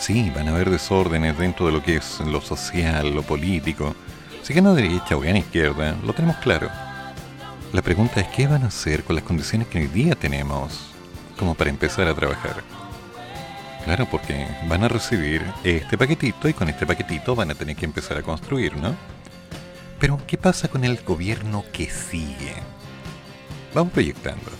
Sí, 0.00 0.32
van 0.34 0.48
a 0.48 0.50
haber 0.50 0.68
desórdenes 0.68 1.38
dentro 1.38 1.66
de 1.66 1.72
lo 1.72 1.80
que 1.84 1.94
es 1.94 2.18
lo 2.18 2.40
social, 2.40 3.14
lo 3.14 3.22
político. 3.22 3.94
Si 4.42 4.52
gana 4.52 4.74
derecha 4.74 5.16
o 5.16 5.20
gana 5.20 5.38
izquierda, 5.38 5.96
lo 6.04 6.12
tenemos 6.12 6.38
claro. 6.38 6.68
La 7.72 7.80
pregunta 7.80 8.20
es 8.20 8.26
qué 8.26 8.48
van 8.48 8.64
a 8.64 8.66
hacer 8.66 9.04
con 9.04 9.14
las 9.14 9.24
condiciones 9.24 9.68
que 9.68 9.78
hoy 9.78 9.86
día 9.86 10.16
tenemos 10.16 10.80
como 11.38 11.54
para 11.54 11.70
empezar 11.70 12.08
a 12.08 12.14
trabajar. 12.14 12.64
Claro, 13.84 14.08
porque 14.10 14.48
van 14.66 14.82
a 14.82 14.88
recibir 14.88 15.44
este 15.62 15.96
paquetito 15.96 16.48
y 16.48 16.54
con 16.54 16.68
este 16.68 16.86
paquetito 16.86 17.36
van 17.36 17.52
a 17.52 17.54
tener 17.54 17.76
que 17.76 17.84
empezar 17.84 18.16
a 18.16 18.22
construir, 18.22 18.76
¿no? 18.78 18.96
Pero, 20.00 20.18
¿qué 20.26 20.36
pasa 20.36 20.66
con 20.66 20.82
el 20.82 21.00
gobierno 21.04 21.64
que 21.72 21.88
sigue? 21.88 22.81
Vamos 23.74 23.92
proyectando. 23.92 24.50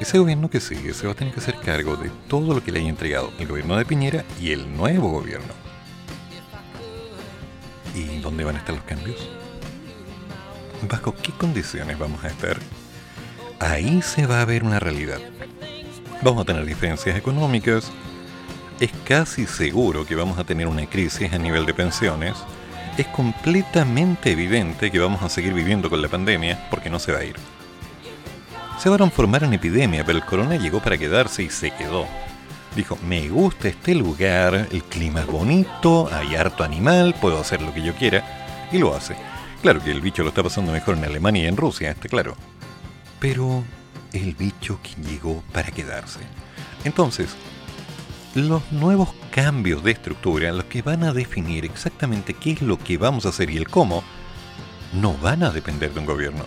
Ese 0.00 0.18
gobierno 0.18 0.50
que 0.50 0.60
sigue 0.60 0.92
se 0.92 1.06
va 1.06 1.12
a 1.12 1.16
tener 1.16 1.32
que 1.32 1.40
hacer 1.40 1.56
cargo 1.56 1.96
de 1.96 2.10
todo 2.28 2.52
lo 2.52 2.62
que 2.62 2.72
le 2.72 2.80
haya 2.80 2.88
entregado 2.88 3.32
el 3.38 3.46
gobierno 3.46 3.76
de 3.76 3.84
Piñera 3.84 4.24
y 4.40 4.50
el 4.50 4.76
nuevo 4.76 5.08
gobierno. 5.10 5.54
¿Y 7.94 8.18
dónde 8.18 8.44
van 8.44 8.56
a 8.56 8.58
estar 8.58 8.74
los 8.74 8.84
cambios? 8.84 9.16
¿Bajo 10.90 11.14
qué 11.14 11.32
condiciones 11.32 11.98
vamos 11.98 12.22
a 12.24 12.28
estar? 12.28 12.58
Ahí 13.58 14.02
se 14.02 14.26
va 14.26 14.42
a 14.42 14.44
ver 14.44 14.64
una 14.64 14.80
realidad. 14.80 15.20
Vamos 16.22 16.42
a 16.42 16.44
tener 16.44 16.66
diferencias 16.66 17.16
económicas. 17.16 17.90
Es 18.80 18.90
casi 19.06 19.46
seguro 19.46 20.04
que 20.04 20.14
vamos 20.14 20.38
a 20.38 20.44
tener 20.44 20.66
una 20.66 20.84
crisis 20.86 21.32
a 21.32 21.38
nivel 21.38 21.64
de 21.64 21.72
pensiones. 21.72 22.34
Es 22.98 23.06
completamente 23.08 24.32
evidente 24.32 24.90
que 24.90 24.98
vamos 24.98 25.22
a 25.22 25.30
seguir 25.30 25.54
viviendo 25.54 25.88
con 25.88 26.02
la 26.02 26.08
pandemia 26.08 26.68
porque 26.68 26.90
no 26.90 26.98
se 26.98 27.12
va 27.12 27.20
a 27.20 27.24
ir. 27.24 27.36
Se 28.78 28.90
va 28.90 28.96
a 28.96 28.98
transformar 28.98 29.42
en 29.44 29.54
epidemia, 29.54 30.04
pero 30.04 30.18
el 30.18 30.24
corona 30.24 30.56
llegó 30.56 30.80
para 30.80 30.98
quedarse 30.98 31.42
y 31.42 31.50
se 31.50 31.70
quedó. 31.70 32.06
Dijo, 32.74 32.98
me 33.06 33.28
gusta 33.28 33.68
este 33.68 33.94
lugar, 33.94 34.68
el 34.70 34.82
clima 34.84 35.20
es 35.20 35.26
bonito, 35.26 36.10
hay 36.12 36.36
harto 36.36 36.62
animal, 36.62 37.14
puedo 37.18 37.40
hacer 37.40 37.62
lo 37.62 37.72
que 37.72 37.82
yo 37.82 37.94
quiera, 37.94 38.68
y 38.70 38.78
lo 38.78 38.94
hace. 38.94 39.16
Claro 39.62 39.82
que 39.82 39.90
el 39.90 40.02
bicho 40.02 40.22
lo 40.22 40.28
está 40.28 40.42
pasando 40.42 40.72
mejor 40.72 40.98
en 40.98 41.04
Alemania 41.04 41.44
y 41.44 41.46
en 41.46 41.56
Rusia, 41.56 41.90
está 41.90 42.08
claro. 42.08 42.36
Pero 43.18 43.64
el 44.12 44.34
bicho 44.34 44.78
que 44.82 44.94
llegó 45.02 45.42
para 45.52 45.70
quedarse. 45.70 46.20
Entonces, 46.84 47.34
los 48.34 48.70
nuevos 48.72 49.14
cambios 49.30 49.82
de 49.82 49.92
estructura, 49.92 50.52
los 50.52 50.64
que 50.64 50.82
van 50.82 51.02
a 51.02 51.14
definir 51.14 51.64
exactamente 51.64 52.34
qué 52.34 52.52
es 52.52 52.62
lo 52.62 52.78
que 52.78 52.98
vamos 52.98 53.24
a 53.24 53.30
hacer 53.30 53.48
y 53.48 53.56
el 53.56 53.68
cómo, 53.68 54.04
no 54.92 55.14
van 55.14 55.42
a 55.42 55.50
depender 55.50 55.94
de 55.94 56.00
un 56.00 56.06
gobierno. 56.06 56.44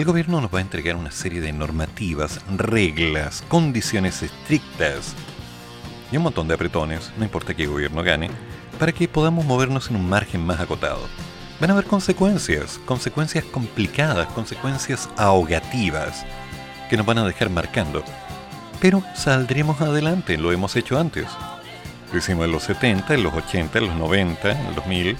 El 0.00 0.06
gobierno 0.06 0.40
nos 0.40 0.50
va 0.50 0.60
a 0.60 0.62
entregar 0.62 0.96
una 0.96 1.10
serie 1.10 1.42
de 1.42 1.52
normativas, 1.52 2.40
reglas, 2.56 3.44
condiciones 3.48 4.22
estrictas 4.22 5.14
y 6.10 6.16
un 6.16 6.22
montón 6.22 6.48
de 6.48 6.54
apretones, 6.54 7.12
no 7.18 7.24
importa 7.24 7.52
qué 7.52 7.66
gobierno 7.66 8.02
gane, 8.02 8.30
para 8.78 8.92
que 8.92 9.08
podamos 9.08 9.44
movernos 9.44 9.90
en 9.90 9.96
un 9.96 10.08
margen 10.08 10.40
más 10.40 10.58
acotado. 10.58 11.06
Van 11.60 11.68
a 11.68 11.74
haber 11.74 11.84
consecuencias, 11.84 12.80
consecuencias 12.86 13.44
complicadas, 13.44 14.26
consecuencias 14.28 15.10
ahogativas, 15.18 16.24
que 16.88 16.96
nos 16.96 17.04
van 17.04 17.18
a 17.18 17.26
dejar 17.26 17.50
marcando. 17.50 18.02
Pero 18.80 19.04
saldremos 19.14 19.82
adelante, 19.82 20.38
lo 20.38 20.50
hemos 20.50 20.76
hecho 20.76 20.98
antes. 20.98 21.26
Lo 22.10 22.18
hicimos 22.18 22.46
en 22.46 22.52
los 22.52 22.62
70, 22.62 23.12
en 23.12 23.22
los 23.22 23.34
80, 23.34 23.78
en 23.80 23.86
los 23.86 23.96
90, 23.96 24.50
en 24.50 24.66
el 24.66 24.74
2000. 24.76 25.16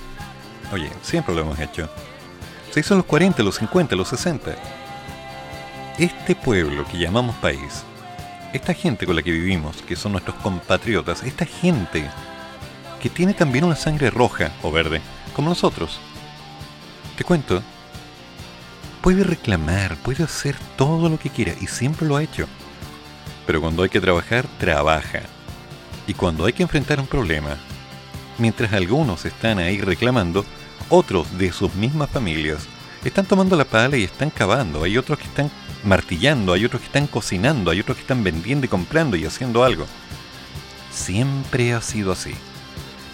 Oye, 0.72 0.90
siempre 1.02 1.34
lo 1.34 1.42
hemos 1.42 1.60
hecho. 1.60 1.90
Se 2.70 2.80
hizo 2.80 2.94
en 2.94 2.98
los 2.98 3.06
40, 3.06 3.42
en 3.42 3.46
los 3.46 3.56
50, 3.56 3.94
en 3.94 3.98
los 3.98 4.08
60. 4.08 4.54
Este 5.98 6.36
pueblo 6.36 6.84
que 6.86 6.98
llamamos 6.98 7.34
país, 7.36 7.82
esta 8.52 8.72
gente 8.74 9.06
con 9.06 9.16
la 9.16 9.22
que 9.22 9.32
vivimos, 9.32 9.82
que 9.82 9.96
son 9.96 10.12
nuestros 10.12 10.36
compatriotas, 10.36 11.24
esta 11.24 11.44
gente 11.44 12.08
que 13.02 13.10
tiene 13.10 13.34
también 13.34 13.64
una 13.64 13.74
sangre 13.74 14.10
roja 14.10 14.52
o 14.62 14.70
verde, 14.70 15.00
como 15.34 15.48
nosotros. 15.48 15.98
Te 17.16 17.24
cuento, 17.24 17.60
puede 19.02 19.24
reclamar, 19.24 19.96
puede 19.96 20.22
hacer 20.22 20.56
todo 20.76 21.08
lo 21.08 21.18
que 21.18 21.30
quiera 21.30 21.54
y 21.60 21.66
siempre 21.66 22.06
lo 22.06 22.16
ha 22.16 22.22
hecho. 22.22 22.46
Pero 23.46 23.60
cuando 23.60 23.82
hay 23.82 23.88
que 23.88 24.00
trabajar, 24.00 24.46
trabaja. 24.58 25.22
Y 26.06 26.14
cuando 26.14 26.44
hay 26.44 26.52
que 26.52 26.62
enfrentar 26.62 27.00
un 27.00 27.06
problema, 27.06 27.56
mientras 28.38 28.72
algunos 28.72 29.24
están 29.24 29.58
ahí 29.58 29.80
reclamando, 29.80 30.44
otros 30.90 31.38
de 31.38 31.52
sus 31.52 31.74
mismas 31.74 32.10
familias 32.10 32.68
están 33.08 33.24
tomando 33.24 33.56
la 33.56 33.64
pala 33.64 33.96
y 33.96 34.04
están 34.04 34.30
cavando. 34.30 34.84
Hay 34.84 34.98
otros 34.98 35.18
que 35.18 35.24
están 35.24 35.50
martillando, 35.84 36.52
hay 36.52 36.64
otros 36.64 36.82
que 36.82 36.86
están 36.86 37.06
cocinando, 37.06 37.70
hay 37.70 37.80
otros 37.80 37.96
que 37.96 38.02
están 38.02 38.22
vendiendo 38.22 38.66
y 38.66 38.68
comprando 38.68 39.16
y 39.16 39.24
haciendo 39.24 39.64
algo. 39.64 39.86
Siempre 40.92 41.72
ha 41.72 41.80
sido 41.80 42.12
así. 42.12 42.34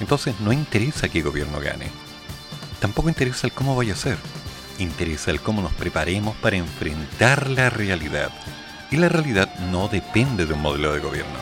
Entonces 0.00 0.34
no 0.40 0.52
interesa 0.52 1.08
qué 1.08 1.22
gobierno 1.22 1.60
gane. 1.60 1.86
Tampoco 2.80 3.08
interesa 3.08 3.46
el 3.46 3.52
cómo 3.52 3.76
vaya 3.76 3.92
a 3.92 3.96
ser. 3.96 4.18
Interesa 4.78 5.30
el 5.30 5.40
cómo 5.40 5.62
nos 5.62 5.72
preparemos 5.72 6.34
para 6.36 6.56
enfrentar 6.56 7.48
la 7.48 7.70
realidad. 7.70 8.30
Y 8.90 8.96
la 8.96 9.08
realidad 9.08 9.58
no 9.70 9.88
depende 9.88 10.46
de 10.46 10.54
un 10.54 10.62
modelo 10.62 10.92
de 10.92 11.00
gobierno. 11.00 11.38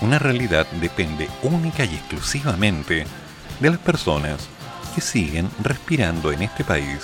Una 0.00 0.18
realidad 0.18 0.66
depende 0.80 1.28
única 1.42 1.84
y 1.84 1.94
exclusivamente 1.94 3.04
de 3.60 3.70
las 3.70 3.78
personas 3.78 4.48
que 4.98 5.02
siguen 5.04 5.48
respirando 5.62 6.32
en 6.32 6.42
este 6.42 6.64
país 6.64 6.98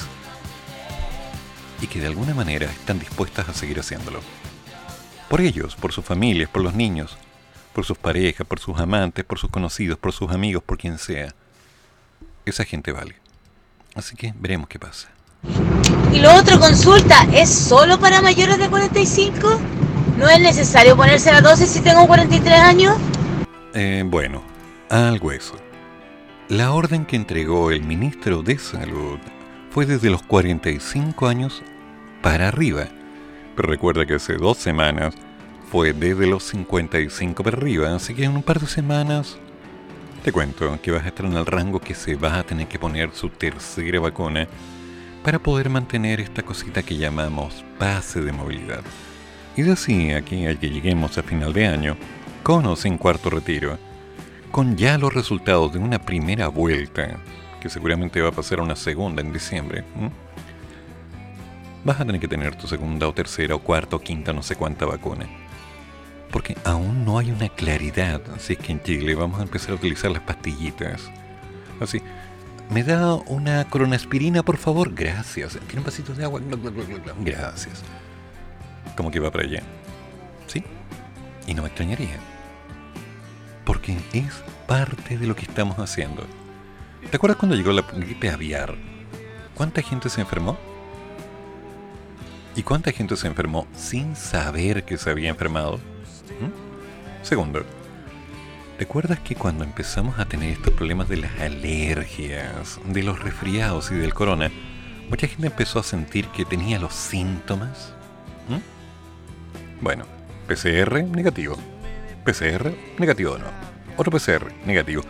y 1.81 1.87
que 1.87 2.01
de 2.01 2.09
alguna 2.09 2.35
manera 2.35 2.67
están 2.67 2.99
dispuestas 2.99 3.49
a 3.49 3.55
seguir 3.55 3.79
haciéndolo. 3.79 4.19
Por 5.29 5.41
ellos, 5.41 5.77
por 5.77 5.93
sus 5.93 6.05
familias, 6.05 6.51
por 6.51 6.63
los 6.63 6.75
niños, 6.75 7.17
por 7.73 7.85
sus 7.85 7.97
parejas, 7.97 8.45
por 8.49 8.59
sus 8.59 8.81
amantes, 8.81 9.25
por 9.25 9.39
sus 9.39 9.49
conocidos, 9.49 9.97
por 9.97 10.13
sus 10.13 10.33
amigos, 10.33 10.65
por 10.65 10.77
quien 10.77 10.99
sea. 10.99 11.37
Esa 12.45 12.65
gente 12.65 12.91
vale. 12.91 13.15
Así 13.95 14.17
que 14.17 14.35
veremos 14.41 14.67
qué 14.67 14.81
pasa. 14.81 15.09
Y 16.13 16.19
lo 16.19 16.35
otro, 16.35 16.59
consulta, 16.59 17.29
¿es 17.33 17.49
solo 17.49 18.01
para 18.01 18.21
mayores 18.21 18.59
de 18.59 18.69
45? 18.69 19.61
¿No 20.19 20.29
es 20.29 20.41
necesario 20.41 20.97
ponerse 20.97 21.31
la 21.31 21.43
dosis 21.43 21.69
si 21.69 21.81
tengo 21.81 22.09
43 22.09 22.59
años? 22.59 22.97
Eh, 23.73 24.03
bueno, 24.05 24.43
al 24.91 25.21
hueso. 25.23 25.64
La 26.51 26.75
orden 26.75 27.07
que 27.07 27.17
entregó 27.17 27.71
el 27.71 27.85
ministro 27.85 28.43
de 28.43 28.59
Salud 28.59 29.19
fue 29.71 29.87
desde 29.87 30.11
los 30.11 30.23
45 30.23 31.27
años 31.27 31.63
para 32.21 32.49
arriba. 32.49 32.85
Pero 33.57 33.67
recuerda 33.67 34.05
que 34.05 34.17
hace 34.17 34.35
dos 34.35 34.59
semanas 34.59 35.15
fue 35.73 35.95
desde 35.95 36.27
los 36.27 36.45
55 36.45 37.43
para 37.43 37.57
arriba, 37.57 37.95
así 37.95 38.13
que 38.15 38.25
en 38.25 38.37
un 38.37 38.43
par 38.43 38.61
de 38.61 38.67
semanas 38.67 39.39
te 40.23 40.33
cuento 40.33 40.79
que 40.83 40.91
vas 40.91 41.05
a 41.05 41.09
estar 41.09 41.25
en 41.25 41.33
el 41.33 41.47
rango 41.47 41.81
que 41.81 41.95
se 41.95 42.15
va 42.15 42.39
a 42.39 42.45
tener 42.45 42.69
que 42.69 42.79
poner 42.79 43.13
su 43.15 43.31
tercera 43.31 44.01
vacuna 44.01 44.47
para 45.23 45.39
poder 45.39 45.71
mantener 45.71 46.21
esta 46.21 46.43
cosita 46.43 46.83
que 46.83 46.99
llamamos 46.99 47.65
pase 47.79 48.21
de 48.21 48.33
movilidad. 48.33 48.83
Y 49.57 49.63
decía 49.63 50.21
que 50.21 50.47
al 50.47 50.59
que 50.59 50.69
lleguemos 50.69 51.17
a 51.17 51.23
final 51.23 51.55
de 51.55 51.67
año, 51.67 51.97
con 52.43 52.67
o 52.67 52.77
sin 52.77 52.99
cuarto 52.99 53.31
retiro, 53.31 53.79
con 54.55 54.77
ya 54.77 54.99
los 54.99 55.13
resultados 55.13 55.73
de 55.73 55.81
una 55.81 55.99
primera 55.99 56.47
vuelta, 56.47 57.19
que 57.61 57.69
seguramente 57.69 58.21
va 58.21 58.29
a 58.29 58.33
pasar 58.33 58.61
a 58.61 58.63
una 58.63 58.77
segunda 58.77 59.21
en 59.21 59.33
diciembre, 59.33 59.83
vas 61.83 62.01
a 62.01 62.05
tener 62.05 62.21
que 62.21 62.29
tener 62.29 62.55
tu 62.55 62.69
segunda 62.69 63.09
o 63.09 63.13
tercera 63.13 63.57
o 63.57 63.59
cuarta 63.59 63.97
o 63.97 63.99
quinta 63.99 64.33
no 64.33 64.45
sé 64.45 64.55
cuánta 64.55 64.87
vacuna. 64.87 65.27
Porque 66.31 66.57
aún 66.63 67.05
no 67.05 67.19
hay 67.19 67.33
una 67.33 67.49
claridad 67.49 68.21
si 68.39 68.53
es 68.53 68.61
que 68.61 68.71
en 68.71 68.81
Chile 68.81 69.17
vamos 69.17 69.41
a 69.41 69.43
empezar 69.43 69.73
a 69.73 69.75
utilizar 69.75 70.13
las 70.13 70.23
pastillitas. 70.23 71.11
Así, 71.81 72.01
¿me 72.71 72.85
da 72.85 73.15
una 73.15 73.69
coronaspirina 73.69 74.45
por 74.45 74.59
favor? 74.59 74.95
Gracias. 74.95 75.59
¿Tiene 75.67 75.81
un 75.81 75.85
vasito 75.85 76.15
de 76.15 76.23
agua? 76.23 76.41
Gracias. 77.25 77.83
Como 78.97 79.11
que 79.11 79.19
va 79.19 79.33
para 79.33 79.47
allá. 79.47 79.65
¿Sí? 80.47 80.63
Y 81.49 81.55
no 81.55 81.63
me 81.63 81.69
extrañaría. 81.71 82.34
Porque 83.65 83.97
es 84.13 84.43
parte 84.67 85.19
de 85.19 85.27
lo 85.27 85.35
que 85.35 85.43
estamos 85.43 85.79
haciendo. 85.79 86.27
¿Te 87.11 87.17
acuerdas 87.17 87.39
cuando 87.39 87.57
llegó 87.57 87.73
la 87.73 87.83
gripe 87.83 88.31
aviar? 88.31 88.75
¿Cuánta 89.55 89.83
gente 89.83 90.09
se 90.09 90.21
enfermó? 90.21 90.59
¿Y 92.57 92.63
cuánta 92.63 92.93
gente 92.93 93.17
se 93.17 93.27
enfermó 93.27 93.67
sin 93.77 94.17
saber 94.17 94.85
que 94.85 94.97
se 94.97 95.11
había 95.11 95.31
enfermado? 95.31 95.79
¿Mm? 96.41 97.25
Segundo, 97.25 97.65
¿te 98.79 98.85
acuerdas 98.85 99.19
que 99.21 99.35
cuando 99.35 99.65
empezamos 99.65 100.19
a 100.19 100.27
tener 100.27 100.51
estos 100.51 100.73
problemas 100.75 101.09
de 101.09 101.17
las 101.19 101.41
alergias, 101.41 102.81
de 102.87 103.03
los 103.03 103.21
resfriados 103.21 103.91
y 103.91 103.97
del 103.97 104.15
corona, 104.15 104.51
mucha 105.09 105.27
gente 105.27 105.49
empezó 105.49 105.79
a 105.79 105.85
sentir 105.85 106.29
que 106.29 106.45
tenía 106.45 106.79
los 106.79 106.95
síntomas? 106.95 107.93
¿Mm? 108.49 109.83
Bueno, 109.83 110.05
PCR 110.47 111.03
negativo. 111.05 111.57
PCR 112.25 112.75
negativo 112.99 113.39
no. 113.39 113.47
Otro 113.97 114.11
PCR 114.11 114.51
negativo. 114.67 115.03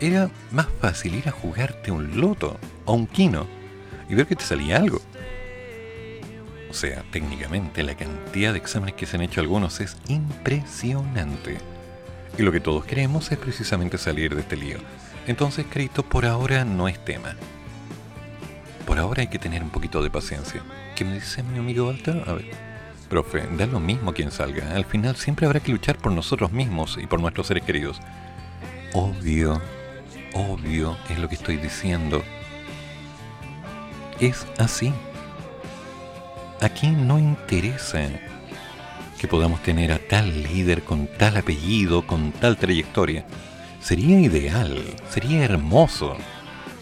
Era 0.00 0.30
más 0.52 0.66
fácil 0.80 1.16
ir 1.16 1.28
a 1.28 1.32
jugarte 1.32 1.90
un 1.90 2.20
loto 2.20 2.58
o 2.84 2.92
un 2.92 3.06
quino 3.06 3.46
y 4.08 4.14
ver 4.14 4.26
que 4.26 4.36
te 4.36 4.44
salía 4.44 4.76
algo. 4.76 5.00
O 6.70 6.74
sea, 6.74 7.02
técnicamente 7.10 7.82
la 7.82 7.96
cantidad 7.96 8.52
de 8.52 8.58
exámenes 8.58 8.94
que 8.94 9.06
se 9.06 9.16
han 9.16 9.22
hecho 9.22 9.40
algunos 9.40 9.80
es 9.80 9.96
impresionante. 10.06 11.58
Y 12.36 12.42
lo 12.42 12.52
que 12.52 12.60
todos 12.60 12.84
queremos 12.84 13.32
es 13.32 13.38
precisamente 13.38 13.98
salir 13.98 14.34
de 14.34 14.42
este 14.42 14.56
lío. 14.56 14.78
Entonces, 15.26 15.66
Cristo, 15.68 16.02
por 16.02 16.26
ahora 16.26 16.64
no 16.64 16.86
es 16.86 17.02
tema. 17.04 17.34
Por 18.86 18.98
ahora 18.98 19.22
hay 19.22 19.28
que 19.28 19.38
tener 19.38 19.62
un 19.62 19.70
poquito 19.70 20.02
de 20.02 20.10
paciencia. 20.10 20.62
¿Qué 20.94 21.04
me 21.04 21.14
dice 21.14 21.42
mi 21.42 21.58
amigo 21.58 21.88
Alta? 21.88 22.22
A 22.26 22.34
ver. 22.34 22.67
Profe, 23.08 23.46
da 23.56 23.66
lo 23.66 23.80
mismo 23.80 24.12
quien 24.12 24.30
salga. 24.30 24.74
Al 24.74 24.84
final 24.84 25.16
siempre 25.16 25.46
habrá 25.46 25.60
que 25.60 25.72
luchar 25.72 25.96
por 25.96 26.12
nosotros 26.12 26.52
mismos 26.52 26.98
y 27.00 27.06
por 27.06 27.20
nuestros 27.20 27.46
seres 27.46 27.64
queridos. 27.64 28.00
Obvio, 28.92 29.60
obvio 30.34 30.96
es 31.08 31.18
lo 31.18 31.28
que 31.28 31.36
estoy 31.36 31.56
diciendo. 31.56 32.22
Es 34.20 34.46
así. 34.58 34.92
Aquí 36.60 36.88
no 36.88 37.18
interesa 37.18 38.08
que 39.18 39.28
podamos 39.28 39.62
tener 39.62 39.90
a 39.92 39.98
tal 39.98 40.42
líder 40.42 40.82
con 40.82 41.06
tal 41.06 41.36
apellido, 41.36 42.06
con 42.06 42.32
tal 42.32 42.56
trayectoria. 42.56 43.24
Sería 43.80 44.20
ideal, 44.20 44.84
sería 45.10 45.44
hermoso 45.44 46.16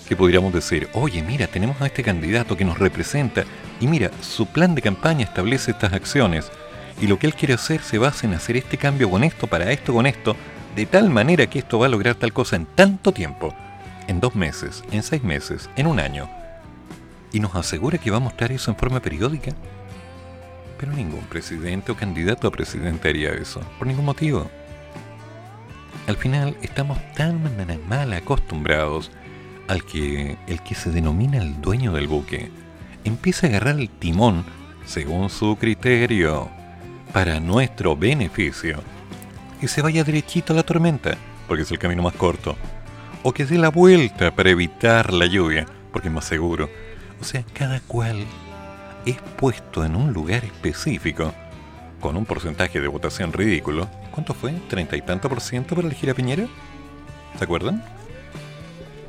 que 0.08 0.16
pudiéramos 0.16 0.52
decir, 0.52 0.88
oye, 0.92 1.22
mira, 1.22 1.46
tenemos 1.46 1.80
a 1.80 1.86
este 1.86 2.02
candidato 2.02 2.56
que 2.56 2.64
nos 2.64 2.78
representa 2.78 3.44
y 3.80 3.86
mira, 3.86 4.10
su 4.20 4.46
plan 4.46 4.74
de 4.74 4.82
campaña 4.82 5.24
establece 5.24 5.72
estas 5.72 5.92
acciones 5.92 6.50
y 7.00 7.06
lo 7.06 7.18
que 7.18 7.26
él 7.26 7.34
quiere 7.34 7.54
hacer 7.54 7.82
se 7.82 7.98
basa 7.98 8.26
en 8.26 8.34
hacer 8.34 8.56
este 8.56 8.78
cambio 8.78 9.10
con 9.10 9.24
esto, 9.24 9.46
para 9.46 9.70
esto, 9.72 9.92
con 9.92 10.06
esto, 10.06 10.36
de 10.74 10.86
tal 10.86 11.10
manera 11.10 11.46
que 11.46 11.58
esto 11.58 11.78
va 11.78 11.86
a 11.86 11.90
lograr 11.90 12.14
tal 12.14 12.32
cosa 12.32 12.56
en 12.56 12.66
tanto 12.66 13.12
tiempo, 13.12 13.54
en 14.06 14.20
dos 14.20 14.34
meses, 14.34 14.84
en 14.92 15.02
seis 15.02 15.22
meses, 15.22 15.68
en 15.76 15.86
un 15.86 16.00
año 16.00 16.28
y 17.36 17.40
nos 17.40 17.54
asegura 17.54 17.98
que 17.98 18.10
va 18.10 18.16
a 18.16 18.20
mostrar 18.20 18.50
eso 18.50 18.70
en 18.70 18.78
forma 18.78 19.00
periódica. 19.00 19.52
Pero 20.78 20.92
ningún 20.92 21.24
presidente 21.24 21.92
o 21.92 21.96
candidato 21.96 22.48
a 22.48 22.50
presidente 22.50 23.10
haría 23.10 23.30
eso, 23.30 23.60
por 23.78 23.86
ningún 23.86 24.06
motivo. 24.06 24.50
Al 26.06 26.16
final 26.16 26.56
estamos 26.62 26.98
tan 27.14 27.42
mal 27.88 28.12
acostumbrados 28.14 29.10
al 29.68 29.84
que 29.84 30.36
el 30.47 30.62
que 30.62 30.74
se 30.74 30.90
denomina 30.90 31.38
el 31.38 31.60
dueño 31.60 31.93
del 31.93 32.09
buque 32.09 32.51
empieza 33.05 33.47
a 33.47 33.51
agarrar 33.51 33.78
el 33.78 33.88
timón 33.88 34.44
según 34.84 35.30
su 35.30 35.56
criterio 35.56 36.48
para 37.12 37.40
nuestro 37.40 37.97
beneficio 37.97 38.80
y 39.60 39.68
se 39.68 39.82
vaya 39.82 40.05
derechito 40.05 40.52
a 40.52 40.56
la 40.56 40.62
tormenta 40.62 41.16
porque 41.48 41.62
es 41.62 41.70
el 41.70 41.78
camino 41.78 42.02
más 42.02 42.14
corto 42.14 42.56
o 43.22 43.32
que 43.32 43.44
dé 43.44 43.59
la 43.59 43.70
vuelta 43.70 44.34
para 44.34 44.51
evitar 44.51 45.12
la 45.12 45.26
lluvia 45.26 45.66
porque 45.93 46.09
es 46.09 46.14
más 46.14 46.24
seguro 46.24 46.68
o 47.20 47.24
sea, 47.24 47.44
cada 47.55 47.80
cual 47.80 48.24
es 49.05 49.16
puesto 49.36 49.84
en 49.84 49.97
un 49.97 50.12
lugar 50.12 50.44
específico, 50.44 51.32
con 52.01 52.16
un 52.16 52.26
porcentaje 52.26 52.80
de 52.80 52.88
votación 52.88 53.32
ridículo. 53.32 53.88
¿Cuánto 54.10 54.34
fue? 54.34 54.52
¿Treinta 54.68 54.97
y 54.97 55.02
tanto 55.02 55.28
por 55.28 55.40
ciento 55.40 55.74
para 55.74 55.86
elegir 55.86 56.10
a 56.10 56.14
Piñera? 56.14 56.47
¿Se 57.38 57.44
acuerdan? 57.44 57.82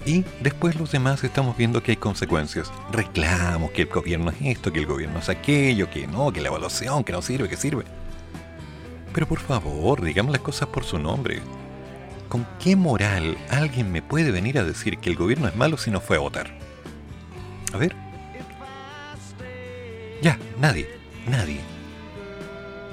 Y 0.08 0.24
después 0.40 0.78
los 0.78 0.94
demás 0.94 1.22
estamos 1.26 1.58
viendo 1.58 1.84
que 1.84 1.92
hay 1.92 1.98
consecuencias. 1.98 2.72
Reclamos 2.94 3.72
que 3.72 3.82
el 3.82 3.90
gobierno 3.90 4.32
es 4.32 4.38
esto, 4.42 4.72
que 4.72 4.80
el 4.80 4.86
gobierno 4.86 5.20
es 5.20 5.28
aquello, 5.28 5.90
que 5.90 6.08
no, 6.08 6.32
que 6.32 6.40
la 6.40 6.48
evaluación, 6.48 7.04
que 7.04 7.12
no 7.12 7.22
sirve, 7.22 7.50
que 7.50 7.58
sirve. 7.58 7.84
Pero 9.14 9.28
por 9.28 9.40
favor, 9.40 10.02
digamos 10.02 10.32
las 10.32 10.40
cosas 10.40 10.70
por 10.70 10.86
su 10.86 10.98
nombre. 10.98 11.42
¿Con 12.30 12.48
qué 12.58 12.78
moral 12.78 13.38
alguien 13.50 13.92
me 13.92 14.02
puede 14.02 14.32
venir 14.32 14.58
a 14.58 14.64
decir 14.64 14.98
que 15.00 15.10
el 15.10 15.18
gobierno 15.18 15.50
es 15.50 15.58
malo 15.58 15.78
si 15.78 15.92
no 15.92 16.00
fue 16.00 16.16
a 16.16 16.22
votar? 16.22 16.58
A 17.74 17.78
ver. 17.78 17.94
Ya, 20.22 20.40
nadie, 20.58 20.88
nadie. 21.30 21.60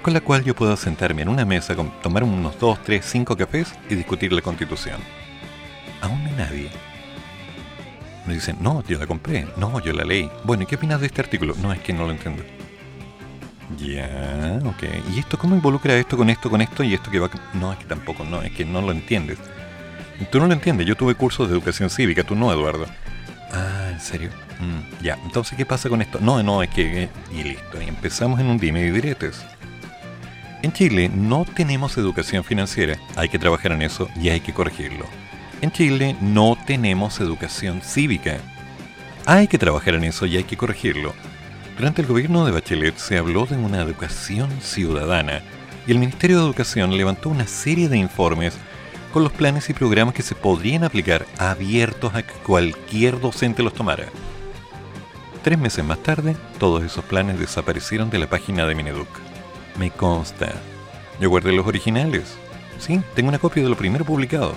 con 0.06 0.14
la 0.14 0.22
cual 0.22 0.44
yo 0.44 0.54
pueda 0.54 0.78
sentarme 0.78 1.24
en 1.24 1.30
una 1.30 1.46
mesa, 1.46 1.76
tomar 2.04 2.24
unos 2.24 2.60
2, 2.60 2.84
3, 2.84 3.04
5 3.04 3.36
cafés 3.36 3.74
y 3.90 3.96
discutir 3.96 4.32
la 4.32 4.42
constitución. 4.44 5.02
Aún 6.00 6.24
hay 6.28 6.34
nadie. 6.34 6.70
Me 8.28 8.36
dicen, 8.36 8.58
no, 8.60 8.84
yo 8.84 9.00
la 9.00 9.08
compré, 9.08 9.48
no, 9.58 9.80
yo 9.80 9.94
la 9.94 10.04
leí. 10.04 10.30
Bueno, 10.44 10.62
¿y 10.62 10.66
qué 10.68 10.76
opinas 10.76 11.02
de 11.02 11.08
este 11.08 11.22
artículo? 11.22 11.56
No, 11.60 11.74
es 11.74 11.80
que 11.80 11.92
no 11.92 12.06
lo 12.06 12.12
entiendo. 12.12 12.44
Ya, 13.78 14.60
ok. 14.64 14.84
¿Y 15.14 15.20
esto 15.20 15.38
cómo 15.38 15.56
involucra 15.56 15.96
esto 15.96 16.18
con 16.18 16.30
esto, 16.30 16.50
con 16.50 16.62
esto 16.62 16.84
y 16.84 16.94
esto 16.94 17.10
que 17.10 17.20
va... 17.20 17.30
No, 17.54 17.74
es 17.74 17.80
que 17.80 17.86
tampoco, 17.86 18.24
no, 18.24 18.42
es 18.42 18.52
que 18.52 18.64
no 18.66 18.82
lo 18.82 18.92
entiendes. 18.92 19.40
Tú 20.32 20.40
no 20.40 20.48
lo 20.48 20.54
entiendes, 20.54 20.86
yo 20.86 20.96
tuve 20.96 21.16
cursos 21.16 21.50
de 21.50 21.56
educación 21.56 21.90
cívica, 21.90 22.24
tú 22.24 22.36
no, 22.36 22.52
Eduardo. 22.52 22.86
Ah, 23.52 23.90
¿en 23.92 24.00
serio? 24.00 24.30
Mm, 24.60 25.04
ya, 25.04 25.18
entonces, 25.26 25.58
¿qué 25.58 25.66
pasa 25.66 25.90
con 25.90 26.02
esto? 26.02 26.20
No, 26.22 26.42
no, 26.42 26.64
es 26.64 26.70
que... 26.70 27.10
Y 27.34 27.44
listo, 27.44 27.82
y 27.82 27.88
empezamos 27.88 28.40
en 28.40 28.48
un 28.48 28.58
dime 28.58 28.86
y 28.86 28.92
diretes. 28.92 29.44
En 30.62 30.72
Chile 30.72 31.10
no 31.14 31.46
tenemos 31.46 31.98
educación 31.98 32.44
financiera, 32.44 32.98
hay 33.16 33.30
que 33.30 33.40
trabajar 33.40 33.72
en 33.72 33.82
eso 33.82 34.10
y 34.16 34.30
hay 34.30 34.40
que 34.40 34.54
corregirlo. 34.54 35.06
En 35.62 35.72
Chile 35.72 36.16
no 36.22 36.58
tenemos 36.66 37.20
educación 37.20 37.82
cívica, 37.82 38.38
hay 39.26 39.48
que 39.48 39.58
trabajar 39.58 39.96
en 39.96 40.06
eso 40.06 40.26
y 40.26 40.38
hay 40.38 40.44
que 40.44 40.58
corregirlo. 40.58 41.14
Durante 41.78 42.02
el 42.02 42.08
gobierno 42.08 42.46
de 42.46 42.54
Bachelet 42.54 42.98
se 42.98 43.18
habló 43.18 43.46
de 43.46 43.58
una 43.58 43.82
educación 43.82 44.50
ciudadana 44.62 45.42
y 45.86 45.92
el 45.92 46.00
Ministerio 46.00 46.38
de 46.38 46.46
Educación 46.46 46.96
levantó 46.96 47.28
una 47.28 47.48
serie 47.48 47.90
de 47.90 47.98
informes 47.98 48.58
con 49.12 49.24
los 49.24 49.34
planes 49.34 49.70
y 49.70 49.74
programas 49.74 50.16
que 50.16 50.22
se 50.22 50.36
podrían 50.36 50.86
aplicar 50.86 51.26
abiertos 51.38 52.16
a 52.16 52.24
que 52.24 52.34
cualquier 52.46 53.20
docente 53.20 53.62
los 53.62 53.74
tomara. 53.74 54.06
Tres 55.44 55.60
meses 55.60 55.84
más 55.84 56.02
tarde, 56.02 56.38
todos 56.60 56.82
esos 56.82 57.04
planes 57.04 57.40
desaparecieron 57.40 58.10
de 58.10 58.20
la 58.20 58.30
página 58.30 58.66
de 58.66 58.74
Mineduc. 58.74 59.10
Me 59.78 59.92
consta. 59.92 60.54
Yo 61.20 61.30
guardé 61.30 61.52
los 61.52 61.68
originales. 61.68 62.38
Sí, 62.80 63.02
tengo 63.16 63.30
una 63.30 63.40
copia 63.40 63.64
de 63.64 63.70
lo 63.70 63.76
primero 63.76 64.06
publicado. 64.06 64.56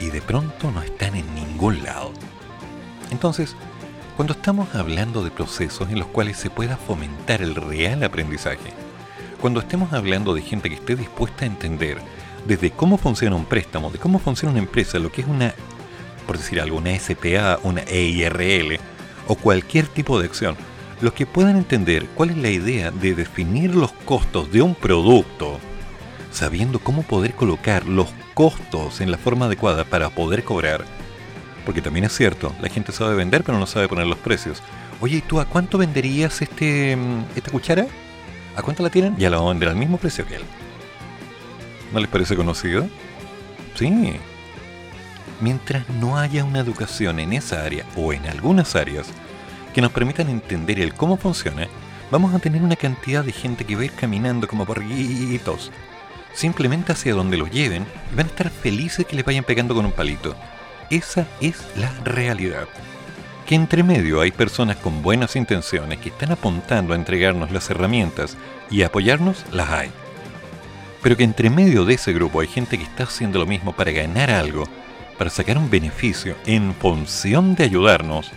Y 0.00 0.06
de 0.06 0.22
pronto 0.22 0.70
no 0.70 0.82
están 0.82 1.16
en 1.16 1.34
ningún 1.34 1.82
lado. 1.84 2.12
Entonces, 3.10 3.54
cuando 4.16 4.34
estamos 4.34 4.74
hablando 4.74 5.24
de 5.24 5.30
procesos 5.30 5.90
en 5.90 5.98
los 5.98 6.08
cuales 6.08 6.36
se 6.36 6.50
pueda 6.50 6.76
fomentar 6.76 7.42
el 7.42 7.56
real 7.56 8.04
aprendizaje, 8.04 8.72
cuando 9.40 9.60
estemos 9.60 9.92
hablando 9.92 10.34
de 10.34 10.42
gente 10.42 10.68
que 10.68 10.76
esté 10.76 10.94
dispuesta 10.94 11.44
a 11.44 11.48
entender 11.48 11.98
desde 12.46 12.70
cómo 12.70 12.96
funciona 12.96 13.34
un 13.34 13.44
préstamo, 13.44 13.90
de 13.90 13.98
cómo 13.98 14.18
funciona 14.18 14.52
una 14.52 14.60
empresa, 14.60 14.98
lo 14.98 15.10
que 15.10 15.22
es 15.22 15.26
una, 15.26 15.52
por 16.26 16.38
decir 16.38 16.60
algo, 16.60 16.78
una 16.78 16.96
SPA, 16.98 17.58
una 17.64 17.82
EIRL 17.82 18.78
o 19.26 19.34
cualquier 19.34 19.88
tipo 19.88 20.20
de 20.20 20.26
acción, 20.26 20.56
los 21.00 21.12
que 21.12 21.26
puedan 21.26 21.56
entender 21.56 22.06
cuál 22.14 22.30
es 22.30 22.36
la 22.36 22.50
idea 22.50 22.90
de 22.92 23.14
definir 23.14 23.74
los 23.74 23.92
costos 23.92 24.52
de 24.52 24.62
un 24.62 24.76
producto, 24.76 25.58
sabiendo 26.30 26.78
cómo 26.78 27.02
poder 27.02 27.34
colocar 27.34 27.86
los 27.86 28.08
costos 28.34 29.00
en 29.00 29.10
la 29.10 29.18
forma 29.18 29.46
adecuada 29.46 29.84
para 29.84 30.10
poder 30.10 30.44
cobrar. 30.44 30.84
Porque 31.64 31.80
también 31.80 32.04
es 32.04 32.12
cierto, 32.12 32.52
la 32.60 32.68
gente 32.68 32.92
sabe 32.92 33.14
vender 33.14 33.42
pero 33.44 33.58
no 33.58 33.66
sabe 33.66 33.88
poner 33.88 34.06
los 34.06 34.18
precios. 34.18 34.62
Oye, 35.00 35.18
¿y 35.18 35.20
tú 35.22 35.40
a 35.40 35.46
cuánto 35.46 35.78
venderías 35.78 36.42
este 36.42 36.96
mm, 36.96 37.24
esta 37.36 37.50
cuchara? 37.50 37.86
¿A 38.56 38.62
cuánto 38.62 38.82
la 38.82 38.90
tienen? 38.90 39.16
Ya 39.16 39.30
la 39.30 39.38
van 39.38 39.46
a 39.46 39.50
vender 39.50 39.68
al 39.70 39.76
mismo 39.76 39.96
precio 39.96 40.26
que 40.26 40.36
él. 40.36 40.42
¿No 41.92 42.00
les 42.00 42.08
parece 42.08 42.36
conocido? 42.36 42.88
Sí. 43.74 44.16
Mientras 45.40 45.88
no 45.88 46.18
haya 46.18 46.44
una 46.44 46.60
educación 46.60 47.18
en 47.18 47.32
esa 47.32 47.64
área 47.64 47.84
o 47.96 48.12
en 48.12 48.26
algunas 48.26 48.76
áreas 48.76 49.08
que 49.74 49.80
nos 49.80 49.90
permitan 49.90 50.28
entender 50.28 50.78
el 50.80 50.94
cómo 50.94 51.16
funciona, 51.16 51.66
vamos 52.10 52.34
a 52.34 52.38
tener 52.38 52.62
una 52.62 52.76
cantidad 52.76 53.24
de 53.24 53.32
gente 53.32 53.64
que 53.64 53.74
va 53.74 53.82
a 53.82 53.86
ir 53.86 53.92
caminando 53.92 54.46
como 54.46 54.64
porritos, 54.64 55.72
simplemente 56.32 56.92
hacia 56.92 57.14
donde 57.14 57.36
los 57.36 57.50
lleven 57.50 57.84
y 58.12 58.14
van 58.14 58.26
a 58.26 58.28
estar 58.28 58.50
felices 58.50 59.04
que 59.06 59.16
les 59.16 59.24
vayan 59.24 59.44
pegando 59.44 59.74
con 59.74 59.84
un 59.84 59.92
palito. 59.92 60.36
Esa 60.94 61.26
es 61.40 61.56
la 61.74 61.90
realidad. 62.04 62.68
Que 63.46 63.56
entre 63.56 63.82
medio 63.82 64.20
hay 64.20 64.30
personas 64.30 64.76
con 64.76 65.02
buenas 65.02 65.34
intenciones 65.34 65.98
que 65.98 66.10
están 66.10 66.30
apuntando 66.30 66.92
a 66.92 66.96
entregarnos 66.96 67.50
las 67.50 67.68
herramientas 67.68 68.36
y 68.70 68.82
apoyarnos, 68.82 69.44
las 69.50 69.70
hay. 69.70 69.90
Pero 71.02 71.16
que 71.16 71.24
entre 71.24 71.50
medio 71.50 71.84
de 71.84 71.94
ese 71.94 72.12
grupo 72.12 72.38
hay 72.38 72.46
gente 72.46 72.78
que 72.78 72.84
está 72.84 73.02
haciendo 73.02 73.40
lo 73.40 73.46
mismo 73.46 73.72
para 73.72 73.90
ganar 73.90 74.30
algo, 74.30 74.68
para 75.18 75.30
sacar 75.30 75.58
un 75.58 75.68
beneficio 75.68 76.36
en 76.46 76.72
función 76.76 77.56
de 77.56 77.64
ayudarnos. 77.64 78.30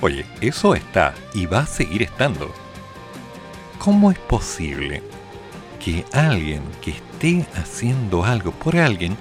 Oye, 0.00 0.24
eso 0.40 0.76
está 0.76 1.14
y 1.34 1.46
va 1.46 1.62
a 1.62 1.66
seguir 1.66 2.04
estando. 2.04 2.54
¿Cómo 3.80 4.12
es 4.12 4.20
posible 4.20 5.02
que 5.84 6.04
alguien 6.12 6.62
que 6.80 6.92
esté 6.92 7.44
haciendo 7.56 8.24
algo 8.24 8.52
por 8.52 8.76
alguien 8.76 9.16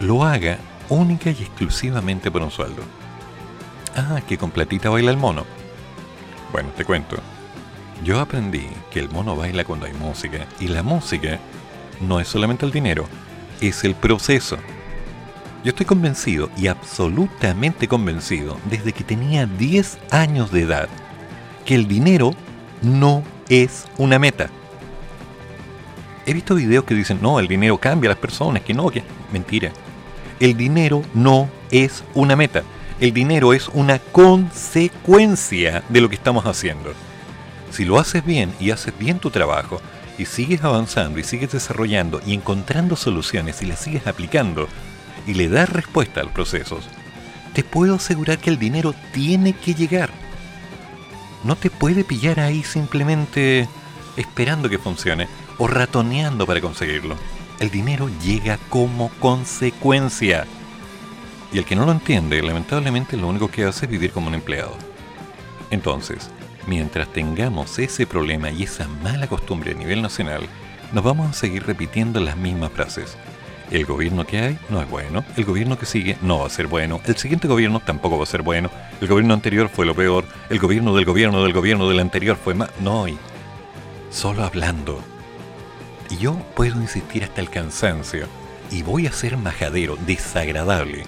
lo 0.00 0.24
haga 0.24 0.58
única 0.90 1.30
y 1.30 1.42
exclusivamente 1.42 2.30
por 2.30 2.42
un 2.42 2.50
sueldo? 2.50 2.82
Ah, 3.96 4.20
que 4.26 4.36
con 4.36 4.50
platita 4.50 4.90
baila 4.90 5.10
el 5.10 5.16
mono. 5.16 5.44
Bueno, 6.52 6.68
te 6.76 6.84
cuento. 6.84 7.16
Yo 8.04 8.20
aprendí 8.20 8.66
que 8.90 9.00
el 9.00 9.10
mono 9.10 9.36
baila 9.36 9.64
cuando 9.64 9.86
hay 9.86 9.92
música 9.94 10.46
y 10.58 10.68
la 10.68 10.82
música 10.82 11.38
no 12.00 12.20
es 12.20 12.28
solamente 12.28 12.66
el 12.66 12.72
dinero, 12.72 13.06
es 13.60 13.84
el 13.84 13.94
proceso. 13.94 14.56
Yo 15.62 15.70
estoy 15.70 15.86
convencido 15.86 16.48
y 16.56 16.68
absolutamente 16.68 17.86
convencido 17.86 18.56
desde 18.70 18.92
que 18.92 19.04
tenía 19.04 19.46
10 19.46 19.98
años 20.10 20.50
de 20.50 20.62
edad 20.62 20.88
que 21.66 21.74
el 21.74 21.86
dinero 21.86 22.32
no 22.80 23.22
es 23.48 23.86
una 23.98 24.18
meta. 24.18 24.48
He 26.24 26.32
visto 26.32 26.54
videos 26.54 26.84
que 26.84 26.94
dicen, 26.94 27.18
no, 27.20 27.38
el 27.38 27.48
dinero 27.48 27.76
cambia 27.76 28.08
a 28.08 28.14
las 28.14 28.20
personas, 28.20 28.62
que 28.62 28.72
no, 28.72 28.88
que... 28.90 29.02
Mentira. 29.32 29.70
El 30.40 30.56
dinero 30.56 31.02
no 31.14 31.48
es 31.70 32.02
una 32.14 32.34
meta. 32.34 32.62
El 32.98 33.12
dinero 33.12 33.52
es 33.54 33.68
una 33.68 33.98
consecuencia 33.98 35.82
de 35.88 36.00
lo 36.00 36.08
que 36.08 36.16
estamos 36.16 36.44
haciendo. 36.46 36.92
Si 37.70 37.84
lo 37.84 37.98
haces 37.98 38.24
bien 38.24 38.52
y 38.58 38.72
haces 38.72 38.96
bien 38.98 39.20
tu 39.20 39.30
trabajo, 39.30 39.80
y 40.18 40.26
sigues 40.26 40.64
avanzando 40.64 41.18
y 41.18 41.24
sigues 41.24 41.52
desarrollando 41.52 42.20
y 42.26 42.34
encontrando 42.34 42.96
soluciones 42.96 43.62
y 43.62 43.66
las 43.66 43.78
sigues 43.78 44.06
aplicando, 44.06 44.68
y 45.26 45.34
le 45.34 45.48
das 45.48 45.68
respuesta 45.68 46.20
a 46.20 46.24
los 46.24 46.32
procesos, 46.32 46.84
te 47.54 47.62
puedo 47.62 47.94
asegurar 47.94 48.38
que 48.38 48.50
el 48.50 48.58
dinero 48.58 48.94
tiene 49.12 49.52
que 49.52 49.74
llegar 49.74 50.10
no 51.42 51.56
te 51.56 51.70
puede 51.70 52.04
pillar 52.04 52.40
ahí 52.40 52.62
simplemente 52.62 53.68
esperando 54.16 54.68
que 54.68 54.78
funcione 54.78 55.28
o 55.58 55.66
ratoneando 55.66 56.46
para 56.46 56.60
conseguirlo. 56.60 57.16
El 57.60 57.70
dinero 57.70 58.08
llega 58.24 58.58
como 58.70 59.10
consecuencia. 59.20 60.46
Y 61.52 61.58
el 61.58 61.66
que 61.66 61.76
no 61.76 61.84
lo 61.84 61.92
entiende, 61.92 62.42
lamentablemente 62.42 63.18
lo 63.18 63.28
único 63.28 63.48
que 63.50 63.64
hace 63.64 63.84
es 63.84 63.90
vivir 63.90 64.12
como 64.12 64.28
un 64.28 64.34
empleado. 64.34 64.74
Entonces, 65.70 66.30
mientras 66.66 67.12
tengamos 67.12 67.78
ese 67.78 68.06
problema 68.06 68.50
y 68.50 68.62
esa 68.62 68.88
mala 69.02 69.26
costumbre 69.26 69.72
a 69.72 69.74
nivel 69.74 70.00
nacional, 70.00 70.48
nos 70.92 71.04
vamos 71.04 71.28
a 71.28 71.32
seguir 71.34 71.66
repitiendo 71.66 72.18
las 72.18 72.38
mismas 72.38 72.72
frases. 72.72 73.18
El 73.70 73.84
gobierno 73.84 74.26
que 74.26 74.38
hay 74.38 74.58
no 74.70 74.80
es 74.80 74.88
bueno, 74.88 75.22
el 75.36 75.44
gobierno 75.44 75.78
que 75.78 75.84
sigue 75.84 76.16
no 76.22 76.38
va 76.38 76.46
a 76.46 76.50
ser 76.50 76.66
bueno, 76.66 77.02
el 77.04 77.16
siguiente 77.18 77.46
gobierno 77.46 77.80
tampoco 77.80 78.16
va 78.16 78.24
a 78.24 78.26
ser 78.26 78.40
bueno, 78.40 78.70
el 79.02 79.06
gobierno 79.06 79.34
anterior 79.34 79.68
fue 79.68 79.84
lo 79.84 79.94
peor, 79.94 80.24
el 80.48 80.58
gobierno 80.58 80.94
del 80.96 81.04
gobierno 81.04 81.44
del 81.44 81.52
gobierno 81.52 81.88
del 81.90 82.00
anterior 82.00 82.38
fue 82.42 82.54
más... 82.54 82.70
No, 82.80 83.06
y 83.06 83.18
solo 84.10 84.44
hablando. 84.44 85.09
Y 86.10 86.18
yo 86.18 86.34
puedo 86.56 86.80
insistir 86.80 87.24
hasta 87.24 87.40
el 87.40 87.48
cansancio, 87.48 88.26
y 88.70 88.82
voy 88.82 89.06
a 89.06 89.12
ser 89.12 89.36
majadero, 89.36 89.96
desagradable, 90.06 91.04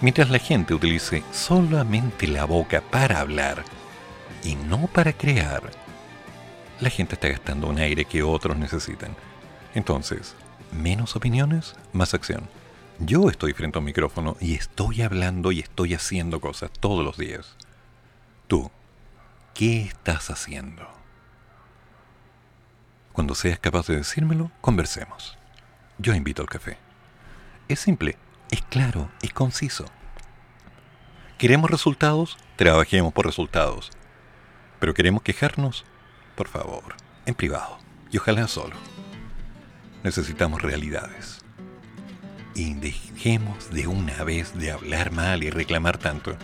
mientras 0.00 0.30
la 0.30 0.38
gente 0.38 0.74
utilice 0.74 1.22
solamente 1.32 2.26
la 2.26 2.44
boca 2.44 2.80
para 2.80 3.20
hablar 3.20 3.64
y 4.44 4.54
no 4.54 4.86
para 4.86 5.12
crear. 5.12 5.62
La 6.80 6.90
gente 6.90 7.14
está 7.14 7.28
gastando 7.28 7.68
un 7.68 7.78
aire 7.78 8.06
que 8.06 8.22
otros 8.22 8.56
necesitan. 8.56 9.14
Entonces, 9.74 10.34
menos 10.72 11.16
opiniones, 11.16 11.76
más 11.92 12.14
acción. 12.14 12.48
Yo 12.98 13.28
estoy 13.28 13.52
frente 13.52 13.78
a 13.78 13.80
un 13.80 13.86
micrófono 13.86 14.36
y 14.40 14.54
estoy 14.54 15.02
hablando 15.02 15.52
y 15.52 15.60
estoy 15.60 15.94
haciendo 15.94 16.40
cosas 16.40 16.70
todos 16.80 17.04
los 17.04 17.16
días. 17.16 17.56
Tú, 18.46 18.70
¿qué 19.54 19.82
estás 19.82 20.30
haciendo? 20.30 20.99
Cuando 23.20 23.34
seas 23.34 23.58
capaz 23.58 23.86
de 23.86 23.98
decírmelo, 23.98 24.50
conversemos. 24.62 25.36
Yo 25.98 26.14
invito 26.14 26.40
al 26.40 26.48
café. 26.48 26.78
Es 27.68 27.78
simple, 27.78 28.16
es 28.50 28.62
claro, 28.62 29.10
es 29.20 29.30
conciso. 29.34 29.84
¿Queremos 31.36 31.70
resultados? 31.70 32.38
Trabajemos 32.56 33.12
por 33.12 33.26
resultados. 33.26 33.90
¿Pero 34.78 34.94
queremos 34.94 35.20
quejarnos? 35.20 35.84
Por 36.34 36.48
favor, 36.48 36.94
en 37.26 37.34
privado. 37.34 37.76
Y 38.10 38.16
ojalá 38.16 38.48
solo 38.48 38.74
necesitamos 40.02 40.62
realidades. 40.62 41.44
Y 42.54 42.72
dejemos 42.72 43.70
de 43.70 43.86
una 43.86 44.24
vez 44.24 44.56
de 44.58 44.72
hablar 44.72 45.12
mal 45.12 45.42
y 45.42 45.50
reclamar 45.50 45.98
tanto. 45.98 46.38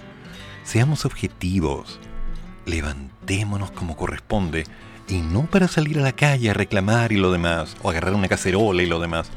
Seamos 0.62 1.06
objetivos. 1.06 2.00
Levantémonos 2.66 3.70
como 3.70 3.96
corresponde 3.96 4.66
y 5.08 5.18
no 5.18 5.46
para 5.46 5.68
salir 5.68 5.98
a 5.98 6.02
la 6.02 6.12
calle 6.12 6.50
a 6.50 6.54
reclamar 6.54 7.12
y 7.12 7.16
lo 7.16 7.30
demás, 7.30 7.76
o 7.82 7.90
agarrar 7.90 8.14
una 8.14 8.28
cacerola 8.28 8.82
y 8.82 8.86
lo 8.86 8.98
demás. 8.98 9.30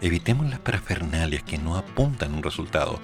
Evitemos 0.00 0.48
las 0.50 0.58
parafernalias 0.58 1.42
que 1.42 1.58
no 1.58 1.76
apuntan 1.76 2.32
a 2.32 2.36
un 2.36 2.42
resultado. 2.42 3.00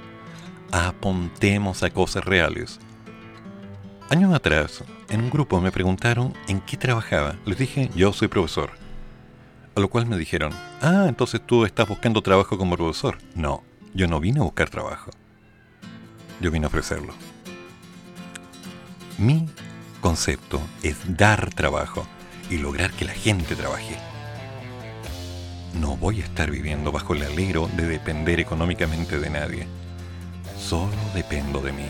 Apuntemos 0.71 1.83
a 1.83 1.91
cosas 1.91 2.25
reales. 2.25 2.79
Años 4.11 4.35
atrás, 4.35 4.85
en 5.09 5.23
un 5.23 5.31
grupo 5.31 5.61
me 5.61 5.73
preguntaron 5.73 6.35
en 6.49 6.61
qué 6.61 6.77
trabajaba. 6.77 7.37
Les 7.47 7.59
dije, 7.59 7.91
yo 7.95 8.13
soy 8.13 8.29
profesor. 8.29 8.71
A 9.75 9.81
lo 9.81 9.89
cual 9.89 10.07
me 10.07 10.19
dijeron, 10.19 10.53
ah, 10.83 11.07
entonces 11.09 11.41
tú 11.47 11.65
estás 11.65 11.89
buscando 11.89 12.21
trabajo 12.21 12.59
como 12.59 12.77
profesor. 12.77 13.19
No, 13.35 13.63
yo 13.95 14.07
no 14.07 14.21
vine 14.21 14.41
a 14.41 14.43
buscar 14.43 14.69
trabajo. 14.69 15.11
Yo 16.41 16.51
vine 16.51 16.67
a 16.67 16.69
ofrecerlo. 16.69 17.15
Mi 19.17 19.47
concepto 20.01 20.61
es 20.83 20.97
dar 21.17 21.51
trabajo 21.55 22.07
y 22.51 22.59
lograr 22.59 22.91
que 22.93 23.05
la 23.05 23.13
gente 23.13 23.55
trabaje. 23.55 23.97
No 25.81 25.97
voy 25.97 26.21
a 26.21 26.25
estar 26.25 26.51
viviendo 26.51 26.91
bajo 26.91 27.15
el 27.15 27.23
alero 27.23 27.69
de 27.77 27.87
depender 27.87 28.41
económicamente 28.41 29.19
de 29.19 29.31
nadie. 29.31 29.67
Solo 30.59 30.97
dependo 31.15 31.61
de 31.61 31.73
mí. 31.73 31.87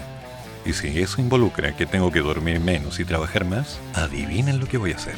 Y 0.66 0.74
si 0.74 1.00
eso 1.00 1.20
involucra 1.20 1.74
que 1.74 1.86
tengo 1.86 2.12
que 2.12 2.20
dormir 2.20 2.60
menos 2.60 3.00
y 3.00 3.04
trabajar 3.04 3.44
más, 3.44 3.80
adivinen 3.94 4.60
lo 4.60 4.66
que 4.66 4.76
voy 4.76 4.92
a 4.92 4.96
hacer. 4.96 5.16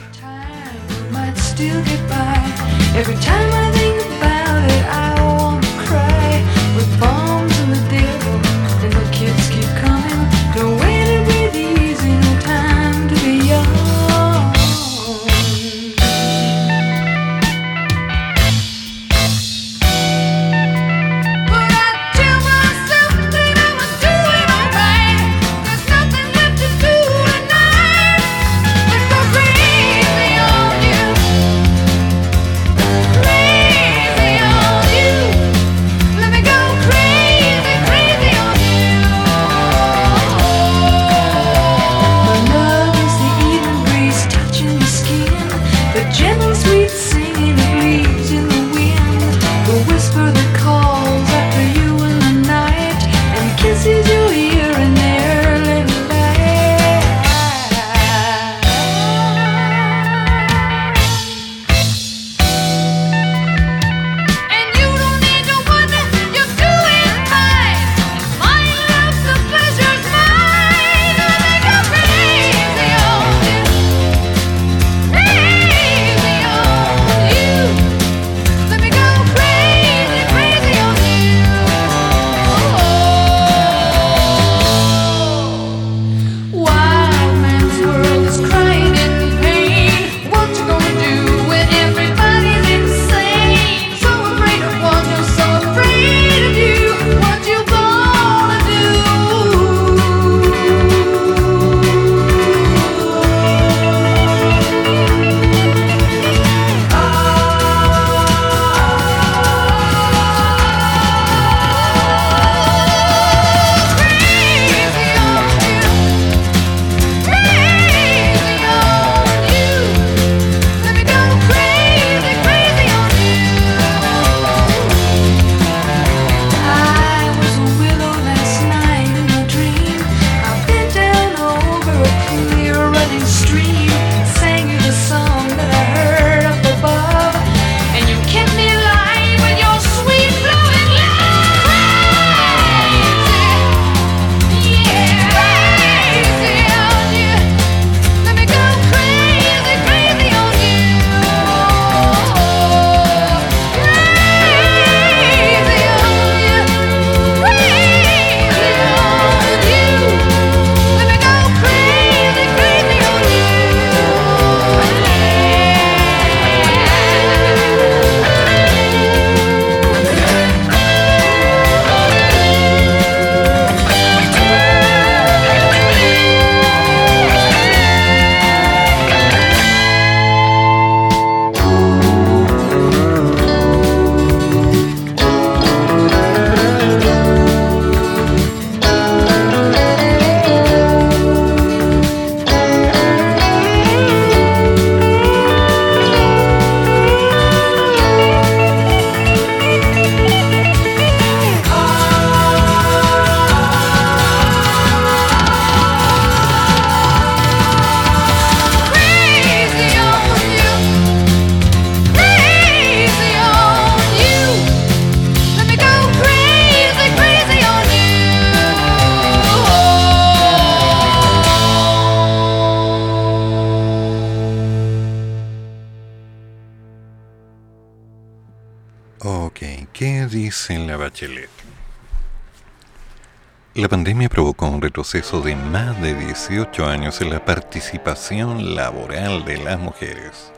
Retroceso 235.13 235.43
de 235.43 235.55
más 235.57 236.01
de 236.01 236.15
18 236.15 236.87
años 236.87 237.21
en 237.21 237.29
la 237.29 237.45
participación 237.45 238.75
laboral 238.75 239.45
de 239.45 239.59
las 239.59 239.79
mujeres. 239.79 240.51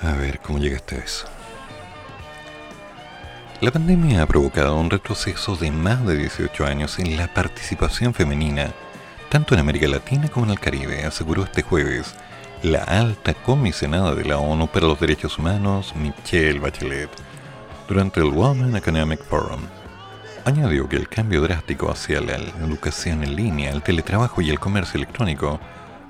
A 0.00 0.12
ver, 0.12 0.38
¿cómo 0.38 0.60
llegaste 0.60 0.94
a 0.94 0.98
eso? 0.98 1.26
La 3.60 3.72
pandemia 3.72 4.22
ha 4.22 4.26
provocado 4.26 4.76
un 4.76 4.88
retroceso 4.88 5.56
de 5.56 5.72
más 5.72 6.06
de 6.06 6.16
18 6.16 6.64
años 6.64 7.00
en 7.00 7.16
la 7.16 7.26
participación 7.26 8.14
femenina, 8.14 8.70
tanto 9.30 9.54
en 9.54 9.60
América 9.60 9.88
Latina 9.88 10.28
como 10.28 10.46
en 10.46 10.52
el 10.52 10.60
Caribe, 10.60 11.04
aseguró 11.04 11.42
este 11.42 11.62
jueves 11.62 12.14
la 12.62 12.84
alta 12.84 13.34
comisionada 13.34 14.14
de 14.14 14.26
la 14.26 14.38
ONU 14.38 14.68
para 14.68 14.86
los 14.86 15.00
Derechos 15.00 15.38
Humanos, 15.38 15.92
Michelle 15.96 16.60
Bachelet, 16.60 17.10
durante 17.88 18.20
el 18.20 18.26
Women 18.26 18.76
Economic 18.76 19.24
Forum. 19.24 19.62
Añadió 20.48 20.88
que 20.88 20.96
el 20.96 21.10
cambio 21.10 21.42
drástico 21.42 21.90
hacia 21.90 22.22
la 22.22 22.36
educación 22.36 23.22
en 23.22 23.36
línea, 23.36 23.70
el 23.70 23.82
teletrabajo 23.82 24.40
y 24.40 24.48
el 24.48 24.58
comercio 24.58 24.96
electrónico 24.96 25.60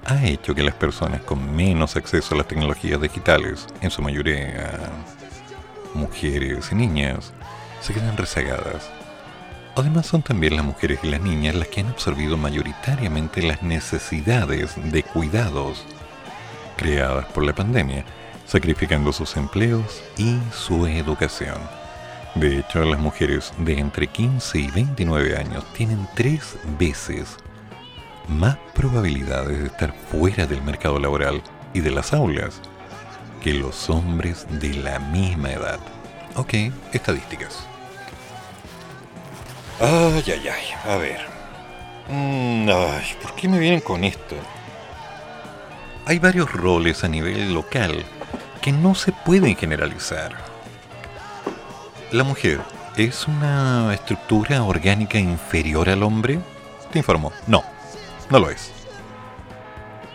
ha 0.04 0.24
hecho 0.26 0.54
que 0.54 0.62
las 0.62 0.76
personas 0.76 1.22
con 1.22 1.56
menos 1.56 1.96
acceso 1.96 2.36
a 2.36 2.38
las 2.38 2.46
tecnologías 2.46 3.00
digitales, 3.00 3.66
en 3.80 3.90
su 3.90 4.00
mayoría 4.00 4.92
mujeres 5.92 6.70
y 6.70 6.76
niñas, 6.76 7.32
se 7.80 7.92
quedan 7.92 8.16
rezagadas. 8.16 8.88
Además 9.74 10.06
son 10.06 10.22
también 10.22 10.54
las 10.54 10.64
mujeres 10.64 11.00
y 11.02 11.10
las 11.10 11.20
niñas 11.20 11.56
las 11.56 11.66
que 11.66 11.80
han 11.80 11.88
absorbido 11.88 12.36
mayoritariamente 12.36 13.42
las 13.42 13.64
necesidades 13.64 14.76
de 14.92 15.02
cuidados 15.02 15.84
creadas 16.76 17.26
por 17.32 17.42
la 17.42 17.56
pandemia, 17.56 18.04
sacrificando 18.46 19.12
sus 19.12 19.36
empleos 19.36 20.00
y 20.16 20.38
su 20.52 20.86
educación. 20.86 21.87
De 22.38 22.60
hecho, 22.60 22.84
las 22.84 23.00
mujeres 23.00 23.52
de 23.58 23.80
entre 23.80 24.06
15 24.06 24.60
y 24.60 24.70
29 24.70 25.36
años 25.36 25.64
tienen 25.72 26.06
tres 26.14 26.56
veces 26.78 27.36
más 28.28 28.56
probabilidades 28.74 29.58
de 29.58 29.66
estar 29.66 29.92
fuera 29.92 30.46
del 30.46 30.62
mercado 30.62 31.00
laboral 31.00 31.42
y 31.74 31.80
de 31.80 31.90
las 31.90 32.12
aulas 32.12 32.60
que 33.42 33.54
los 33.54 33.90
hombres 33.90 34.46
de 34.60 34.72
la 34.74 35.00
misma 35.00 35.50
edad. 35.50 35.80
Ok, 36.36 36.54
estadísticas. 36.92 37.66
Ay, 39.80 40.22
ay, 40.28 40.48
ay, 40.48 40.92
a 40.92 40.96
ver. 40.96 41.20
Mm, 42.08 42.68
¿por 43.20 43.34
qué 43.34 43.48
me 43.48 43.58
vienen 43.58 43.80
con 43.80 44.04
esto? 44.04 44.36
Hay 46.06 46.20
varios 46.20 46.52
roles 46.52 47.02
a 47.02 47.08
nivel 47.08 47.52
local 47.52 48.04
que 48.62 48.70
no 48.70 48.94
se 48.94 49.10
pueden 49.10 49.56
generalizar. 49.56 50.47
La 52.10 52.24
mujer 52.24 52.58
es 52.96 53.28
una 53.28 53.92
estructura 53.92 54.62
orgánica 54.62 55.18
inferior 55.18 55.90
al 55.90 56.02
hombre? 56.02 56.38
Te 56.90 57.00
informo, 57.00 57.32
no, 57.46 57.62
no 58.30 58.38
lo 58.38 58.48
es. 58.48 58.72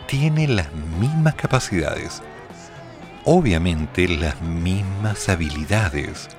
Tiene 0.08 0.48
las 0.48 0.74
mismas 0.74 1.36
capacidades, 1.36 2.24
obviamente 3.26 4.08
las 4.08 4.42
mismas 4.42 5.30
habilidades, 5.30 6.30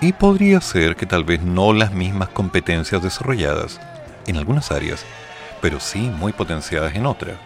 y 0.00 0.12
podría 0.12 0.60
ser 0.60 0.96
que 0.96 1.06
tal 1.06 1.22
vez 1.22 1.40
no 1.42 1.72
las 1.72 1.92
mismas 1.92 2.30
competencias 2.30 3.00
desarrolladas 3.00 3.80
en 4.26 4.36
algunas 4.36 4.72
áreas, 4.72 5.04
pero 5.62 5.78
sí 5.78 6.00
muy 6.00 6.32
potenciadas 6.32 6.96
en 6.96 7.06
otras. 7.06 7.36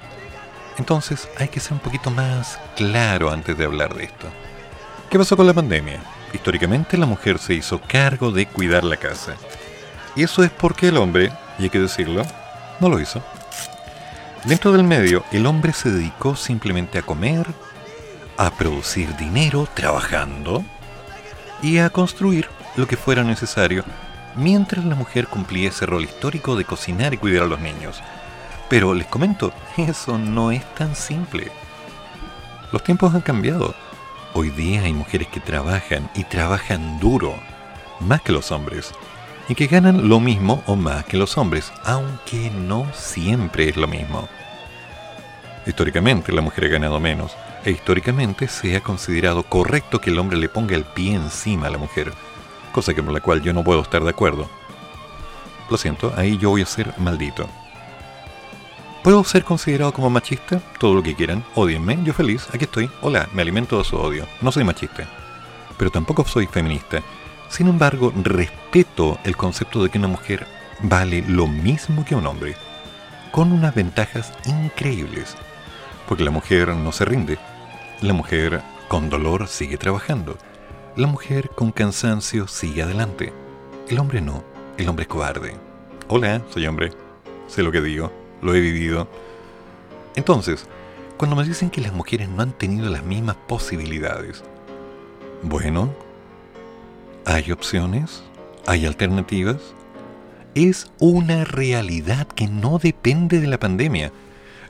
Entonces 0.79 1.29
hay 1.39 1.49
que 1.49 1.61
ser 1.61 1.75
un 1.75 1.81
poquito 1.81 2.11
más 2.11 2.59
claro 2.77 3.31
antes 3.31 3.59
de 3.59 3.67
hablar 3.67 3.95
de 3.95 4.05
esto. 4.05 4.27
¿Qué 5.11 5.19
pasó 5.19 5.37
con 5.37 5.47
la 5.47 5.53
pandemia? 5.53 6.01
Históricamente 6.33 6.97
la 6.97 7.07
mujer 7.07 7.39
se 7.39 7.55
hizo 7.55 7.81
cargo 7.81 8.31
de 8.31 8.47
cuidar 8.47 8.85
la 8.85 8.97
casa. 8.97 9.35
Y 10.15 10.23
eso 10.23 10.43
es 10.45 10.51
porque 10.51 10.89
el 10.89 10.97
hombre, 10.97 11.33
y 11.59 11.65
hay 11.65 11.71
que 11.71 11.81
decirlo, 11.81 12.23
no 12.81 12.89
lo 12.89 13.01
hizo. 13.01 13.23
Dentro 14.45 14.73
del 14.73 14.85
medio, 14.85 15.25
el 15.33 15.47
hombre 15.47 15.73
se 15.73 15.91
dedicó 15.91 16.37
simplemente 16.37 16.99
a 16.99 17.03
comer, 17.03 17.47
a 18.37 18.51
producir 18.51 19.15
dinero 19.17 19.69
trabajando 19.75 20.65
y 21.63 21.79
a 21.79 21.91
construir 21.91 22.49
lo 22.77 22.87
que 22.87 22.97
fuera 22.97 23.23
necesario 23.23 23.85
mientras 24.37 24.85
la 24.85 24.95
mujer 24.95 25.27
cumplía 25.27 25.69
ese 25.69 25.87
rol 25.87 26.05
histórico 26.05 26.57
de 26.57 26.65
cocinar 26.65 27.15
y 27.15 27.19
cuidar 27.19 27.45
a 27.45 27.49
los 27.49 27.61
niños. 27.61 28.01
Pero 28.69 28.95
les 28.95 29.07
comento, 29.07 29.53
eso 29.77 30.19
no 30.19 30.51
es 30.51 30.65
tan 30.75 30.95
simple. 30.95 31.51
Los 32.73 32.83
tiempos 32.85 33.15
han 33.15 33.21
cambiado. 33.21 33.75
Hoy 34.33 34.51
día 34.51 34.83
hay 34.83 34.93
mujeres 34.93 35.27
que 35.27 35.41
trabajan 35.41 36.09
y 36.15 36.23
trabajan 36.23 37.01
duro, 37.01 37.35
más 37.99 38.23
que 38.23 38.31
los 38.31 38.53
hombres, 38.53 38.93
y 39.49 39.57
que 39.57 39.67
ganan 39.67 40.09
lo 40.09 40.21
mismo 40.21 40.63
o 40.67 40.77
más 40.77 41.05
que 41.05 41.17
los 41.17 41.37
hombres, 41.37 41.73
aunque 41.85 42.49
no 42.51 42.87
siempre 42.95 43.69
es 43.69 43.77
lo 43.77 43.89
mismo. 43.89 44.29
Históricamente 45.67 46.33
la 46.33 46.43
mujer 46.43 46.67
ha 46.67 46.69
ganado 46.69 47.01
menos, 47.01 47.37
e 47.65 47.73
históricamente 47.73 48.47
se 48.47 48.77
ha 48.77 48.81
considerado 48.81 49.43
correcto 49.43 50.01
que 50.01 50.11
el 50.11 50.19
hombre 50.21 50.39
le 50.39 50.49
ponga 50.49 50.77
el 50.77 50.85
pie 50.85 51.15
encima 51.15 51.67
a 51.67 51.71
la 51.71 51.79
mujer, 51.79 52.13
cosa 52.71 52.95
con 52.95 53.13
la 53.13 53.21
cual 53.21 53.43
yo 53.43 53.53
no 53.53 53.65
puedo 53.65 53.83
estar 53.83 54.05
de 54.05 54.11
acuerdo. 54.11 54.49
Lo 55.69 55.77
siento, 55.77 56.13
ahí 56.17 56.39
yo 56.39 56.51
voy 56.51 56.63
a 56.63 56.67
ser 56.67 56.95
maldito. 56.99 57.49
¿Puedo 59.03 59.25
ser 59.25 59.45
considerado 59.45 59.93
como 59.93 60.11
machista? 60.11 60.61
Todo 60.79 60.95
lo 60.95 61.03
que 61.03 61.15
quieran, 61.15 61.43
odienme, 61.55 61.99
yo 62.05 62.13
feliz, 62.13 62.47
aquí 62.53 62.65
estoy, 62.65 62.91
hola, 63.01 63.29
me 63.33 63.41
alimento 63.41 63.79
de 63.79 63.85
su 63.85 63.97
odio, 63.97 64.27
no 64.43 64.53
soy 64.53 64.63
machista. 64.63 65.09
Pero 65.79 65.91
tampoco 65.91 66.27
soy 66.27 66.47
feminista. 66.47 67.01
Sin 67.49 67.69
embargo, 67.69 68.13
respeto 68.23 69.19
el 69.25 69.39
concepto 69.39 69.83
de 69.83 69.89
que 69.89 69.99
una 69.99 70.09
mujer 70.09 70.47
vale 70.83 71.25
lo 71.27 71.47
mismo 71.47 72.05
que 72.05 72.15
un 72.15 72.27
hombre, 72.27 72.57
con 73.31 73.53
unas 73.53 73.75
ventajas 73.75 74.35
increíbles, 74.45 75.35
porque 76.07 76.25
la 76.25 76.31
mujer 76.31 76.69
no 76.69 76.93
se 76.93 77.07
rinde, 77.07 77.39
la 78.03 78.13
mujer 78.13 78.63
con 78.89 79.09
dolor 79.09 79.47
sigue 79.47 79.79
trabajando. 79.79 80.37
La 80.97 81.07
mujer 81.07 81.51
con 81.51 81.71
cansancio 81.71 82.49
sigue 82.49 82.83
adelante. 82.83 83.33
El 83.89 83.99
hombre 83.99 84.21
no. 84.21 84.43
El 84.77 84.89
hombre 84.89 85.05
es 85.05 85.09
cobarde. 85.09 85.55
Hola, 86.09 86.43
soy 86.51 86.67
hombre. 86.67 86.91
Sé 87.47 87.63
lo 87.63 87.71
que 87.71 87.81
digo. 87.81 88.20
Lo 88.43 88.55
he 88.55 88.61
vivido. 88.61 89.09
Entonces, 90.17 90.67
cuando 91.17 91.37
me 91.37 91.45
dicen 91.45 91.71
que 91.71 91.81
las 91.81 91.93
mujeres 91.93 92.29
no 92.29 92.43
han 92.43 92.53
tenido 92.53 92.89
las 92.89 93.05
mismas 93.05 93.37
posibilidades, 93.37 94.43
bueno, 95.43 95.95
hay 97.25 97.53
opciones, 97.53 98.23
hay 98.67 98.87
alternativas. 98.87 99.59
Es 100.55 100.91
una 100.99 101.45
realidad 101.45 102.27
que 102.27 102.49
no 102.49 102.79
depende 102.79 103.41
de 103.41 103.47
la 103.47 103.59
pandemia 103.59 104.13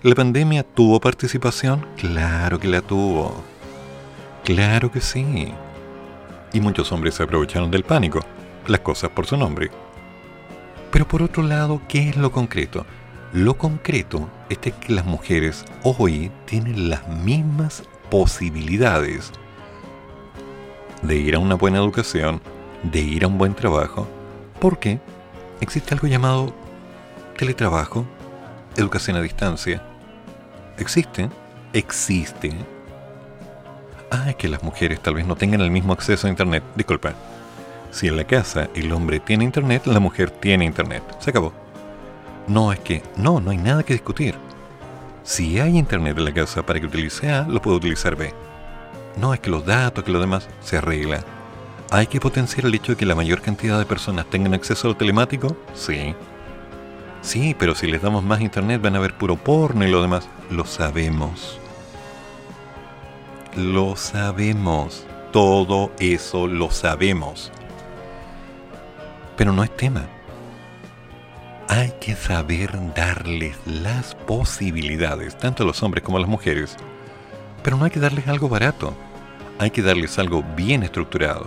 ¿La 0.03 0.15
pandemia 0.15 0.63
tuvo 0.63 0.99
participación? 0.99 1.85
Claro 1.99 2.59
que 2.59 2.69
la 2.69 2.81
tuvo. 2.81 3.45
Claro 4.45 4.91
que 4.91 5.03
sí. 5.03 5.53
Y 6.55 6.61
muchos 6.61 6.91
hombres 6.91 7.17
se 7.17 7.23
aprovecharon 7.23 7.71
del 7.71 7.85
pánico, 7.85 8.21
las 8.67 8.81
cosas 8.81 9.11
por 9.11 9.27
su 9.27 9.37
nombre. 9.37 9.71
Pero 10.91 11.07
por 11.07 11.23
otro 11.23 11.43
lado, 11.43 11.83
¿qué 11.87 12.09
es 12.09 12.17
lo 12.17 12.33
concreto? 12.33 12.87
Lo 13.32 13.57
concreto 13.57 14.28
es 14.48 14.59
que 14.59 14.74
las 14.93 15.05
mujeres 15.05 15.65
hoy 15.85 16.32
tienen 16.47 16.90
las 16.90 17.07
mismas 17.07 17.85
posibilidades 18.11 19.31
de 21.02 21.16
ir 21.16 21.36
a 21.36 21.39
una 21.39 21.55
buena 21.55 21.78
educación, 21.78 22.40
de 22.82 22.98
ir 22.98 23.23
a 23.23 23.28
un 23.28 23.39
buen 23.39 23.55
trabajo, 23.55 24.09
porque 24.59 24.98
existe 25.61 25.94
algo 25.94 26.09
llamado 26.09 26.52
teletrabajo, 27.39 28.05
educación 28.77 29.16
a 29.16 29.23
distancia, 29.23 29.81
existe, 30.77 31.31
existe. 31.73 32.52
Ah, 34.11 34.31
es 34.31 34.35
que 34.35 34.48
las 34.48 34.65
mujeres 34.65 35.01
tal 35.01 35.15
vez 35.15 35.24
no 35.24 35.36
tengan 35.36 35.61
el 35.61 35.70
mismo 35.70 35.93
acceso 35.93 36.27
a 36.27 36.31
Internet. 36.31 36.65
Disculpa. 36.74 37.15
Si 37.93 38.09
en 38.09 38.16
la 38.16 38.24
casa 38.24 38.69
el 38.74 38.90
hombre 38.90 39.20
tiene 39.20 39.44
Internet, 39.44 39.86
la 39.86 40.01
mujer 40.01 40.31
tiene 40.31 40.65
Internet. 40.65 41.05
Se 41.20 41.31
acabó. 41.31 41.70
No, 42.47 42.73
es 42.73 42.81
que 42.81 43.03
no, 43.17 43.41
no 43.41 43.51
hay 43.51 43.59
nada 43.59 43.83
que 43.83 43.95
discutir. 43.95 44.35
Si 45.23 45.61
hay 45.61 45.79
Internet 45.79 46.19
en 46.19 46.25
la 46.25 46.35
casa 46.35 46.65
para 46.65 46.81
que 46.81 46.87
utilice 46.87 47.31
A, 47.31 47.43
lo 47.43 47.62
puedo 47.62 47.77
utilizar 47.77 48.17
B. 48.17 48.33
No, 49.17 49.35
es 49.35 49.41
que 49.41 49.51
los 49.51 49.65
datos, 49.65 50.03
que 50.05 50.12
lo 50.12 50.21
demás, 50.21 50.49
se 50.61 50.79
arregla. 50.79 51.23
¿Hay 51.91 52.07
que 52.07 52.21
potenciar 52.21 52.67
el 52.67 52.75
hecho 52.75 52.93
de 52.93 52.99
que 52.99 53.07
la 53.07 53.15
mayor 53.15 53.43
cantidad 53.43 53.79
de 53.79 53.85
personas 53.85 54.27
tengan 54.27 54.55
acceso 54.55 54.89
a 54.89 54.91
lo 54.91 54.97
telemático? 54.97 55.57
Sí. 55.75 56.15
Sí, 57.23 57.55
pero 57.59 57.75
si 57.75 57.87
les 57.87 58.01
damos 58.01 58.25
más 58.25 58.41
internet 58.41 58.81
van 58.81 58.97
a 58.97 59.01
ver 59.01 59.15
puro 59.15 59.37
porno 59.37 59.85
y 59.85 59.91
lo 59.91 60.01
demás. 60.01 60.29
Lo 60.51 60.65
sabemos. 60.65 61.59
Lo 63.57 63.97
sabemos. 63.97 65.05
Todo 65.33 65.93
eso 65.99 66.47
lo 66.47 66.71
sabemos. 66.71 67.53
Pero 69.37 69.53
no 69.53 69.62
es 69.65 69.77
tema. 69.77 70.07
Hay 71.73 71.93
que 72.01 72.17
saber 72.17 72.73
darles 72.97 73.57
las 73.65 74.17
posibilidades, 74.17 75.39
tanto 75.39 75.63
a 75.63 75.67
los 75.67 75.81
hombres 75.85 76.03
como 76.03 76.17
a 76.17 76.21
las 76.21 76.29
mujeres. 76.29 76.77
Pero 77.63 77.77
no 77.77 77.85
hay 77.85 77.93
que 77.93 78.01
darles 78.01 78.27
algo 78.27 78.49
barato. 78.49 78.93
Hay 79.61 79.71
que 79.71 79.81
darles 79.81 80.19
algo 80.19 80.43
bien 80.57 80.83
estructurado. 80.83 81.47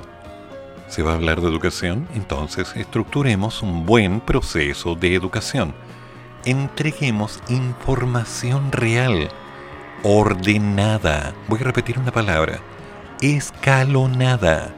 ¿Se 0.87 1.03
va 1.03 1.11
a 1.11 1.15
hablar 1.15 1.41
de 1.41 1.49
educación? 1.49 2.07
Entonces 2.15 2.73
estructuremos 2.77 3.61
un 3.61 3.85
buen 3.85 4.21
proceso 4.21 4.95
de 4.95 5.13
educación. 5.13 5.75
Entreguemos 6.45 7.41
información 7.49 8.71
real, 8.71 9.27
ordenada. 10.03 11.33
Voy 11.49 11.59
a 11.59 11.65
repetir 11.65 11.99
una 11.99 12.13
palabra. 12.13 12.61
Escalonada. 13.19 14.73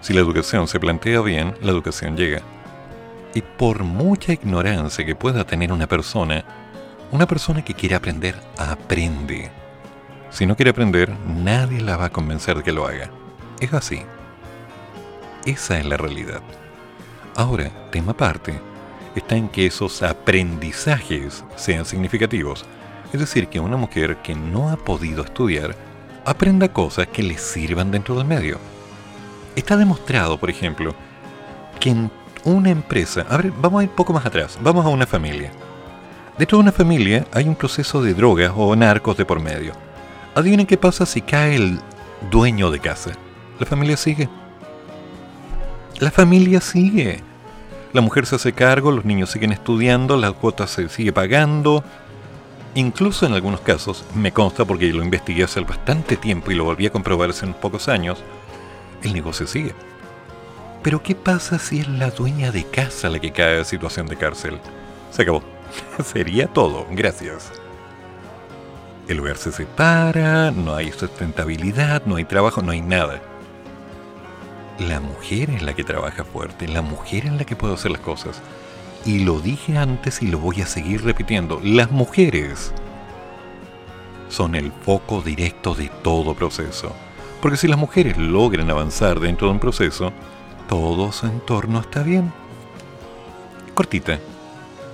Si 0.00 0.12
la 0.12 0.20
educación 0.20 0.66
se 0.66 0.80
plantea 0.80 1.20
bien, 1.20 1.54
la 1.60 1.70
educación 1.70 2.16
llega. 2.16 2.42
Y 3.34 3.42
por 3.42 3.82
mucha 3.82 4.32
ignorancia 4.32 5.06
que 5.06 5.14
pueda 5.14 5.44
tener 5.44 5.72
una 5.72 5.86
persona, 5.86 6.44
una 7.10 7.26
persona 7.26 7.64
que 7.64 7.74
quiere 7.74 7.94
aprender, 7.94 8.36
aprende. 8.58 9.50
Si 10.30 10.46
no 10.46 10.56
quiere 10.56 10.70
aprender, 10.70 11.10
nadie 11.26 11.80
la 11.80 11.96
va 11.96 12.06
a 12.06 12.12
convencer 12.12 12.56
de 12.56 12.62
que 12.62 12.72
lo 12.72 12.86
haga. 12.86 13.10
Es 13.60 13.72
así. 13.72 14.02
Esa 15.44 15.78
es 15.78 15.86
la 15.86 15.96
realidad. 15.96 16.42
Ahora, 17.36 17.70
tema 17.90 18.12
aparte, 18.12 18.60
está 19.14 19.36
en 19.36 19.48
que 19.48 19.66
esos 19.66 20.02
aprendizajes 20.02 21.44
sean 21.56 21.84
significativos. 21.84 22.64
Es 23.12 23.20
decir, 23.20 23.48
que 23.48 23.60
una 23.60 23.76
mujer 23.76 24.18
que 24.22 24.34
no 24.34 24.70
ha 24.70 24.76
podido 24.76 25.22
estudiar 25.24 25.74
aprenda 26.24 26.72
cosas 26.72 27.08
que 27.08 27.22
le 27.22 27.38
sirvan 27.38 27.90
dentro 27.90 28.14
del 28.14 28.26
medio. 28.26 28.58
Está 29.56 29.76
demostrado, 29.76 30.38
por 30.38 30.50
ejemplo, 30.50 30.94
que 31.80 31.90
en 31.90 32.10
una 32.44 32.70
empresa, 32.70 33.26
a 33.28 33.36
ver, 33.36 33.52
vamos 33.52 33.80
a 33.80 33.84
ir 33.84 33.90
un 33.90 33.96
poco 33.96 34.12
más 34.12 34.26
atrás, 34.26 34.58
vamos 34.62 34.84
a 34.84 34.88
una 34.88 35.06
familia. 35.06 35.50
Dentro 36.38 36.58
de 36.58 36.62
una 36.62 36.72
familia 36.72 37.26
hay 37.32 37.46
un 37.46 37.54
proceso 37.54 38.02
de 38.02 38.14
drogas 38.14 38.52
o 38.56 38.74
narcos 38.74 39.16
de 39.16 39.24
por 39.24 39.40
medio. 39.40 39.72
Adivinen 40.34 40.66
qué 40.66 40.76
pasa 40.76 41.04
si 41.04 41.20
cae 41.20 41.56
el 41.56 41.78
dueño 42.30 42.70
de 42.70 42.80
casa. 42.80 43.12
La 43.58 43.66
familia 43.66 43.96
sigue. 43.96 44.28
La 45.98 46.10
familia 46.10 46.60
sigue. 46.60 47.20
La 47.92 48.00
mujer 48.00 48.24
se 48.24 48.36
hace 48.36 48.54
cargo, 48.54 48.90
los 48.90 49.04
niños 49.04 49.30
siguen 49.30 49.52
estudiando, 49.52 50.16
la 50.16 50.32
cuota 50.32 50.66
se 50.66 50.88
sigue 50.88 51.12
pagando. 51.12 51.84
Incluso 52.74 53.26
en 53.26 53.34
algunos 53.34 53.60
casos, 53.60 54.06
me 54.14 54.32
consta 54.32 54.64
porque 54.64 54.90
lo 54.92 55.04
investigué 55.04 55.44
hace 55.44 55.60
bastante 55.60 56.16
tiempo 56.16 56.50
y 56.50 56.54
lo 56.54 56.64
volví 56.64 56.86
a 56.86 56.90
comprobar 56.90 57.30
hace 57.30 57.44
unos 57.44 57.58
pocos 57.58 57.88
años, 57.88 58.18
el 59.02 59.12
negocio 59.12 59.46
sigue. 59.46 59.74
Pero 60.82 61.02
¿qué 61.02 61.14
pasa 61.14 61.58
si 61.58 61.80
es 61.80 61.88
la 61.88 62.10
dueña 62.10 62.50
de 62.50 62.64
casa 62.64 63.08
la 63.08 63.20
que 63.20 63.32
cae 63.32 63.58
en 63.58 63.64
situación 63.64 64.06
de 64.06 64.16
cárcel? 64.16 64.58
Se 65.10 65.22
acabó. 65.22 65.42
Sería 66.04 66.48
todo. 66.48 66.86
Gracias. 66.90 67.52
El 69.08 69.18
lugar 69.18 69.36
se 69.36 69.52
separa, 69.52 70.50
no 70.50 70.74
hay 70.74 70.90
sustentabilidad, 70.92 72.02
no 72.06 72.16
hay 72.16 72.24
trabajo, 72.24 72.62
no 72.62 72.72
hay 72.72 72.80
nada. 72.80 73.20
La 74.78 75.00
mujer 75.00 75.50
es 75.50 75.62
la 75.62 75.74
que 75.74 75.84
trabaja 75.84 76.24
fuerte, 76.24 76.66
la 76.66 76.82
mujer 76.82 77.26
es 77.26 77.32
la 77.32 77.44
que 77.44 77.56
puede 77.56 77.74
hacer 77.74 77.90
las 77.90 78.00
cosas. 78.00 78.40
Y 79.04 79.20
lo 79.20 79.40
dije 79.40 79.76
antes 79.76 80.22
y 80.22 80.28
lo 80.28 80.38
voy 80.38 80.62
a 80.62 80.66
seguir 80.66 81.04
repitiendo. 81.04 81.60
Las 81.62 81.90
mujeres 81.90 82.72
son 84.28 84.54
el 84.54 84.72
foco 84.72 85.20
directo 85.20 85.74
de 85.74 85.90
todo 86.02 86.34
proceso. 86.34 86.92
Porque 87.40 87.58
si 87.58 87.68
las 87.68 87.78
mujeres 87.78 88.16
logran 88.16 88.70
avanzar 88.70 89.20
dentro 89.20 89.48
de 89.48 89.54
un 89.54 89.60
proceso, 89.60 90.12
todo 90.68 91.12
su 91.12 91.26
entorno 91.26 91.80
está 91.80 92.02
bien. 92.02 92.32
Cortita. 93.74 94.18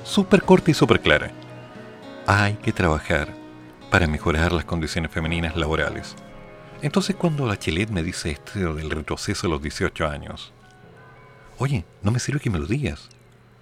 Súper 0.04 0.42
corta 0.42 0.70
y 0.70 0.74
súper 0.74 1.00
clara. 1.00 1.30
Hay 2.26 2.54
que 2.54 2.72
trabajar 2.72 3.34
para 3.90 4.06
mejorar 4.06 4.52
las 4.52 4.64
condiciones 4.64 5.10
femeninas 5.10 5.56
laborales. 5.56 6.14
Entonces 6.82 7.16
cuando 7.16 7.46
la 7.46 7.58
Chelet 7.58 7.90
me 7.90 8.02
dice 8.02 8.30
esto 8.30 8.74
del 8.74 8.90
retroceso 8.90 9.46
a 9.46 9.50
los 9.50 9.62
18 9.62 10.06
años, 10.06 10.52
oye, 11.58 11.84
no 12.02 12.10
me 12.10 12.20
sirve 12.20 12.40
que 12.40 12.50
me 12.50 12.58
lo 12.58 12.66
digas. 12.66 13.08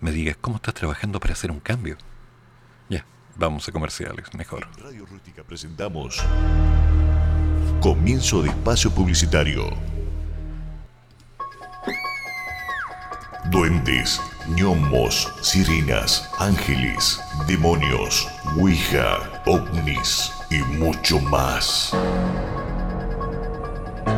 Me 0.01 0.11
digas 0.11 0.37
cómo 0.41 0.57
estás 0.57 0.75
trabajando 0.75 1.19
para 1.19 1.33
hacer 1.33 1.51
un 1.51 1.61
cambio. 1.61 1.97
Ya, 2.91 3.07
vamos 3.37 3.67
a 3.69 3.73
comerciales, 3.73 4.35
mejor. 4.35 4.69
Radio 4.79 5.07
Rústica 5.07 5.43
presentamos 5.43 6.23
Comienzo 7.81 8.43
de 8.43 8.51
espacio 8.51 8.91
publicitario. 8.91 9.96
Duendes, 13.51 14.21
gnomos, 14.49 15.33
sirenas, 15.41 16.29
ángeles, 16.39 17.21
demonios, 17.47 18.29
ouija, 18.57 19.43
ovnis 19.47 20.33
y 20.51 20.57
mucho 20.57 21.21
más. 21.21 21.93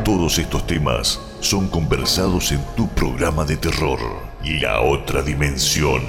Todos 0.05 0.39
estos 0.39 0.67
temas 0.67 1.21
son 1.41 1.69
conversados 1.69 2.53
en 2.53 2.65
tu 2.75 2.89
programa 2.89 3.45
de 3.45 3.59
terror, 3.59 3.99
La 4.45 4.81
Otra 4.81 5.21
Dimensión. 5.21 6.03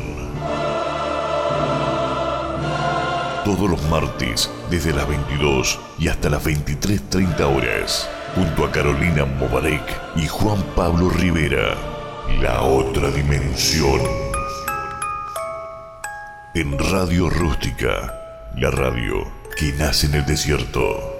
Todos 3.44 3.70
los 3.70 3.84
martes, 3.90 4.50
desde 4.70 4.94
las 4.94 5.08
22 5.08 5.78
y 6.00 6.08
hasta 6.08 6.30
las 6.30 6.46
23.30 6.46 7.42
horas, 7.42 8.10
junto 8.36 8.64
a 8.64 8.72
Carolina 8.72 9.26
Mobarek 9.26 10.02
y 10.16 10.28
Juan 10.28 10.64
Pablo 10.76 11.10
Rivera, 11.10 11.99
La 12.38 12.62
Otra 12.62 13.12
Dimensión. 13.12 14.00
En 16.54 16.78
Radio 16.78 17.30
Rústica, 17.30 18.14
la 18.56 18.72
radio 18.72 19.30
que 19.58 19.74
nace 19.74 20.08
en 20.08 20.16
el 20.16 20.26
desierto. 20.26 21.20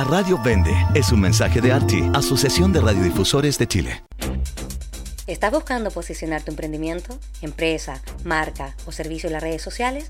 Radio 0.03 0.39
vende. 0.41 0.73
Es 0.93 1.11
un 1.11 1.21
mensaje 1.21 1.61
de 1.61 1.71
ARTI, 1.71 2.11
Asociación 2.13 2.73
de 2.73 2.81
Radiodifusores 2.81 3.57
de 3.57 3.67
Chile. 3.67 4.03
¿Estás 5.27 5.51
buscando 5.51 5.91
posicionar 5.91 6.41
tu 6.43 6.51
emprendimiento, 6.51 7.17
empresa, 7.41 8.01
marca 8.25 8.75
o 8.85 8.91
servicio 8.91 9.27
en 9.27 9.33
las 9.33 9.41
redes 9.41 9.61
sociales? 9.61 10.09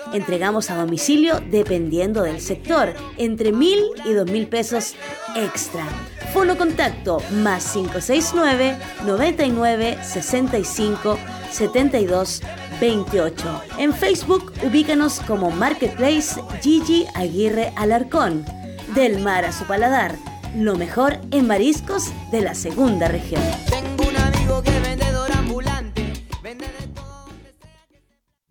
Entregamos 0.13 0.69
a 0.69 0.75
domicilio 0.75 1.39
dependiendo 1.49 2.23
del 2.23 2.41
sector, 2.41 2.93
entre 3.17 3.51
mil 3.51 3.79
y 4.05 4.13
dos 4.13 4.29
mil 4.29 4.47
pesos 4.47 4.95
extra. 5.35 5.85
Fono 6.33 6.57
contacto 6.57 7.21
más 7.31 7.71
569 7.73 8.77
99 9.05 9.97
65 10.03 11.17
72 11.51 12.41
28. 12.79 13.61
En 13.77 13.93
Facebook 13.93 14.51
ubícanos 14.63 15.21
como 15.27 15.51
Marketplace 15.51 16.41
Gigi 16.61 17.05
Aguirre 17.15 17.71
Alarcón. 17.75 18.45
Del 18.95 19.19
mar 19.19 19.45
a 19.45 19.53
su 19.53 19.63
paladar, 19.65 20.15
lo 20.55 20.75
mejor 20.75 21.17
en 21.31 21.47
mariscos 21.47 22.11
de 22.31 22.41
la 22.41 22.55
segunda 22.55 23.07
región. 23.07 23.41
Tengo 23.69 24.09
un 24.09 24.17
amigo 24.17 24.61
que 24.61 24.75
es 24.75 24.81
vendedor 24.81 25.31
ambulante. 25.31 26.13
Vende 26.43 26.65
de 26.65 26.81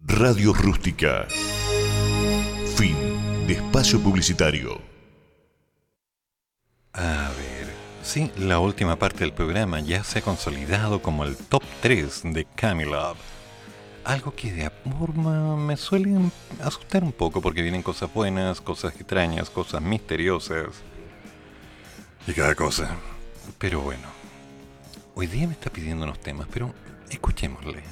Radio 0.06 0.52
Rústica. 0.52 1.26
De 3.50 3.56
espacio 3.56 3.98
publicitario. 3.98 4.80
A 6.92 7.30
ver, 7.36 7.66
sí, 8.04 8.30
la 8.38 8.60
última 8.60 8.94
parte 8.94 9.24
del 9.24 9.32
programa 9.32 9.80
ya 9.80 10.04
se 10.04 10.20
ha 10.20 10.22
consolidado 10.22 11.02
como 11.02 11.24
el 11.24 11.36
top 11.36 11.64
3 11.82 12.32
de 12.32 12.44
Camilove. 12.44 13.18
Algo 14.04 14.32
que 14.36 14.52
de 14.52 14.70
forma 14.70 15.56
me 15.56 15.76
suele 15.76 16.16
asustar 16.62 17.02
un 17.02 17.10
poco 17.10 17.42
porque 17.42 17.62
vienen 17.62 17.82
cosas 17.82 18.14
buenas, 18.14 18.60
cosas 18.60 18.94
extrañas, 18.94 19.50
cosas 19.50 19.82
misteriosas 19.82 20.68
y 22.28 22.32
cada 22.32 22.54
cosa. 22.54 22.94
Pero 23.58 23.80
bueno, 23.80 24.06
hoy 25.16 25.26
día 25.26 25.48
me 25.48 25.54
está 25.54 25.70
pidiendo 25.70 26.04
unos 26.04 26.20
temas, 26.20 26.46
pero 26.52 26.72
escuchémosle. 27.10 27.82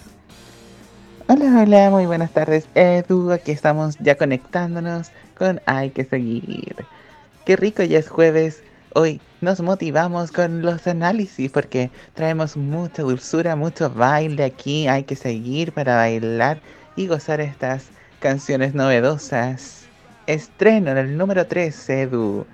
Hola, 1.30 1.60
hola, 1.60 1.90
muy 1.90 2.06
buenas 2.06 2.30
tardes. 2.30 2.68
Edu, 2.74 3.32
aquí 3.32 3.50
estamos 3.50 3.96
ya 3.98 4.16
conectándonos 4.16 5.10
con 5.38 5.60
Hay 5.66 5.90
que 5.90 6.04
seguir. 6.04 6.74
Qué 7.46 7.56
rico, 7.56 7.82
ya 7.82 7.98
es 7.98 8.08
jueves. 8.08 8.62
Hoy 8.94 9.20
nos 9.40 9.60
motivamos 9.60 10.32
con 10.32 10.62
los 10.62 10.86
análisis 10.86 11.50
porque 11.50 11.90
traemos 12.14 12.56
mucha 12.56 13.02
dulzura, 13.02 13.56
mucho 13.56 13.88
baile 13.90 14.44
aquí. 14.44 14.88
Hay 14.88 15.04
que 15.04 15.16
seguir 15.16 15.72
para 15.72 15.96
bailar 15.96 16.60
y 16.96 17.06
gozar 17.06 17.40
estas 17.40 17.86
canciones 18.20 18.74
novedosas. 18.74 19.84
Estreno 20.26 20.90
en 20.90 20.98
el 20.98 21.16
número 21.16 21.46
3, 21.46 21.90
Edu. 21.90 22.44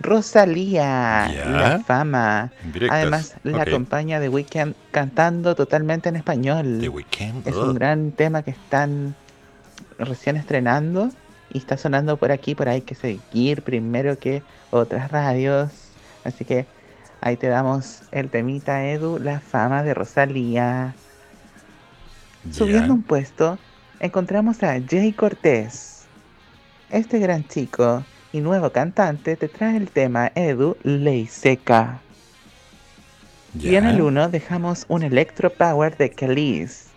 Rosalía, 0.00 1.28
la 1.50 1.80
fama. 1.84 2.52
Directas, 2.72 2.96
Además, 2.96 3.34
la 3.42 3.58
ok. 3.58 3.68
acompaña 3.68 4.20
The 4.20 4.28
Weeknd 4.28 4.74
cantando 4.92 5.56
totalmente 5.56 6.08
en 6.08 6.16
español. 6.16 6.78
The 6.80 6.88
Weeknd, 6.88 7.46
Es 7.46 7.56
un 7.56 7.74
gran 7.74 8.12
tema 8.12 8.42
que 8.42 8.52
están 8.52 9.16
recién 9.98 10.36
estrenando 10.36 11.10
y 11.52 11.58
está 11.58 11.76
sonando 11.76 12.16
por 12.16 12.32
aquí, 12.32 12.54
por 12.54 12.68
ahí 12.68 12.80
que 12.80 12.94
seguir 12.94 13.62
primero 13.62 14.18
que 14.18 14.42
otras 14.70 15.10
radios. 15.10 15.70
Así 16.24 16.44
que 16.44 16.66
ahí 17.20 17.36
te 17.36 17.48
damos 17.48 18.02
el 18.12 18.28
temita, 18.28 18.86
Edu, 18.86 19.18
la 19.18 19.40
fama 19.40 19.82
de 19.82 19.94
Rosalía. 19.94 20.94
Subiendo 22.52 22.94
un 22.94 23.02
puesto, 23.02 23.58
encontramos 24.00 24.62
a 24.62 24.80
Jay 24.80 25.12
Cortés. 25.12 26.06
Este 26.90 27.18
gran 27.18 27.46
chico 27.46 28.04
y 28.32 28.40
nuevo 28.40 28.70
cantante 28.70 29.36
te 29.36 29.48
trae 29.48 29.76
el 29.76 29.90
tema 29.90 30.32
Edu 30.34 30.76
Ley 30.82 31.26
Seca. 31.26 32.00
Y 33.58 33.74
en 33.76 33.86
el 33.86 34.00
1 34.00 34.28
dejamos 34.28 34.84
un 34.88 35.02
Electro 35.02 35.50
Power 35.50 35.96
de 35.96 36.10
Khalees, 36.10 36.88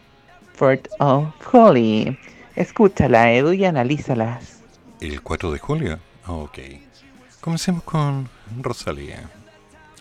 Fort 0.54 0.88
of 1.00 1.34
Holy. 1.52 2.18
Escúchala, 2.56 3.32
Edu, 3.32 3.54
y 3.54 3.66
analízalas. 3.66 4.60
¿El 5.00 5.22
4 5.22 5.52
de 5.52 5.60
julio? 5.60 6.00
Ok. 6.28 6.60
Comencemos 7.40 7.84
con 7.84 8.30
Rosalía. 8.60 9.30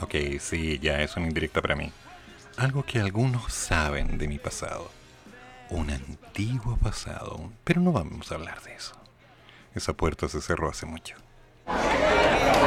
Ok, 0.00 0.14
sí, 0.40 0.78
ya 0.80 1.00
es 1.00 1.16
una 1.16 1.26
indirecta 1.26 1.62
para 1.62 1.76
mí. 1.76 1.92
Algo 2.56 2.82
que 2.84 3.00
algunos 3.00 3.52
saben 3.52 4.18
de 4.18 4.28
mi 4.28 4.38
pasado. 4.38 4.90
Un 5.70 5.90
antiguo 5.90 6.76
pasado. 6.76 7.50
Pero 7.64 7.80
no 7.80 7.92
vamos 7.92 8.30
a 8.30 8.34
hablar 8.34 8.60
de 8.62 8.74
eso. 8.74 8.92
Esa 9.74 9.92
puerta 9.92 10.28
se 10.28 10.40
cerró 10.40 10.68
hace 10.68 10.84
mucho. 10.86 11.16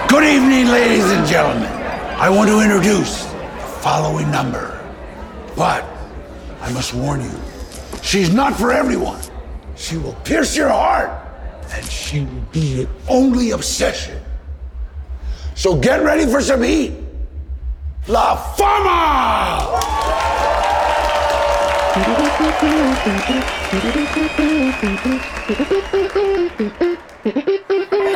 Good 0.10 0.23
evening, 0.23 0.68
ladies 0.72 1.05
and 1.05 1.27
gentlemen. 1.27 1.69
I 2.19 2.30
want 2.30 2.49
to 2.49 2.61
introduce 2.61 3.26
the 3.26 3.68
following 3.81 4.31
number. 4.31 4.80
But 5.55 5.84
I 6.61 6.72
must 6.72 6.93
warn 6.93 7.22
you, 7.22 7.31
she's 8.01 8.34
not 8.34 8.53
for 8.53 8.72
everyone. 8.72 9.19
She 9.84 9.97
will 9.97 10.15
pierce 10.23 10.55
your 10.55 10.69
heart, 10.69 11.11
and 11.73 11.85
she 11.91 12.22
will 12.22 12.47
be 12.53 12.61
your 12.61 12.88
only 13.10 13.51
obsession. 13.51 14.18
So 15.55 15.76
get 15.76 16.01
ready 16.01 16.26
for 16.26 16.39
some 16.41 16.64
heat. 16.64 16.93
La 18.07 18.38
Fama! 18.55 19.60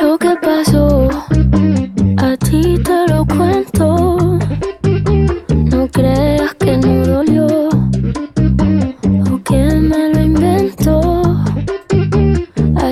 Lo 0.00 0.16
que 0.16 0.36
pasó, 0.40 1.10
a 2.16 2.36
ti 2.38 2.78
te 2.82 3.06
lo 3.08 3.26
cuento. 3.26 3.47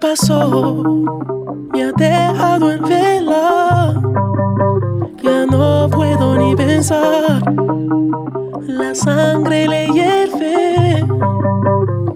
Pasó 0.00 0.82
me 1.72 1.84
ha 1.84 1.92
dejado 1.92 2.72
en 2.72 2.82
vela. 2.82 4.02
Ya 5.22 5.46
no 5.46 5.88
puedo 5.90 6.36
ni 6.36 6.56
pensar. 6.56 7.42
La 8.66 8.94
sangre 8.94 9.68
le 9.68 9.86
hierve. 9.88 11.04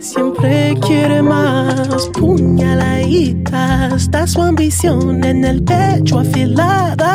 Siempre 0.00 0.74
quiere 0.80 1.22
más. 1.22 2.08
Puñaladita. 2.08 3.88
Está 3.94 4.26
su 4.26 4.42
ambición 4.42 5.22
en 5.22 5.44
el 5.44 5.62
pecho 5.62 6.20
afilada. 6.20 7.13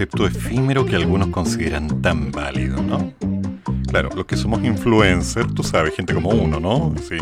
Concepto 0.00 0.26
efímero 0.26 0.86
que 0.86 0.96
algunos 0.96 1.28
consideran 1.28 2.00
tan 2.00 2.32
válido, 2.32 2.82
¿no? 2.82 3.12
Claro, 3.86 4.08
los 4.16 4.24
que 4.24 4.34
somos 4.34 4.64
influencers, 4.64 5.52
tú 5.52 5.62
sabes, 5.62 5.94
gente 5.94 6.14
como 6.14 6.30
uno, 6.30 6.58
¿no? 6.58 6.94
Sí. 7.06 7.18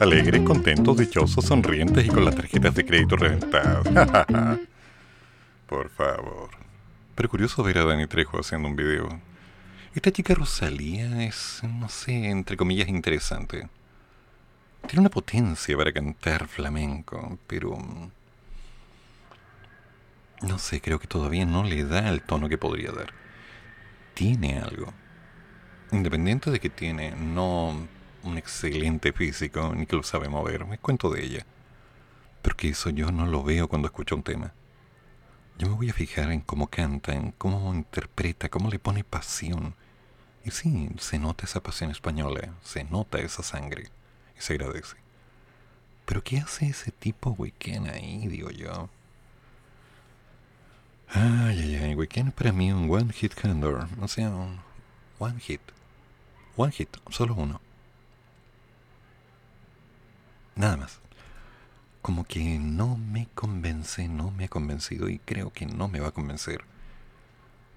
Alegres, 0.00 0.42
contentos, 0.42 0.96
dichosos, 0.96 1.44
sonrientes 1.44 2.04
y 2.04 2.08
con 2.08 2.24
las 2.24 2.34
tarjetas 2.34 2.74
de 2.74 2.84
crédito 2.84 3.14
reventadas. 3.14 3.86
Por 5.68 5.88
favor. 5.90 6.50
Pero 7.14 7.28
curioso 7.28 7.62
ver 7.62 7.78
a 7.78 7.84
Dani 7.84 8.08
Trejo 8.08 8.40
haciendo 8.40 8.66
un 8.66 8.74
video. 8.74 9.08
Esta 9.94 10.10
chica 10.10 10.34
Rosalía 10.34 11.22
es, 11.24 11.60
no 11.62 11.88
sé, 11.88 12.28
entre 12.28 12.56
comillas, 12.56 12.88
interesante. 12.88 13.68
Tiene 14.88 15.02
una 15.02 15.10
potencia 15.10 15.76
para 15.76 15.92
cantar 15.92 16.48
flamenco, 16.48 17.38
pero... 17.46 17.78
No 20.42 20.58
sé, 20.58 20.80
creo 20.80 20.98
que 20.98 21.06
todavía 21.06 21.46
no 21.46 21.64
le 21.64 21.84
da 21.84 22.08
el 22.08 22.22
tono 22.22 22.48
que 22.48 22.58
podría 22.58 22.92
dar. 22.92 23.12
Tiene 24.14 24.58
algo. 24.58 24.92
Independiente 25.92 26.50
de 26.50 26.60
que 26.60 26.68
tiene 26.68 27.12
no 27.12 27.88
un 28.22 28.38
excelente 28.38 29.12
físico, 29.12 29.72
ni 29.74 29.86
que 29.86 29.96
lo 29.96 30.02
sabe 30.02 30.28
mover, 30.28 30.66
me 30.66 30.78
cuento 30.78 31.10
de 31.10 31.24
ella. 31.24 31.46
Pero 32.42 32.56
que 32.56 32.68
eso 32.68 32.90
yo 32.90 33.10
no 33.12 33.26
lo 33.26 33.42
veo 33.42 33.68
cuando 33.68 33.86
escucho 33.86 34.14
un 34.14 34.22
tema. 34.22 34.52
Yo 35.58 35.68
me 35.68 35.74
voy 35.74 35.88
a 35.88 35.94
fijar 35.94 36.30
en 36.32 36.40
cómo 36.40 36.66
canta, 36.66 37.14
en 37.14 37.32
cómo 37.32 37.74
interpreta, 37.74 38.50
cómo 38.50 38.68
le 38.68 38.78
pone 38.78 39.04
pasión. 39.04 39.74
Y 40.44 40.50
sí, 40.50 40.90
se 40.98 41.18
nota 41.18 41.46
esa 41.46 41.62
pasión 41.62 41.90
española, 41.90 42.52
se 42.62 42.84
nota 42.84 43.18
esa 43.18 43.42
sangre, 43.42 43.90
y 44.38 44.42
se 44.42 44.52
agradece. 44.52 44.96
Pero 46.04 46.22
¿qué 46.22 46.38
hace 46.38 46.68
ese 46.68 46.92
tipo 46.92 47.30
Weekend 47.30 47.88
ahí, 47.88 48.28
digo 48.28 48.50
yo? 48.50 48.90
Ay, 51.08 51.60
ay, 51.60 51.76
ay, 51.76 51.94
Weekend 51.94 52.32
para 52.32 52.52
mí 52.52 52.72
un 52.72 52.90
one 52.90 53.12
hit 53.12 53.32
wonder, 53.42 53.86
o 54.00 54.08
sea, 54.08 54.28
un 54.30 54.58
one 55.18 55.40
hit. 55.40 55.60
One 56.56 56.72
hit, 56.72 56.88
solo 57.10 57.34
uno. 57.34 57.60
Nada 60.56 60.76
más. 60.76 61.00
Como 62.02 62.24
que 62.24 62.58
no 62.58 62.96
me 62.96 63.28
convence, 63.34 64.08
no 64.08 64.30
me 64.30 64.44
ha 64.44 64.48
convencido 64.48 65.08
y 65.08 65.18
creo 65.18 65.52
que 65.52 65.66
no 65.66 65.88
me 65.88 66.00
va 66.00 66.08
a 66.08 66.12
convencer. 66.12 66.64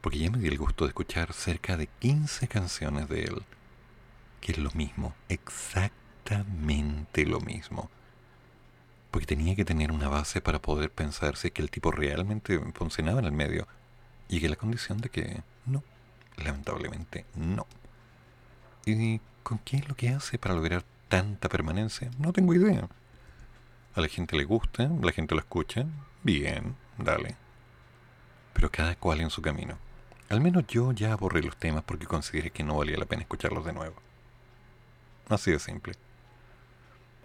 Porque 0.01 0.19
ya 0.19 0.31
me 0.31 0.37
di 0.39 0.47
el 0.47 0.57
gusto 0.57 0.85
de 0.85 0.89
escuchar 0.89 1.33
cerca 1.33 1.77
de 1.77 1.87
15 1.87 2.47
canciones 2.47 3.09
de 3.09 3.23
él, 3.23 3.43
que 4.39 4.53
es 4.53 4.57
lo 4.57 4.71
mismo, 4.71 5.13
exactamente 5.27 7.25
lo 7.25 7.41
mismo. 7.41 7.89
Porque 9.11 9.25
tenía 9.25 9.55
que 9.55 9.65
tener 9.65 9.91
una 9.91 10.07
base 10.07 10.41
para 10.41 10.59
poder 10.59 10.91
pensar 10.91 11.35
si 11.35 11.47
es 11.47 11.53
que 11.53 11.61
el 11.61 11.71
tipo 11.71 11.91
realmente 11.91 12.59
funcionaba 12.73 13.19
en 13.19 13.25
el 13.25 13.31
medio. 13.31 13.67
Llegué 14.27 14.47
a 14.47 14.51
la 14.51 14.55
condición 14.55 14.99
de 14.99 15.09
que 15.09 15.41
no, 15.65 15.83
lamentablemente 16.37 17.25
no. 17.35 17.65
¿Y 18.85 19.19
con 19.43 19.57
qué 19.59 19.77
es 19.77 19.87
lo 19.87 19.95
que 19.95 20.09
hace 20.09 20.37
para 20.37 20.55
lograr 20.55 20.83
tanta 21.07 21.49
permanencia? 21.49 22.11
No 22.19 22.33
tengo 22.33 22.53
idea. 22.53 22.87
A 23.95 24.01
la 24.01 24.07
gente 24.07 24.37
le 24.37 24.43
gusta, 24.43 24.89
la 25.01 25.11
gente 25.11 25.33
lo 25.33 25.41
escucha, 25.41 25.85
bien, 26.23 26.75
dale. 26.97 27.35
Pero 28.53 28.71
cada 28.71 28.95
cual 28.95 29.21
en 29.21 29.29
su 29.29 29.41
camino. 29.41 29.77
Al 30.29 30.41
menos 30.41 30.67
yo 30.67 30.91
ya 30.91 31.15
borré 31.15 31.41
los 31.41 31.57
temas 31.57 31.83
porque 31.83 32.05
consideré 32.05 32.51
que 32.51 32.63
no 32.63 32.77
valía 32.77 32.97
la 32.97 33.05
pena 33.05 33.23
escucharlos 33.23 33.65
de 33.65 33.73
nuevo. 33.73 33.95
Así 35.27 35.51
de 35.51 35.59
simple. 35.59 35.93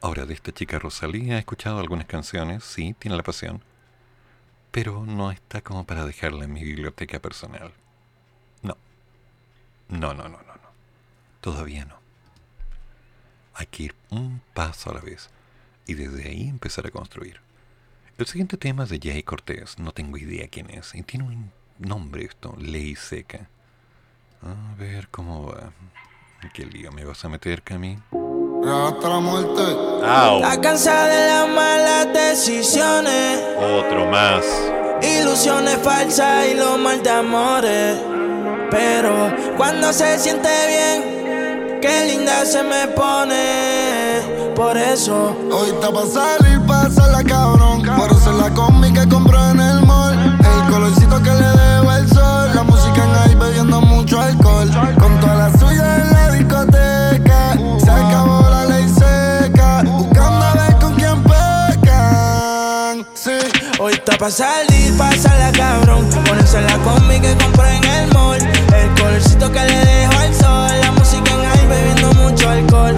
Ahora, 0.05 0.27
de 0.27 0.35
esta 0.35 0.53
chica 0.53 0.79
Rosalía 0.79 1.37
he 1.37 1.39
escuchado 1.39 1.79
algunas 1.79 2.05
canciones, 2.05 2.63
sí, 2.63 2.95
tiene 2.99 3.17
la 3.17 3.23
pasión, 3.23 3.63
pero 4.71 5.07
no 5.07 5.31
está 5.31 5.63
como 5.63 5.87
para 5.87 6.05
dejarla 6.05 6.45
en 6.45 6.53
mi 6.53 6.63
biblioteca 6.63 7.21
personal. 7.21 7.73
No. 8.61 8.77
No, 9.89 10.13
no, 10.13 10.25
no, 10.25 10.43
no, 10.43 10.43
no. 10.43 10.71
Todavía 11.41 11.87
no. 11.87 11.97
Hay 13.55 13.65
que 13.65 13.85
ir 13.85 13.95
un 14.11 14.43
paso 14.53 14.91
a 14.91 14.95
la 14.95 15.01
vez 15.01 15.31
y 15.87 15.95
desde 15.95 16.29
ahí 16.29 16.51
empezar 16.51 16.87
a 16.87 16.91
construir. 16.91 17.41
El 18.19 18.27
siguiente 18.27 18.59
tema 18.59 18.85
es 18.85 18.91
de 18.91 19.01
Jay 19.03 19.23
Cortés, 19.23 19.79
no 19.79 19.93
tengo 19.93 20.19
idea 20.19 20.49
quién 20.49 20.69
es, 20.69 20.95
y 20.95 21.03
tiene 21.03 21.25
un 21.25 21.51
nombre 21.79 22.27
esto, 22.27 22.55
Ley 22.59 22.95
Seca. 22.95 23.49
A 24.43 24.75
ver 24.77 25.09
cómo 25.09 25.47
va. 25.47 25.73
¿Qué 26.53 26.67
lío 26.67 26.93
me 26.93 27.07
vas 27.07 27.25
a 27.25 27.31
meter, 27.31 27.63
Cami? 27.63 27.97
Hasta 28.67 29.09
la 29.09 29.21
muerte. 29.21 29.63
¡Au! 30.07 30.37
Está 30.43 30.61
cansada 30.61 31.07
de 31.09 31.29
las 31.29 31.49
malas 31.49 32.09
decisiones, 32.13 33.41
Otro 33.59 34.07
más. 34.07 34.43
ilusiones 35.03 35.77
falsas 35.83 36.47
y 36.51 36.55
los 36.55 36.79
mal 36.79 37.03
de 37.03 37.11
amores. 37.11 37.97
Pero 38.71 39.33
cuando 39.57 39.93
se 39.93 40.19
siente 40.19 40.49
bien, 40.69 41.79
qué 41.81 42.07
linda 42.07 42.45
se 42.47 42.63
me 42.63 42.89
pone. 42.89 44.53
Por 44.57 44.77
eso, 44.77 45.37
Hoy 45.53 45.69
está 45.71 45.91
pa' 45.93 46.07
salir, 46.07 46.61
pasarla 46.67 47.23
cabrón. 47.25 47.83
Por 47.83 48.11
eso 48.13 48.33
la 48.33 48.51
combi 48.55 48.93
que 48.93 49.07
pa' 64.25 64.31
salir, 64.31 64.97
pasarla 64.97 65.53
cabrón. 65.53 66.09
Ponerse 66.25 66.61
la 66.63 66.79
combi 66.79 67.21
que 67.21 67.37
compré 67.37 67.77
en 67.77 67.85
el 67.85 68.13
mall. 68.15 68.41
El 68.41 68.89
colorcito 68.99 69.53
que 69.53 69.61
le 69.61 69.79
dejo 69.85 70.19
al 70.19 70.35
sol. 70.35 70.81
La 70.81 70.93
música 70.93 71.31
en 71.35 71.45
ahí 71.45 71.67
bebiendo 71.67 72.13
mucho 72.15 72.49
alcohol. 72.49 72.95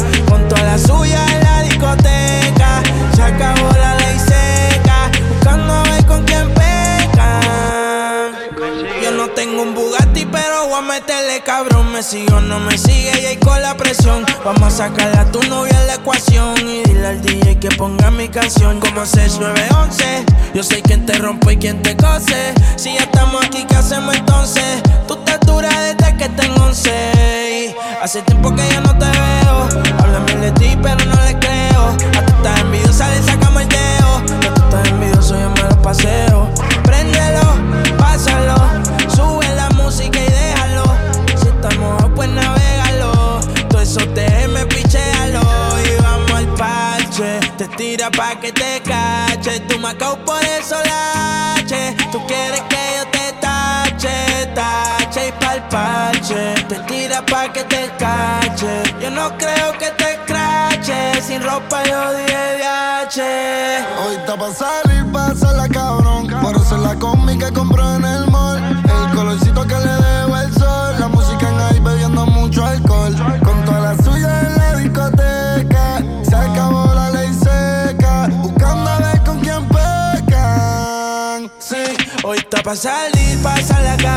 Me 11.96 12.02
sigue 12.02 12.30
o 12.34 12.42
no 12.42 12.60
me 12.60 12.76
sigue 12.76 13.10
y 13.22 13.24
ahí 13.24 13.36
con 13.38 13.62
la 13.62 13.74
presión. 13.74 14.22
Vamos 14.44 14.64
a 14.64 14.70
sacarle 14.70 15.16
a 15.16 15.24
tu 15.32 15.42
novia 15.44 15.82
la 15.86 15.94
ecuación. 15.94 16.54
Y 16.68 16.82
dile 16.82 17.06
al 17.06 17.22
DJ 17.22 17.58
que 17.58 17.70
ponga 17.70 18.10
mi 18.10 18.28
canción 18.28 18.80
como 18.80 19.06
6911. 19.06 20.26
Yo 20.52 20.62
sé 20.62 20.82
quién 20.82 21.06
te 21.06 21.14
rompe 21.14 21.54
y 21.54 21.56
quién 21.56 21.80
te 21.80 21.96
cose. 21.96 22.52
Si 22.76 22.92
ya 22.92 23.04
estamos 23.04 23.42
aquí, 23.42 23.64
¿qué 23.66 23.76
hacemos 23.76 24.14
entonces? 24.14 24.82
Tú 25.08 25.14
estás 25.14 25.40
dura 25.46 25.70
desde 25.80 26.14
que 26.18 26.28
tengo 26.28 26.66
11. 26.66 26.90
Y 27.70 27.74
Hace 28.02 28.20
tiempo 28.20 28.54
que 28.54 28.68
ya 28.68 28.82
no 28.82 28.92
te 28.98 29.06
veo. 29.06 29.82
Hablan 29.98 30.26
bien 30.26 30.42
de 30.42 30.50
ti, 30.50 30.78
pero 30.82 31.02
no 31.02 31.24
le 31.24 31.38
creo. 31.38 31.96
A 32.18 32.26
tú 32.26 32.32
estás 32.36 32.60
envidiosa, 32.60 33.08
le 33.08 33.22
sacamos 33.22 33.62
el 33.62 33.68
dedo. 33.70 34.16
A 34.16 34.54
tú 34.54 34.62
estás 34.64 34.88
envidioso, 34.88 35.34
yo 35.40 35.48
me 35.48 35.62
lo 35.62 35.80
paseo. 35.80 36.50
Préndelo, 36.84 37.54
pásalo. 37.96 39.05
esos 43.96 44.14
DM 44.14 44.68
pichealo 44.68 45.40
y 45.40 46.02
vamos 46.02 46.30
al 46.32 46.46
parche. 46.54 47.40
Te 47.56 47.68
tira 47.68 48.10
pa' 48.10 48.38
que 48.40 48.52
te 48.52 48.82
cache. 48.82 49.60
Tú 49.60 49.78
me 49.78 49.94
por 49.94 50.42
solache. 50.62 51.96
Tú 52.12 52.24
quieres 52.26 52.60
que 52.68 52.82
yo 52.96 53.10
te 53.10 53.32
tache, 53.40 54.46
tache 54.54 55.28
y 55.28 55.32
pa'l 55.32 55.62
parche. 55.68 56.54
Te 56.68 56.78
tira 56.80 57.24
pa' 57.24 57.52
que 57.52 57.64
te 57.64 57.90
cache. 57.98 58.82
Yo 59.00 59.10
no 59.10 59.36
creo 59.38 59.72
que 59.78 59.90
te 59.90 60.18
crache, 60.26 61.22
Sin 61.22 61.42
ropa 61.42 61.82
yo 61.84 62.12
dije 62.14 62.56
VH. 62.58 63.22
Hoy 64.04 64.16
está 64.16 64.36
pa' 64.36 64.52
salir, 64.52 65.10
pasa 65.12 65.52
la 65.52 65.68
cabrón. 65.68 66.26
Por 66.42 66.56
eso 66.56 66.76
la 66.76 66.94
cómica 66.96 67.50
compró 67.52 67.94
en 67.94 68.04
el 68.04 68.26
está 82.48 82.62
pa' 82.62 82.76
salir, 82.76 83.38
la 83.42 83.96
cabrón. 83.96 84.15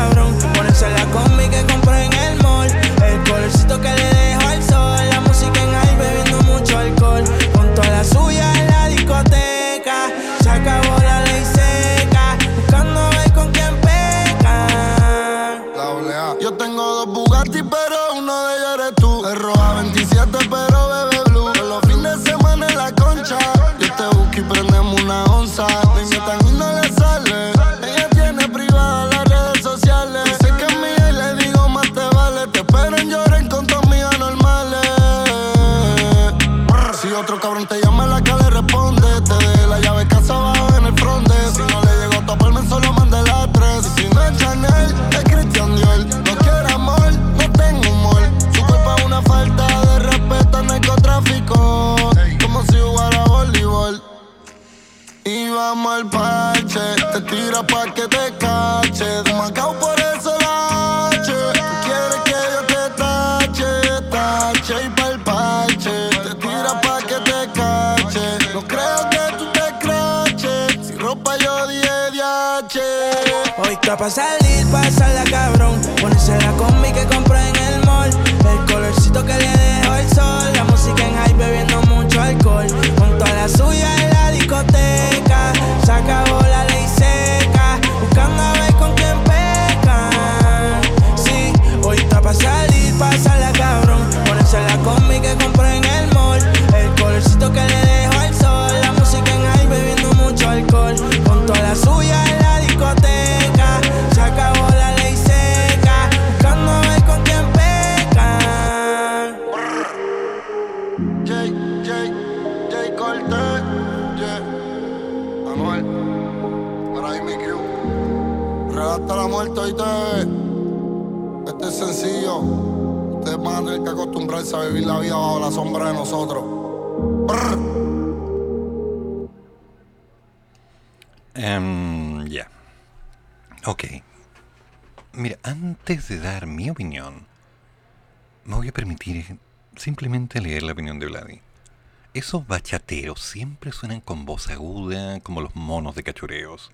Esos 142.70 142.82
bachateros 142.82 143.20
siempre 143.20 143.72
suenan 143.72 144.00
con 144.00 144.24
voz 144.24 144.48
aguda, 144.48 145.18
como 145.20 145.40
los 145.40 145.56
monos 145.56 145.96
de 145.96 146.04
cachureos. 146.04 146.70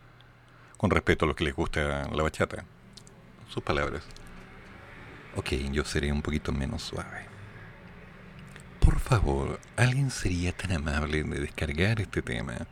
Con 0.76 0.90
respeto 0.90 1.24
a 1.24 1.28
los 1.28 1.34
que 1.34 1.44
les 1.44 1.56
gusta 1.56 2.06
la 2.12 2.22
bachata. 2.22 2.66
Sus 3.48 3.62
palabras. 3.62 4.02
Ok, 5.36 5.52
yo 5.72 5.86
seré 5.86 6.12
un 6.12 6.20
poquito 6.20 6.52
menos 6.52 6.82
suave. 6.82 7.24
Por 8.78 9.00
favor, 9.00 9.58
¿alguien 9.76 10.10
sería 10.10 10.52
tan 10.52 10.72
amable 10.72 11.22
de 11.22 11.40
descargar 11.40 11.98
este 11.98 12.20
tema, 12.20 12.66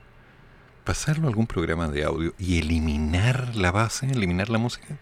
pasarlo 0.85 1.25
a 1.27 1.31
algún 1.31 1.47
programa 1.47 1.89
de 1.89 2.05
audio 2.05 2.35
y 2.39 2.59
eliminar 2.59 3.57
la 3.57 3.73
base, 3.73 4.05
eliminar 4.05 4.51
la 4.51 4.59
música? 4.59 4.99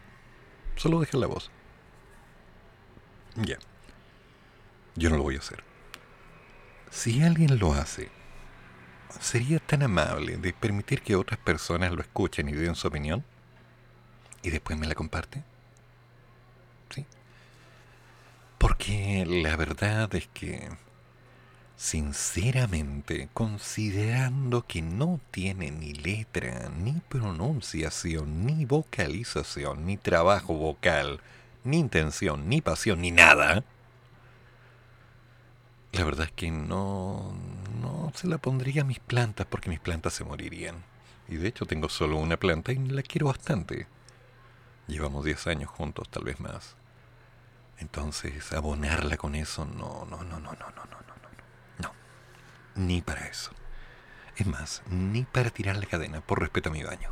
Solo 0.77 1.01
dejar 1.01 1.19
la 1.19 1.27
voz. 1.27 1.51
Ya. 3.35 3.59
Yo 4.95 5.11
no 5.11 5.17
lo 5.17 5.25
voy 5.25 5.35
a 5.35 5.41
hacer. 5.41 5.72
Si 6.93 7.23
alguien 7.23 7.59
lo 7.59 7.73
hace, 7.73 8.11
¿sería 9.19 9.59
tan 9.59 9.83
amable 9.83 10.37
de 10.37 10.53
permitir 10.53 11.01
que 11.01 11.17
otras 11.17 11.41
personas 11.41 11.91
lo 11.91 12.03
escuchen 12.03 12.51
y 12.51 12.53
den 12.53 12.75
su 12.75 12.87
opinión? 12.87 13.25
¿Y 14.43 14.51
después 14.51 14.79
me 14.79 14.87
la 14.87 14.95
comparte? 14.95 15.43
¿Sí? 16.95 17.07
Porque 18.59 19.25
la 19.27 19.57
verdad 19.57 20.15
es 20.15 20.29
que, 20.35 20.69
sinceramente, 21.77 23.31
considerando 23.33 24.67
que 24.67 24.83
no 24.83 25.19
tiene 25.31 25.71
ni 25.71 25.95
letra, 25.95 26.69
ni 26.69 27.01
pronunciación, 27.09 28.45
ni 28.45 28.67
vocalización, 28.67 29.87
ni 29.87 29.97
trabajo 29.97 30.53
vocal, 30.55 31.21
ni 31.65 31.79
intención, 31.79 32.51
ni 32.51 32.61
pasión, 32.61 33.01
ni 33.01 33.13
nada, 33.13 33.65
la 35.93 36.05
verdad 36.05 36.27
es 36.27 36.33
que 36.33 36.51
no, 36.51 37.35
no 37.81 38.13
se 38.15 38.27
la 38.27 38.39
pondría 38.39 38.83
a 38.83 38.87
mis 38.87 38.99
plantas 38.99 39.47
porque 39.47 39.71
mis 39.71 39.81
plantas 39.81 40.15
se 40.15 40.25
morirían. 40.25 40.83
Y 41.29 41.37
de 41.37 41.49
hecho 41.49 41.67
tengo 41.67 41.89
solo 41.89 42.17
una 42.17 42.37
planta 42.37 42.73
y 42.73 42.77
la 42.77 43.03
quiero 43.03 43.27
bastante. 43.27 43.87
Llevamos 44.87 45.25
10 45.25 45.47
años 45.47 45.71
juntos, 45.71 46.09
tal 46.09 46.25
vez 46.25 46.41
más. 46.41 46.77
Entonces, 47.79 48.53
abonarla 48.53 49.17
con 49.17 49.35
eso, 49.35 49.65
no, 49.65 50.07
no, 50.09 50.23
no, 50.25 50.41
no, 50.41 50.53
no, 50.53 50.53
no, 50.53 50.85
no, 50.85 50.85
no, 50.85 51.15
no. 51.79 51.89
No. 51.89 51.93
Ni 52.75 53.03
para 53.03 53.27
eso. 53.27 53.53
Es 54.37 54.47
más, 54.47 54.83
ni 54.89 55.25
para 55.25 55.51
tirar 55.51 55.77
la 55.77 55.87
cadena 55.87 56.21
por 56.21 56.41
respeto 56.41 56.71
a 56.71 56.73
mi 56.73 56.83
baño. 56.83 57.11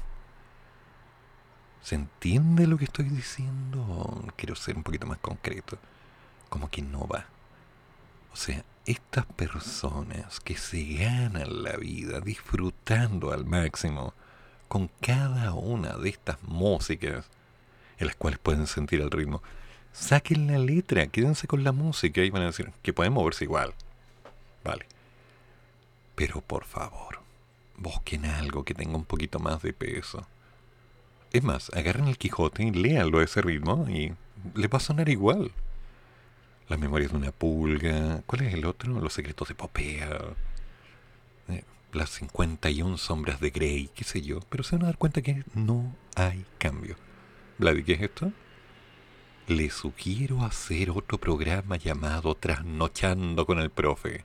¿Se 1.83 1.95
entiende 1.95 2.67
lo 2.67 2.77
que 2.79 2.85
estoy 2.85 3.07
diciendo? 3.07 4.25
Quiero 4.37 4.55
ser 4.55 4.77
un 4.77 4.83
poquito 4.83 5.07
más 5.07 5.19
concreto. 5.19 5.79
Como 6.49 6.71
que 6.71 6.83
no 6.83 7.07
va. 7.07 7.27
O 8.33 8.37
sea, 8.37 8.65
estas 8.87 9.27
personas 9.27 10.41
que 10.41 10.57
se 10.57 10.83
ganan 10.95 11.63
la 11.63 11.77
vida 11.77 12.21
disfrutando 12.21 13.33
al 13.33 13.45
máximo 13.45 14.15
con 14.69 14.91
cada 15.01 15.53
una 15.53 15.97
de 15.97 16.09
estas 16.09 16.43
músicas 16.43 17.27
en 17.99 18.07
las 18.07 18.17
cuales 18.17 18.39
pueden 18.39 18.67
sentir 18.67 19.01
el 19.01 19.11
ritmo, 19.11 19.43
saquen 19.93 20.47
la 20.47 20.59
letra, 20.59 21.07
quédense 21.07 21.47
con 21.47 21.65
la 21.65 21.73
música 21.73 22.23
y 22.23 22.31
van 22.31 22.43
a 22.43 22.47
decir 22.47 22.73
que 22.83 22.93
pueden 22.93 23.13
moverse 23.13 23.45
igual. 23.45 23.75
Vale. 24.65 24.87
Pero 26.15 26.41
por 26.41 26.65
favor, 26.65 27.21
busquen 27.77 28.25
algo 28.25 28.65
que 28.65 28.75
tenga 28.75 28.97
un 28.97 29.05
poquito 29.05 29.39
más 29.39 29.63
de 29.63 29.73
peso. 29.73 30.27
Es 31.33 31.43
más, 31.43 31.71
agarren 31.75 32.09
el 32.09 32.19
Quijote 32.19 32.65
y 32.65 32.71
léanlo 32.71 33.19
a 33.19 33.25
ese 33.25 33.43
ritmo 33.43 33.87
y 33.89 34.13
les 34.55 34.71
va 34.71 34.79
a 34.79 34.81
sonar 34.81 35.09
igual. 35.09 35.53
Las 36.71 36.79
memorias 36.79 37.11
de 37.11 37.19
una 37.19 37.33
pulga. 37.33 38.23
¿Cuál 38.25 38.43
es 38.43 38.55
el 38.55 38.65
otro? 38.65 38.99
Los 38.99 39.13
secretos 39.13 39.49
de 39.49 39.55
Popea. 39.55 40.21
Eh, 41.49 41.65
las 41.93 42.09
51 42.11 42.97
sombras 42.97 43.41
de 43.41 43.51
Grey, 43.51 43.91
qué 43.95 44.05
sé 44.05 44.23
yo. 44.23 44.41
Pero 44.49 44.65
se 44.65 44.77
van 44.77 44.85
a 44.85 44.87
dar 44.87 44.97
cuenta 44.97 45.21
que 45.21 45.45
no 45.53 45.95
hay 46.17 46.47
cambio. 46.57 46.97
Vladi, 47.59 47.83
¿qué 47.83 47.93
es 47.93 48.01
esto? 48.01 48.33
le 49.51 49.69
sugiero 49.69 50.45
hacer 50.45 50.91
otro 50.91 51.19
programa 51.19 51.77
llamado 51.77 52.37
Trasnochando 52.37 53.45
con 53.47 53.59
el 53.59 53.71
Profe, 53.71 54.25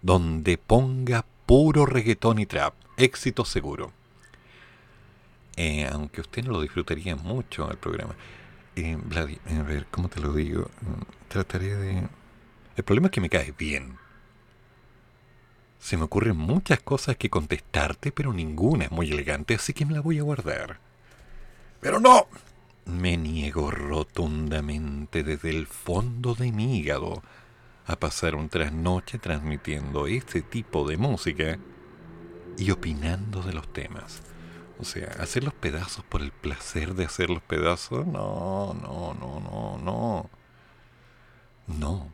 donde 0.00 0.56
ponga 0.56 1.26
puro 1.44 1.84
reggaetón 1.84 2.38
y 2.38 2.46
trap, 2.46 2.72
éxito 2.96 3.44
seguro. 3.44 3.92
Eh, 5.56 5.86
aunque 5.92 6.22
usted 6.22 6.42
no 6.42 6.52
lo 6.52 6.62
disfrutaría 6.62 7.16
mucho 7.16 7.70
el 7.70 7.76
programa. 7.76 8.14
Eh, 8.76 8.96
a 9.58 9.62
ver, 9.62 9.86
¿cómo 9.90 10.08
te 10.08 10.20
lo 10.20 10.32
digo? 10.32 10.70
Mm, 10.82 11.28
Trataré 11.28 11.74
de... 11.76 12.08
El 12.76 12.84
problema 12.84 13.06
es 13.06 13.12
que 13.12 13.20
me 13.20 13.30
cae 13.30 13.52
bien. 13.56 13.96
Se 15.78 15.96
me 15.96 16.04
ocurren 16.04 16.36
muchas 16.36 16.80
cosas 16.80 17.16
que 17.16 17.30
contestarte, 17.30 18.12
pero 18.12 18.32
ninguna 18.32 18.84
es 18.84 18.90
muy 18.90 19.10
elegante, 19.10 19.54
así 19.54 19.72
que 19.72 19.86
me 19.86 19.94
la 19.94 20.00
voy 20.00 20.18
a 20.18 20.22
guardar. 20.22 20.78
Pero 21.80 22.00
no, 22.00 22.26
me 22.84 23.16
niego 23.16 23.70
rotundamente 23.70 25.22
desde 25.22 25.50
el 25.50 25.66
fondo 25.66 26.34
de 26.34 26.52
mi 26.52 26.78
hígado 26.78 27.22
a 27.86 27.96
pasar 27.96 28.34
un 28.34 28.48
trasnoche 28.48 29.18
transmitiendo 29.18 30.06
este 30.06 30.42
tipo 30.42 30.86
de 30.88 30.96
música 30.96 31.58
y 32.58 32.70
opinando 32.70 33.42
de 33.42 33.52
los 33.52 33.72
temas. 33.72 34.22
O 34.78 34.84
sea, 34.84 35.08
hacer 35.20 35.42
los 35.44 35.54
pedazos 35.54 36.04
por 36.04 36.20
el 36.22 36.32
placer 36.32 36.94
de 36.94 37.04
hacer 37.06 37.30
los 37.30 37.42
pedazos, 37.42 38.06
no, 38.06 38.74
no, 38.82 39.14
no, 39.14 39.40
no, 39.40 39.78
no. 39.78 40.30
No. 41.66 42.12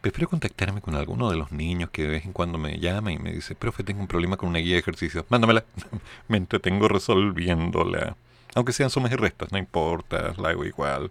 Prefiero 0.00 0.30
contactarme 0.30 0.80
con 0.80 0.94
alguno 0.94 1.30
de 1.30 1.36
los 1.36 1.52
niños 1.52 1.90
que 1.90 2.02
de 2.02 2.08
vez 2.08 2.24
en 2.24 2.32
cuando 2.32 2.56
me 2.56 2.78
llama 2.78 3.12
y 3.12 3.18
me 3.18 3.32
dice, 3.32 3.54
profe, 3.54 3.84
tengo 3.84 4.00
un 4.00 4.08
problema 4.08 4.38
con 4.38 4.48
una 4.48 4.58
guía 4.58 4.74
de 4.74 4.80
ejercicios. 4.80 5.26
Mándamela. 5.28 5.64
me 6.28 6.38
entretengo 6.38 6.88
resolviéndola. 6.88 8.16
Aunque 8.54 8.72
sean 8.72 8.90
sumas 8.90 9.12
y 9.12 9.16
restas, 9.16 9.52
no 9.52 9.58
importa, 9.58 10.32
la 10.38 10.48
hago 10.50 10.64
igual. 10.64 11.10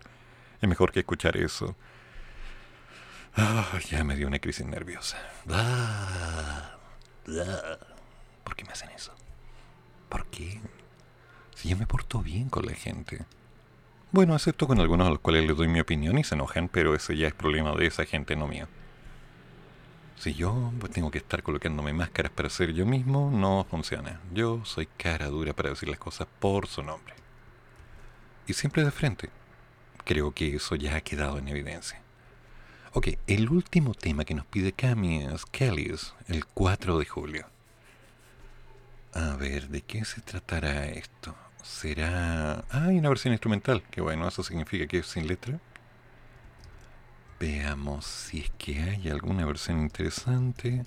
Es 0.61 0.67
mejor 0.67 0.91
que 0.91 1.01
escuchar 1.01 1.37
eso. 1.37 1.75
Ah, 3.35 3.79
ya 3.89 4.03
me 4.03 4.15
dio 4.15 4.27
una 4.27 4.39
crisis 4.39 4.65
nerviosa. 4.65 5.17
Ah, 5.49 6.77
ah. 7.27 7.77
¿Por 8.43 8.55
qué 8.55 8.65
me 8.65 8.71
hacen 8.71 8.89
eso? 8.89 9.13
¿Por 10.09 10.25
qué? 10.27 10.59
Si 11.55 11.69
yo 11.69 11.77
me 11.77 11.85
porto 11.85 12.21
bien 12.21 12.49
con 12.49 12.65
la 12.65 12.73
gente. 12.73 13.25
Bueno, 14.11 14.33
excepto 14.33 14.67
con 14.67 14.79
algunos 14.79 15.07
a 15.07 15.11
los 15.11 15.19
cuales 15.19 15.45
les 15.45 15.55
doy 15.55 15.67
mi 15.67 15.79
opinión 15.79 16.17
y 16.17 16.23
se 16.23 16.33
enojan, 16.33 16.67
pero 16.67 16.95
ese 16.95 17.15
ya 17.15 17.27
es 17.27 17.33
problema 17.33 17.75
de 17.75 17.85
esa 17.85 18.05
gente, 18.05 18.35
no 18.35 18.47
mío. 18.47 18.67
Si 20.17 20.33
yo 20.33 20.73
tengo 20.91 21.11
que 21.11 21.19
estar 21.19 21.43
colocándome 21.43 21.93
máscaras 21.93 22.31
para 22.31 22.49
ser 22.49 22.73
yo 22.73 22.85
mismo, 22.85 23.31
no 23.31 23.65
funciona. 23.69 24.19
Yo 24.33 24.65
soy 24.65 24.87
cara 24.97 25.27
dura 25.27 25.53
para 25.53 25.69
decir 25.69 25.87
las 25.87 25.99
cosas 25.99 26.27
por 26.39 26.67
su 26.67 26.83
nombre. 26.83 27.13
Y 28.47 28.53
siempre 28.53 28.83
de 28.83 28.91
frente. 28.91 29.29
Creo 30.03 30.33
que 30.33 30.55
eso 30.55 30.75
ya 30.75 30.95
ha 30.95 31.01
quedado 31.01 31.37
en 31.37 31.47
evidencia. 31.47 32.01
Ok, 32.93 33.09
el 33.27 33.47
último 33.49 33.93
tema 33.93 34.25
que 34.25 34.33
nos 34.33 34.45
pide 34.47 34.73
Cami 34.73 35.23
es 35.23 35.45
Kelly's, 35.45 36.15
el 36.27 36.45
4 36.45 36.97
de 36.97 37.05
julio. 37.05 37.45
A 39.13 39.35
ver, 39.35 39.69
¿de 39.69 39.81
qué 39.81 40.05
se 40.05 40.21
tratará 40.21 40.85
esto? 40.85 41.35
¿Será...? 41.63 42.63
Ah, 42.69 42.85
hay 42.87 42.97
una 42.97 43.09
versión 43.09 43.33
instrumental. 43.33 43.83
Que 43.91 44.01
bueno, 44.01 44.27
eso 44.27 44.43
significa 44.43 44.87
que 44.87 44.99
es 44.99 45.07
sin 45.07 45.27
letra. 45.27 45.59
Veamos 47.39 48.05
si 48.05 48.41
es 48.41 48.51
que 48.57 48.81
hay 48.81 49.09
alguna 49.09 49.45
versión 49.45 49.79
interesante. 49.81 50.83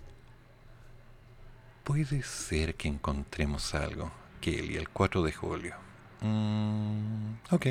Puede 1.85 2.23
ser 2.23 2.75
que 2.77 2.89
encontremos 2.89 3.75
algo. 3.75 4.11
Kelly, 4.41 4.77
el 4.77 4.89
4 4.89 5.23
de 5.23 5.33
julio. 5.33 5.75
Mm, 6.21 7.35
ok. 7.51 7.67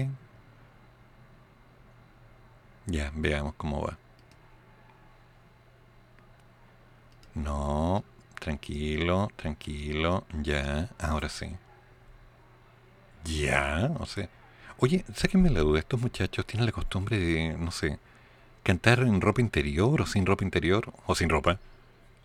Ya, 2.88 3.12
veamos 3.16 3.54
cómo 3.56 3.82
va. 3.82 3.98
No, 7.36 8.04
tranquilo, 8.42 9.30
tranquilo, 9.36 10.26
ya, 10.42 10.90
ahora 11.00 11.30
sí. 11.30 11.56
Ya, 13.24 13.88
no 13.88 14.06
sé. 14.08 14.30
Oye, 14.80 15.06
sáquenme 15.14 15.52
la 15.52 15.60
duda, 15.60 15.80
estos 15.80 16.02
muchachos 16.02 16.48
tienen 16.48 16.66
la 16.66 16.72
costumbre 16.72 17.20
de, 17.20 17.56
no 17.56 17.70
sé, 17.70 18.00
cantar 18.64 19.02
en 19.02 19.22
ropa 19.22 19.42
interior 19.42 20.02
o 20.02 20.08
sin 20.08 20.26
ropa 20.26 20.44
interior 20.44 20.92
o 21.06 21.14
sin 21.14 21.30
ropa, 21.30 21.60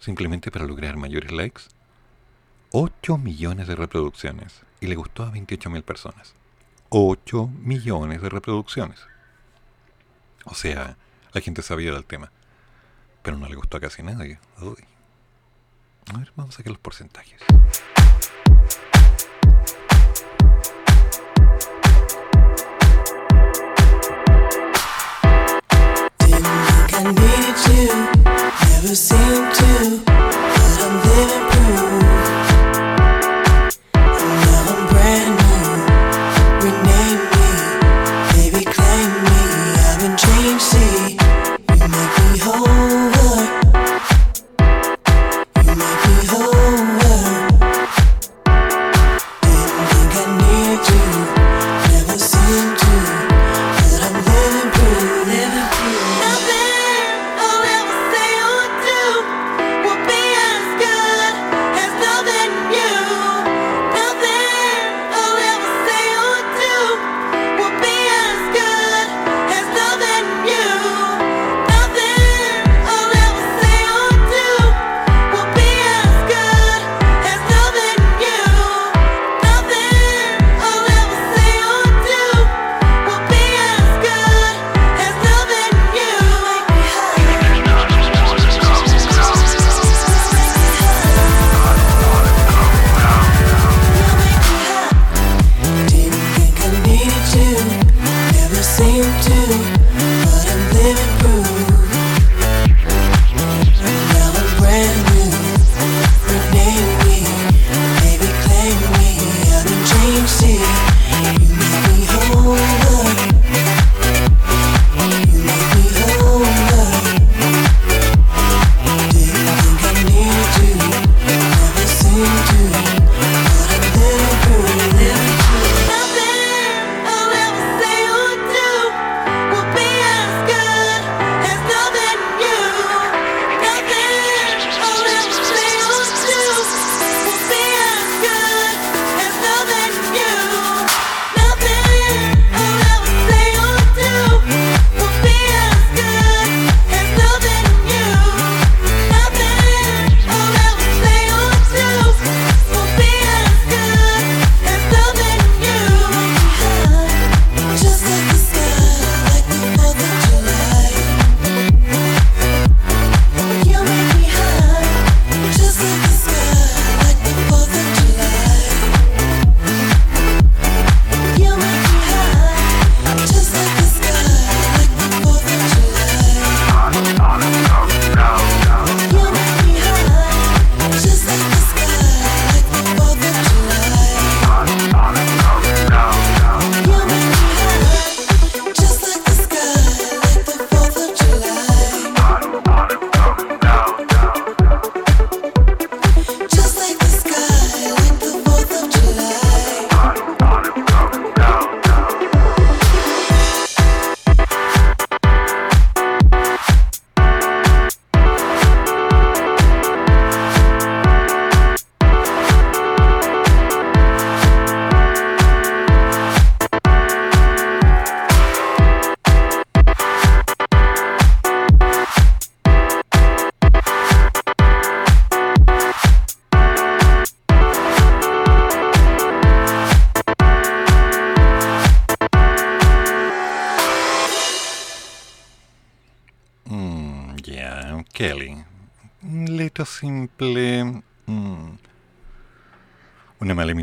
simplemente 0.01 0.51
para 0.51 0.65
lograr 0.65 0.97
mayores 0.97 1.33
likes. 1.33 1.65
8 2.73 3.19
millones 3.19 3.69
de 3.69 3.77
reproducciones 3.77 4.63
y 4.81 4.87
le 4.87 4.95
gustó 4.97 5.23
a 5.23 5.31
28 5.31 5.69
mil 5.69 5.83
personas. 5.83 6.35
8 6.89 7.51
millones 7.61 8.23
de 8.23 8.31
reproducciones. 8.31 9.01
O 10.47 10.55
sea, 10.55 10.97
la 11.35 11.41
gente 11.43 11.61
sabía 11.61 11.93
del 11.93 12.07
tema, 12.07 12.33
pero 13.23 13.37
no 13.37 13.49
le 13.49 13.57
gustó 13.57 13.77
a 13.77 13.81
casi 13.81 14.03
nadie. 14.03 14.39
Uy. 14.63 14.96
A 16.09 16.19
ver, 16.19 16.33
vamos 16.37 16.55
a 16.55 16.59
sacar 16.59 16.71
los 16.71 16.79
porcentajes. 16.81 17.41
I 26.99 27.03
needed 27.03 27.59
you, 27.67 27.89
never 28.71 28.95
seemed 28.95 29.53
to, 29.55 30.01
but 30.07 30.81
I'm 30.81 30.95
living 31.09 31.46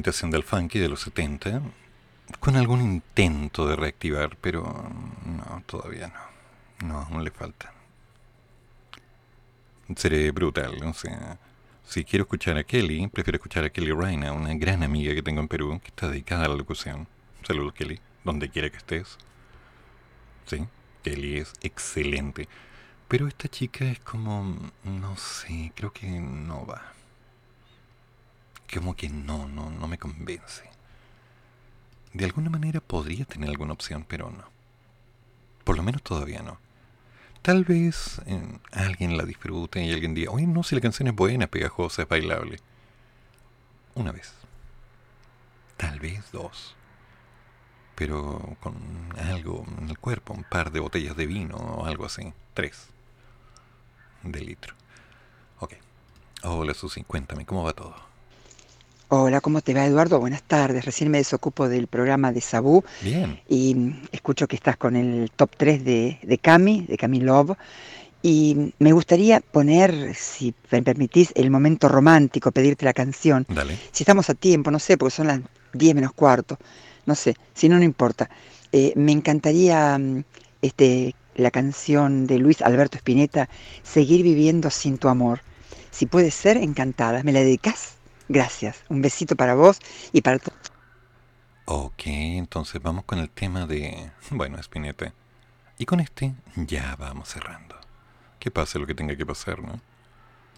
imitación 0.03 0.31
del 0.31 0.43
funky 0.43 0.79
de 0.79 0.89
los 0.89 0.99
70. 0.99 1.61
Con 2.41 2.57
algún 2.57 2.81
intento 2.81 3.65
de 3.65 3.77
reactivar, 3.77 4.35
pero 4.41 4.63
no, 5.25 5.63
todavía 5.65 6.07
no. 6.09 6.87
No, 6.87 6.99
aún 6.99 7.23
le 7.23 7.31
falta. 7.31 7.71
Seré 9.95 10.31
brutal, 10.31 10.83
o 10.83 10.93
sea. 10.93 11.37
Si 11.85 12.03
quiero 12.03 12.23
escuchar 12.23 12.57
a 12.57 12.65
Kelly, 12.65 13.07
prefiero 13.07 13.37
escuchar 13.37 13.63
a 13.63 13.69
Kelly 13.69 13.93
Reina, 13.93 14.33
una 14.33 14.53
gran 14.55 14.83
amiga 14.83 15.13
que 15.13 15.23
tengo 15.23 15.39
en 15.39 15.47
Perú, 15.47 15.79
que 15.81 15.87
está 15.87 16.09
dedicada 16.09 16.45
a 16.45 16.49
la 16.49 16.55
locución. 16.55 17.07
Saludos, 17.47 17.73
Kelly, 17.73 17.99
donde 18.25 18.49
quiera 18.49 18.69
que 18.69 18.77
estés. 18.77 19.17
Sí, 20.47 20.67
Kelly 21.03 21.37
es 21.37 21.53
excelente. 21.61 22.49
Pero 23.07 23.27
esta 23.27 23.47
chica 23.47 23.85
es 23.85 23.99
como, 23.99 24.57
no 24.83 25.15
sé, 25.15 25.71
creo 25.75 25.93
que 25.93 26.07
no 26.07 26.65
va. 26.65 26.93
Como 28.73 28.95
que 28.95 29.09
no, 29.09 29.47
no, 29.47 29.69
no 29.69 29.87
me 29.87 29.97
convence. 29.97 30.63
De 32.13 32.25
alguna 32.25 32.49
manera 32.49 32.79
podría 32.79 33.25
tener 33.25 33.49
alguna 33.49 33.73
opción, 33.73 34.05
pero 34.07 34.31
no. 34.31 34.45
Por 35.63 35.77
lo 35.77 35.83
menos 35.83 36.01
todavía 36.01 36.41
no. 36.41 36.57
Tal 37.41 37.65
vez 37.65 38.21
alguien 38.71 39.17
la 39.17 39.25
disfrute 39.25 39.83
y 39.83 39.91
alguien 39.91 40.13
diga, 40.13 40.31
oye, 40.31 40.47
no, 40.47 40.63
si 40.63 40.75
la 40.75 40.81
canción 40.81 41.07
es 41.07 41.15
buena, 41.15 41.47
pegajosa, 41.47 42.03
es 42.03 42.07
bailable. 42.07 42.59
Una 43.95 44.11
vez. 44.11 44.33
Tal 45.77 45.99
vez 45.99 46.31
dos. 46.31 46.75
Pero 47.95 48.55
con 48.61 48.75
algo 49.19 49.65
en 49.79 49.89
el 49.89 49.99
cuerpo, 49.99 50.33
un 50.33 50.43
par 50.43 50.71
de 50.71 50.79
botellas 50.79 51.15
de 51.17 51.25
vino 51.27 51.57
o 51.57 51.85
algo 51.85 52.05
así. 52.05 52.33
Tres. 52.53 52.87
De 54.23 54.39
litro. 54.39 54.73
Ok. 55.59 55.73
Hola, 56.43 56.73
Susi, 56.73 57.03
cuéntame, 57.03 57.45
¿cómo 57.45 57.63
va 57.63 57.73
todo? 57.73 58.12
Hola, 59.15 59.41
¿cómo 59.41 59.61
te 59.61 59.75
va 59.75 59.85
Eduardo? 59.85 60.19
Buenas 60.19 60.41
tardes. 60.41 60.85
Recién 60.85 61.11
me 61.11 61.19
desocupo 61.19 61.69
del 61.69 61.85
programa 61.85 62.31
de 62.31 62.41
Sabú 62.41 62.83
Bien. 63.01 63.39
y 63.47 63.93
escucho 64.11 64.47
que 64.47 64.55
estás 64.55 64.75
con 64.75 64.95
el 64.95 65.29
top 65.29 65.51
3 65.55 65.85
de, 65.85 66.17
de 66.23 66.37
Cami, 66.39 66.81
de 66.87 66.97
Cami 66.97 67.19
Love. 67.19 67.55
Y 68.23 68.73
me 68.79 68.91
gustaría 68.91 69.39
poner, 69.39 70.15
si 70.15 70.55
me 70.71 70.81
permitís, 70.81 71.31
el 71.35 71.51
momento 71.51 71.89
romántico, 71.89 72.51
pedirte 72.51 72.85
la 72.85 72.93
canción. 72.93 73.45
Dale. 73.49 73.77
Si 73.91 74.01
estamos 74.01 74.31
a 74.31 74.33
tiempo, 74.33 74.71
no 74.71 74.79
sé, 74.79 74.97
porque 74.97 75.15
son 75.15 75.27
las 75.27 75.41
10 75.73 75.93
menos 75.93 76.13
cuarto. 76.13 76.57
No 77.05 77.13
sé, 77.13 77.35
si 77.53 77.69
no, 77.69 77.77
no 77.77 77.83
importa. 77.83 78.31
Eh, 78.71 78.93
me 78.95 79.11
encantaría 79.11 79.95
mm, 79.95 80.23
este, 80.63 81.13
la 81.35 81.51
canción 81.51 82.25
de 82.25 82.39
Luis 82.39 82.63
Alberto 82.63 82.97
Spinetta, 82.97 83.47
Seguir 83.83 84.23
viviendo 84.23 84.71
sin 84.71 84.97
tu 84.97 85.07
amor. 85.07 85.41
Si 85.91 86.07
puede 86.07 86.31
ser, 86.31 86.57
encantada. 86.57 87.21
¿Me 87.21 87.31
la 87.31 87.41
dedicas? 87.41 87.92
Gracias. 88.29 88.83
Un 88.89 89.01
besito 89.01 89.35
para 89.35 89.55
vos 89.55 89.79
y 90.11 90.21
para 90.21 90.39
todos. 90.39 90.57
Ok, 91.65 92.03
entonces 92.05 92.81
vamos 92.81 93.05
con 93.05 93.19
el 93.19 93.29
tema 93.29 93.65
de, 93.65 94.11
bueno, 94.31 94.57
Spinetta. 94.59 95.13
Y 95.77 95.85
con 95.85 95.99
este 95.99 96.33
ya 96.55 96.95
vamos 96.97 97.29
cerrando. 97.29 97.75
Que 98.39 98.51
pase 98.51 98.79
lo 98.79 98.85
que 98.87 98.95
tenga 98.95 99.15
que 99.15 99.25
pasar, 99.25 99.61
¿no? 99.61 99.79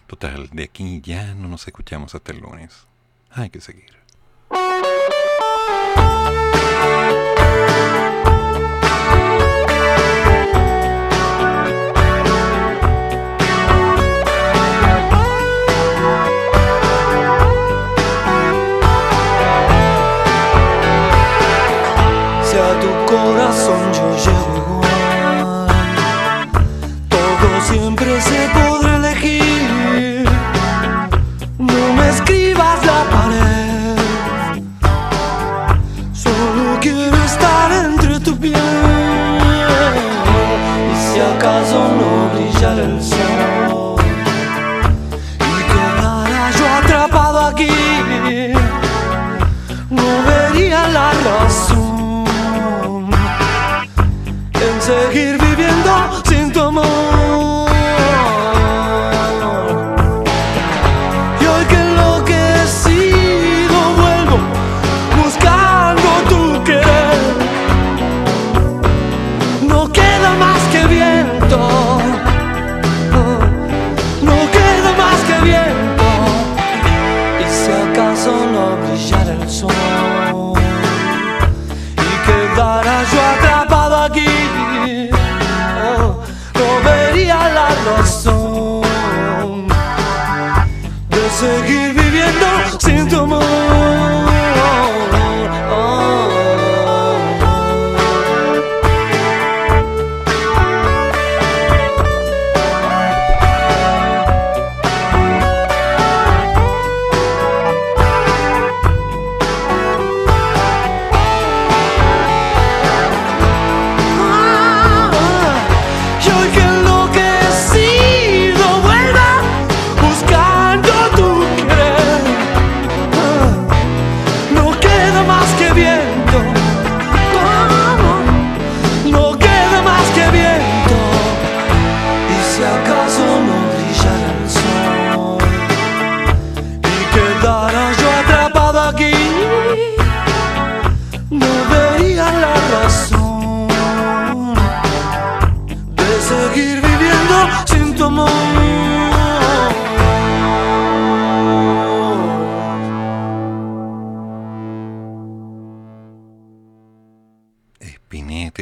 Total, 0.06 0.50
de 0.50 0.64
aquí 0.64 1.00
ya 1.00 1.34
no 1.34 1.48
nos 1.48 1.66
escuchamos 1.66 2.14
hasta 2.14 2.32
el 2.32 2.40
lunes. 2.40 2.86
Hay 3.30 3.50
que 3.50 3.60
seguir. 3.60 4.05
Corazón 23.66 23.92
yo 23.92 24.05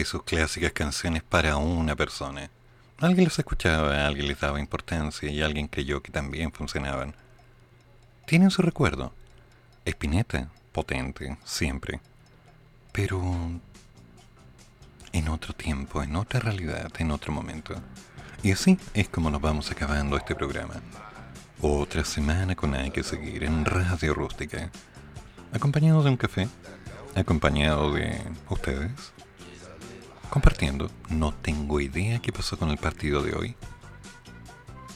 sus 0.05 0.23
clásicas 0.23 0.73
canciones 0.73 1.23
para 1.23 1.57
una 1.57 1.97
persona. 1.97 2.51
Alguien 2.99 3.25
los 3.25 3.39
escuchaba, 3.39 4.07
alguien 4.07 4.29
les 4.29 4.41
daba 4.41 4.61
importancia 4.61 5.31
y 5.31 5.43
alguien 5.43 5.69
creyó 5.69 6.03
que 6.03 6.13
también 6.13 6.53
funcionaban. 6.53 7.15
Tienen 8.27 8.51
su 8.51 8.63
recuerdo. 8.63 9.13
Spinetta, 9.85 10.49
potente, 10.73 11.37
siempre. 11.45 12.01
Pero 12.93 13.21
en 15.13 15.29
otro 15.29 15.53
tiempo, 15.53 16.03
en 16.03 16.17
otra 16.17 16.41
realidad, 16.41 16.91
en 16.99 17.11
otro 17.11 17.33
momento. 17.33 17.75
Y 18.43 18.53
así 18.53 18.79
es 18.95 19.09
como 19.09 19.31
nos 19.31 19.41
vamos 19.41 19.71
acabando 19.71 20.17
este 20.17 20.35
programa. 20.35 20.75
Otra 21.61 22.05
semana 22.05 22.55
con 22.55 22.75
Hay 22.75 22.91
que 22.91 23.03
seguir 23.03 23.45
en 23.45 23.65
Radio 23.65 24.13
Rústica. 24.13 24.71
Acompañado 25.53 26.03
de 26.03 26.11
un 26.11 26.17
café, 26.17 26.49
acompañado 27.15 27.93
de 27.93 28.21
ustedes, 28.51 28.91
compartiendo. 30.35 30.91
No 31.11 31.33
tengo 31.33 31.81
idea 31.81 32.19
qué 32.19 32.33
pasó 32.33 32.59
con 32.59 32.71
el 32.71 32.77
partido 32.77 33.23
de 33.23 33.37
hoy. 33.37 33.55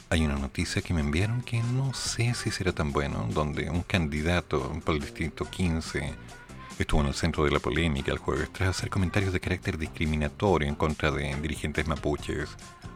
Hay 0.09 0.25
una 0.25 0.35
noticia 0.35 0.81
que 0.81 0.93
me 0.93 0.99
enviaron 0.99 1.43
que 1.43 1.63
no 1.63 1.93
sé 1.93 2.33
si 2.33 2.51
será 2.51 2.73
tan 2.73 2.91
bueno, 2.91 3.25
donde 3.31 3.69
un 3.69 3.83
candidato 3.83 4.69
por 4.83 4.95
el 4.95 5.01
distrito 5.01 5.45
15 5.49 6.13
estuvo 6.77 6.99
en 6.99 7.07
el 7.07 7.13
centro 7.13 7.45
de 7.45 7.51
la 7.51 7.59
polémica 7.59 8.11
el 8.11 8.17
jueves 8.17 8.51
tras 8.51 8.69
hacer 8.69 8.89
comentarios 8.89 9.31
de 9.31 9.39
carácter 9.39 9.77
discriminatorio 9.77 10.67
en 10.67 10.75
contra 10.75 11.09
de 11.09 11.33
dirigentes 11.35 11.87
mapuches 11.87 12.49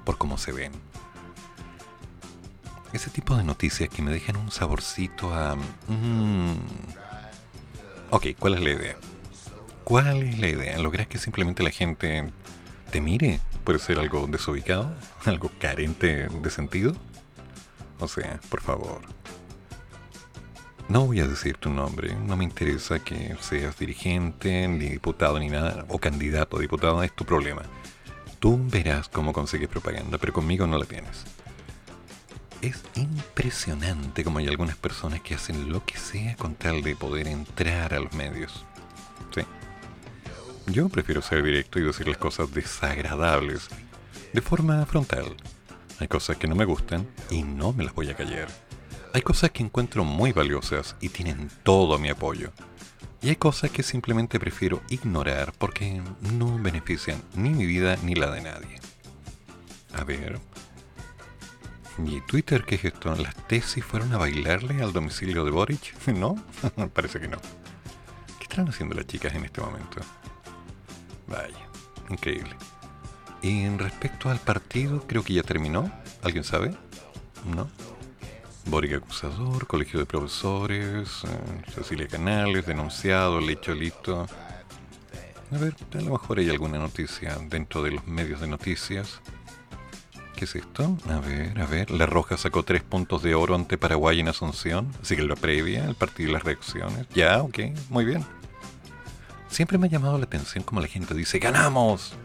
por 0.04 0.18
cómo 0.18 0.38
se 0.38 0.52
ven. 0.52 0.74
Ese 2.92 3.10
tipo 3.10 3.38
de 3.38 3.46
noticias 3.46 3.88
que 3.88 4.02
me 4.02 4.12
dejan 4.12 4.36
un 4.36 4.52
saborcito 4.52 5.34
a... 5.34 5.56
mm, 5.88 6.58
Ok, 8.10 8.28
¿cuál 8.38 8.56
es 8.56 8.62
la 8.62 8.70
idea? 8.72 9.13
¿Cuál 9.84 10.24
es 10.24 10.40
la 10.40 10.48
idea? 10.48 10.78
¿Lograr 10.80 11.08
que 11.08 11.18
simplemente 11.18 11.62
la 11.62 11.70
gente 11.70 12.32
te 12.90 13.02
mire? 13.02 13.42
¿Puede 13.66 13.80
ser 13.80 14.00
algo 14.00 14.28
desubicado? 14.28 14.96
¿Algo 15.26 15.52
carente 15.60 16.28
de 16.30 16.50
sentido? 16.50 16.96
O 18.00 18.08
sea, 18.08 18.40
por 18.50 18.62
favor. 18.62 19.02
No 20.88 21.06
voy 21.06 21.20
a 21.20 21.28
decir 21.28 21.58
tu 21.58 21.70
nombre, 21.70 22.16
no 22.16 22.38
me 22.38 22.44
interesa 22.44 23.00
que 23.00 23.36
seas 23.42 23.78
dirigente, 23.78 24.68
ni 24.68 24.90
diputado, 24.90 25.40
ni 25.40 25.50
nada, 25.50 25.86
o 25.90 25.98
candidato 25.98 26.58
a 26.58 26.60
diputado, 26.62 27.04
es 27.04 27.14
tu 27.14 27.26
problema. 27.26 27.64
Tú 28.40 28.60
verás 28.70 29.10
cómo 29.10 29.34
consigues 29.34 29.70
propaganda, 29.70 30.18
pero 30.18 30.34
conmigo 30.34 30.66
no 30.68 30.78
la 30.78 30.86
tienes. 30.86 31.24
Es 32.62 32.84
impresionante 32.96 34.24
como 34.24 34.40
hay 34.40 34.48
algunas 34.48 34.78
personas 34.78 35.22
que 35.22 35.36
hacen 35.36 35.72
lo 35.72 35.86
que 35.86 35.98
sea 35.98 36.36
con 36.36 36.56
tal 36.56 36.82
de 36.84 36.96
poder 36.96 37.28
entrar 37.28 37.94
a 37.94 38.00
los 38.00 38.14
medios. 38.14 38.66
Yo 40.68 40.88
prefiero 40.88 41.22
ser 41.22 41.44
directo 41.44 41.80
y 41.80 41.84
decir 41.84 42.08
las 42.08 42.18
cosas 42.18 42.54
desagradables 42.54 43.68
de 44.32 44.42
forma 44.42 44.86
frontal. 44.86 45.36
Hay 46.00 46.08
cosas 46.08 46.38
que 46.38 46.48
no 46.48 46.56
me 46.56 46.66
gustan 46.66 47.08
y 47.30 47.44
no 47.44 47.74
me 47.74 47.84
las 47.84 47.94
voy 47.94 48.10
a 48.10 48.16
callar. 48.16 48.48
Hay 49.14 49.22
cosas 49.22 49.52
que 49.52 49.62
encuentro 49.62 50.06
muy 50.06 50.32
valiosas 50.32 50.96
y 51.02 51.10
tienen 51.10 51.50
todo 51.64 52.00
mi 52.00 52.10
apoyo. 52.10 52.52
Y 53.22 53.30
hay 53.30 53.36
cosas 53.36 53.72
que 53.72 53.84
simplemente 53.84 54.40
prefiero 54.40 54.82
ignorar 54.90 55.54
porque 55.58 56.02
no 56.22 56.58
benefician 56.58 57.22
ni 57.36 57.52
mi 57.52 57.66
vida 57.66 57.98
ni 58.02 58.16
la 58.16 58.32
de 58.32 58.42
nadie. 58.42 58.80
A 59.94 60.04
ver. 60.04 60.40
¿Y 62.06 62.22
Twitter 62.22 62.64
qué 62.66 62.76
es 62.76 62.86
esto? 62.86 63.14
¿Las 63.16 63.36
tesis 63.48 63.84
fueron 63.84 64.14
a 64.14 64.18
bailarle 64.18 64.82
al 64.82 64.94
domicilio 64.94 65.46
de 65.46 65.52
Boric? 65.52 66.08
¿No? 66.08 66.36
Parece 66.94 67.20
que 67.20 67.28
no. 67.28 67.38
¿Qué 68.40 68.44
están 68.44 68.68
haciendo 68.70 68.96
las 68.96 69.06
chicas 69.06 69.36
en 69.36 69.46
este 69.46 69.62
momento? 69.62 70.02
Vaya, 71.34 71.68
increíble. 72.10 72.56
Y 73.42 73.64
en 73.64 73.80
respecto 73.80 74.30
al 74.30 74.38
partido, 74.38 75.04
creo 75.08 75.24
que 75.24 75.34
ya 75.34 75.42
terminó. 75.44 75.92
¿Alguien 76.22 76.44
sabe? 76.44 76.76
¿No? 77.56 77.70
Boric 78.68 78.94
acusador, 78.94 79.66
colegio 79.66 80.00
de 80.00 80.06
profesores, 80.06 81.24
eh, 81.26 81.72
Cecilia 81.74 82.08
Canales, 82.08 82.66
denunciado, 82.66 83.40
el 83.40 83.50
hecho 83.50 83.74
listo. 83.74 84.28
A 85.52 85.58
ver, 85.58 85.76
a 85.94 86.02
lo 86.02 86.12
mejor 86.12 86.38
hay 86.40 86.50
alguna 86.50 86.78
noticia 86.78 87.36
dentro 87.50 87.82
de 87.82 87.92
los 87.92 88.08
medios 88.08 88.40
de 88.40 88.48
noticias. 88.48 89.20
¿Qué 90.36 90.46
es 90.46 90.56
esto? 90.56 90.98
A 91.10 91.20
ver, 91.20 91.60
a 91.60 91.66
ver. 91.66 91.92
La 91.92 92.06
Roja 92.06 92.38
sacó 92.38 92.64
tres 92.64 92.84
puntos 92.84 93.24
de 93.24 93.36
oro 93.36 93.56
ante 93.56 93.78
Paraguay 93.78 94.20
en 94.20 94.30
Asunción. 94.30 94.92
Así 95.02 95.16
que 95.16 95.24
la 95.24 95.36
previa, 95.36 95.86
el 95.86 95.96
partido 95.96 96.30
y 96.30 96.34
las 96.34 96.44
reacciones. 96.44 97.08
Ya, 97.14 97.42
ok, 97.42 97.60
muy 97.90 98.06
bien. 98.06 98.24
Siempre 99.54 99.78
me 99.78 99.86
ha 99.86 99.90
llamado 99.92 100.18
la 100.18 100.26
atención 100.26 100.64
como 100.64 100.82
la 100.82 100.88
gente 100.88 101.14
dice, 101.14 101.38
¡ganamos! 101.38 102.16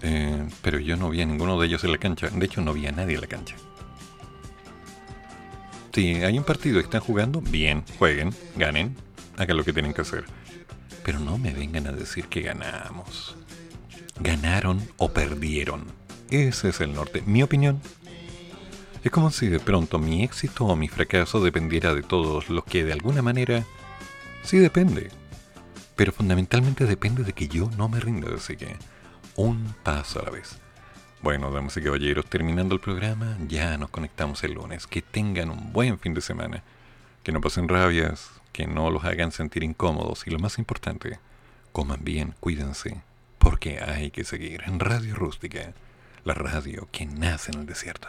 Eh, 0.00 0.48
pero 0.62 0.78
yo 0.78 0.96
no 0.96 1.10
vi 1.10 1.20
a 1.20 1.26
ninguno 1.26 1.60
de 1.60 1.66
ellos 1.66 1.84
en 1.84 1.92
la 1.92 1.98
cancha. 1.98 2.30
De 2.30 2.46
hecho, 2.46 2.62
no 2.62 2.72
vi 2.72 2.86
a 2.86 2.92
nadie 2.92 3.16
en 3.16 3.20
la 3.20 3.26
cancha. 3.26 3.54
Si 5.92 6.14
hay 6.14 6.38
un 6.38 6.44
partido 6.44 6.80
y 6.80 6.84
están 6.84 7.02
jugando, 7.02 7.42
bien, 7.42 7.84
jueguen, 7.98 8.34
ganen, 8.56 8.96
hagan 9.36 9.58
lo 9.58 9.64
que 9.64 9.74
tienen 9.74 9.92
que 9.92 10.00
hacer. 10.00 10.24
Pero 11.04 11.18
no 11.18 11.36
me 11.36 11.52
vengan 11.52 11.86
a 11.86 11.92
decir 11.92 12.28
que 12.28 12.40
ganamos. 12.40 13.36
Ganaron 14.18 14.88
o 14.96 15.12
perdieron. 15.12 15.84
Ese 16.30 16.70
es 16.70 16.80
el 16.80 16.94
norte. 16.94 17.22
Mi 17.26 17.42
opinión. 17.42 17.82
Es 19.04 19.10
como 19.10 19.30
si 19.30 19.48
de 19.48 19.60
pronto 19.60 19.98
mi 19.98 20.24
éxito 20.24 20.64
o 20.64 20.76
mi 20.76 20.88
fracaso 20.88 21.44
dependiera 21.44 21.92
de 21.92 22.02
todos 22.02 22.48
los 22.48 22.64
que 22.64 22.84
de 22.84 22.94
alguna 22.94 23.20
manera... 23.20 23.66
Sí 24.44 24.56
depende. 24.56 25.10
Pero 25.96 26.12
fundamentalmente 26.12 26.84
depende 26.84 27.24
de 27.24 27.32
que 27.32 27.48
yo 27.48 27.70
no 27.76 27.88
me 27.88 28.00
rinda. 28.00 28.28
Así 28.34 28.56
que 28.56 28.76
un 29.34 29.74
paso 29.82 30.20
a 30.20 30.24
la 30.24 30.30
vez. 30.30 30.58
Bueno, 31.22 31.50
damas 31.50 31.76
y 31.78 31.82
caballeros, 31.82 32.26
terminando 32.26 32.74
el 32.74 32.80
programa, 32.80 33.36
ya 33.48 33.76
nos 33.78 33.90
conectamos 33.90 34.44
el 34.44 34.52
lunes. 34.52 34.86
Que 34.86 35.02
tengan 35.02 35.50
un 35.50 35.72
buen 35.72 35.98
fin 35.98 36.14
de 36.14 36.20
semana. 36.20 36.62
Que 37.22 37.32
no 37.32 37.40
pasen 37.40 37.68
rabias, 37.68 38.30
que 38.56 38.66
no 38.66 38.90
los 38.90 39.04
hagan 39.04 39.32
sentir 39.32 39.62
incómodos 39.62 40.26
y 40.26 40.30
lo 40.30 40.38
más 40.38 40.58
importante, 40.58 41.18
coman 41.72 42.00
bien, 42.02 42.34
cuídense, 42.40 43.02
porque 43.38 43.80
hay 43.80 44.10
que 44.10 44.24
seguir 44.24 44.62
en 44.64 44.80
Radio 44.80 45.14
Rústica, 45.14 45.74
la 46.24 46.32
radio 46.32 46.88
que 46.90 47.04
nace 47.04 47.52
en 47.52 47.60
el 47.60 47.66
desierto. 47.66 48.08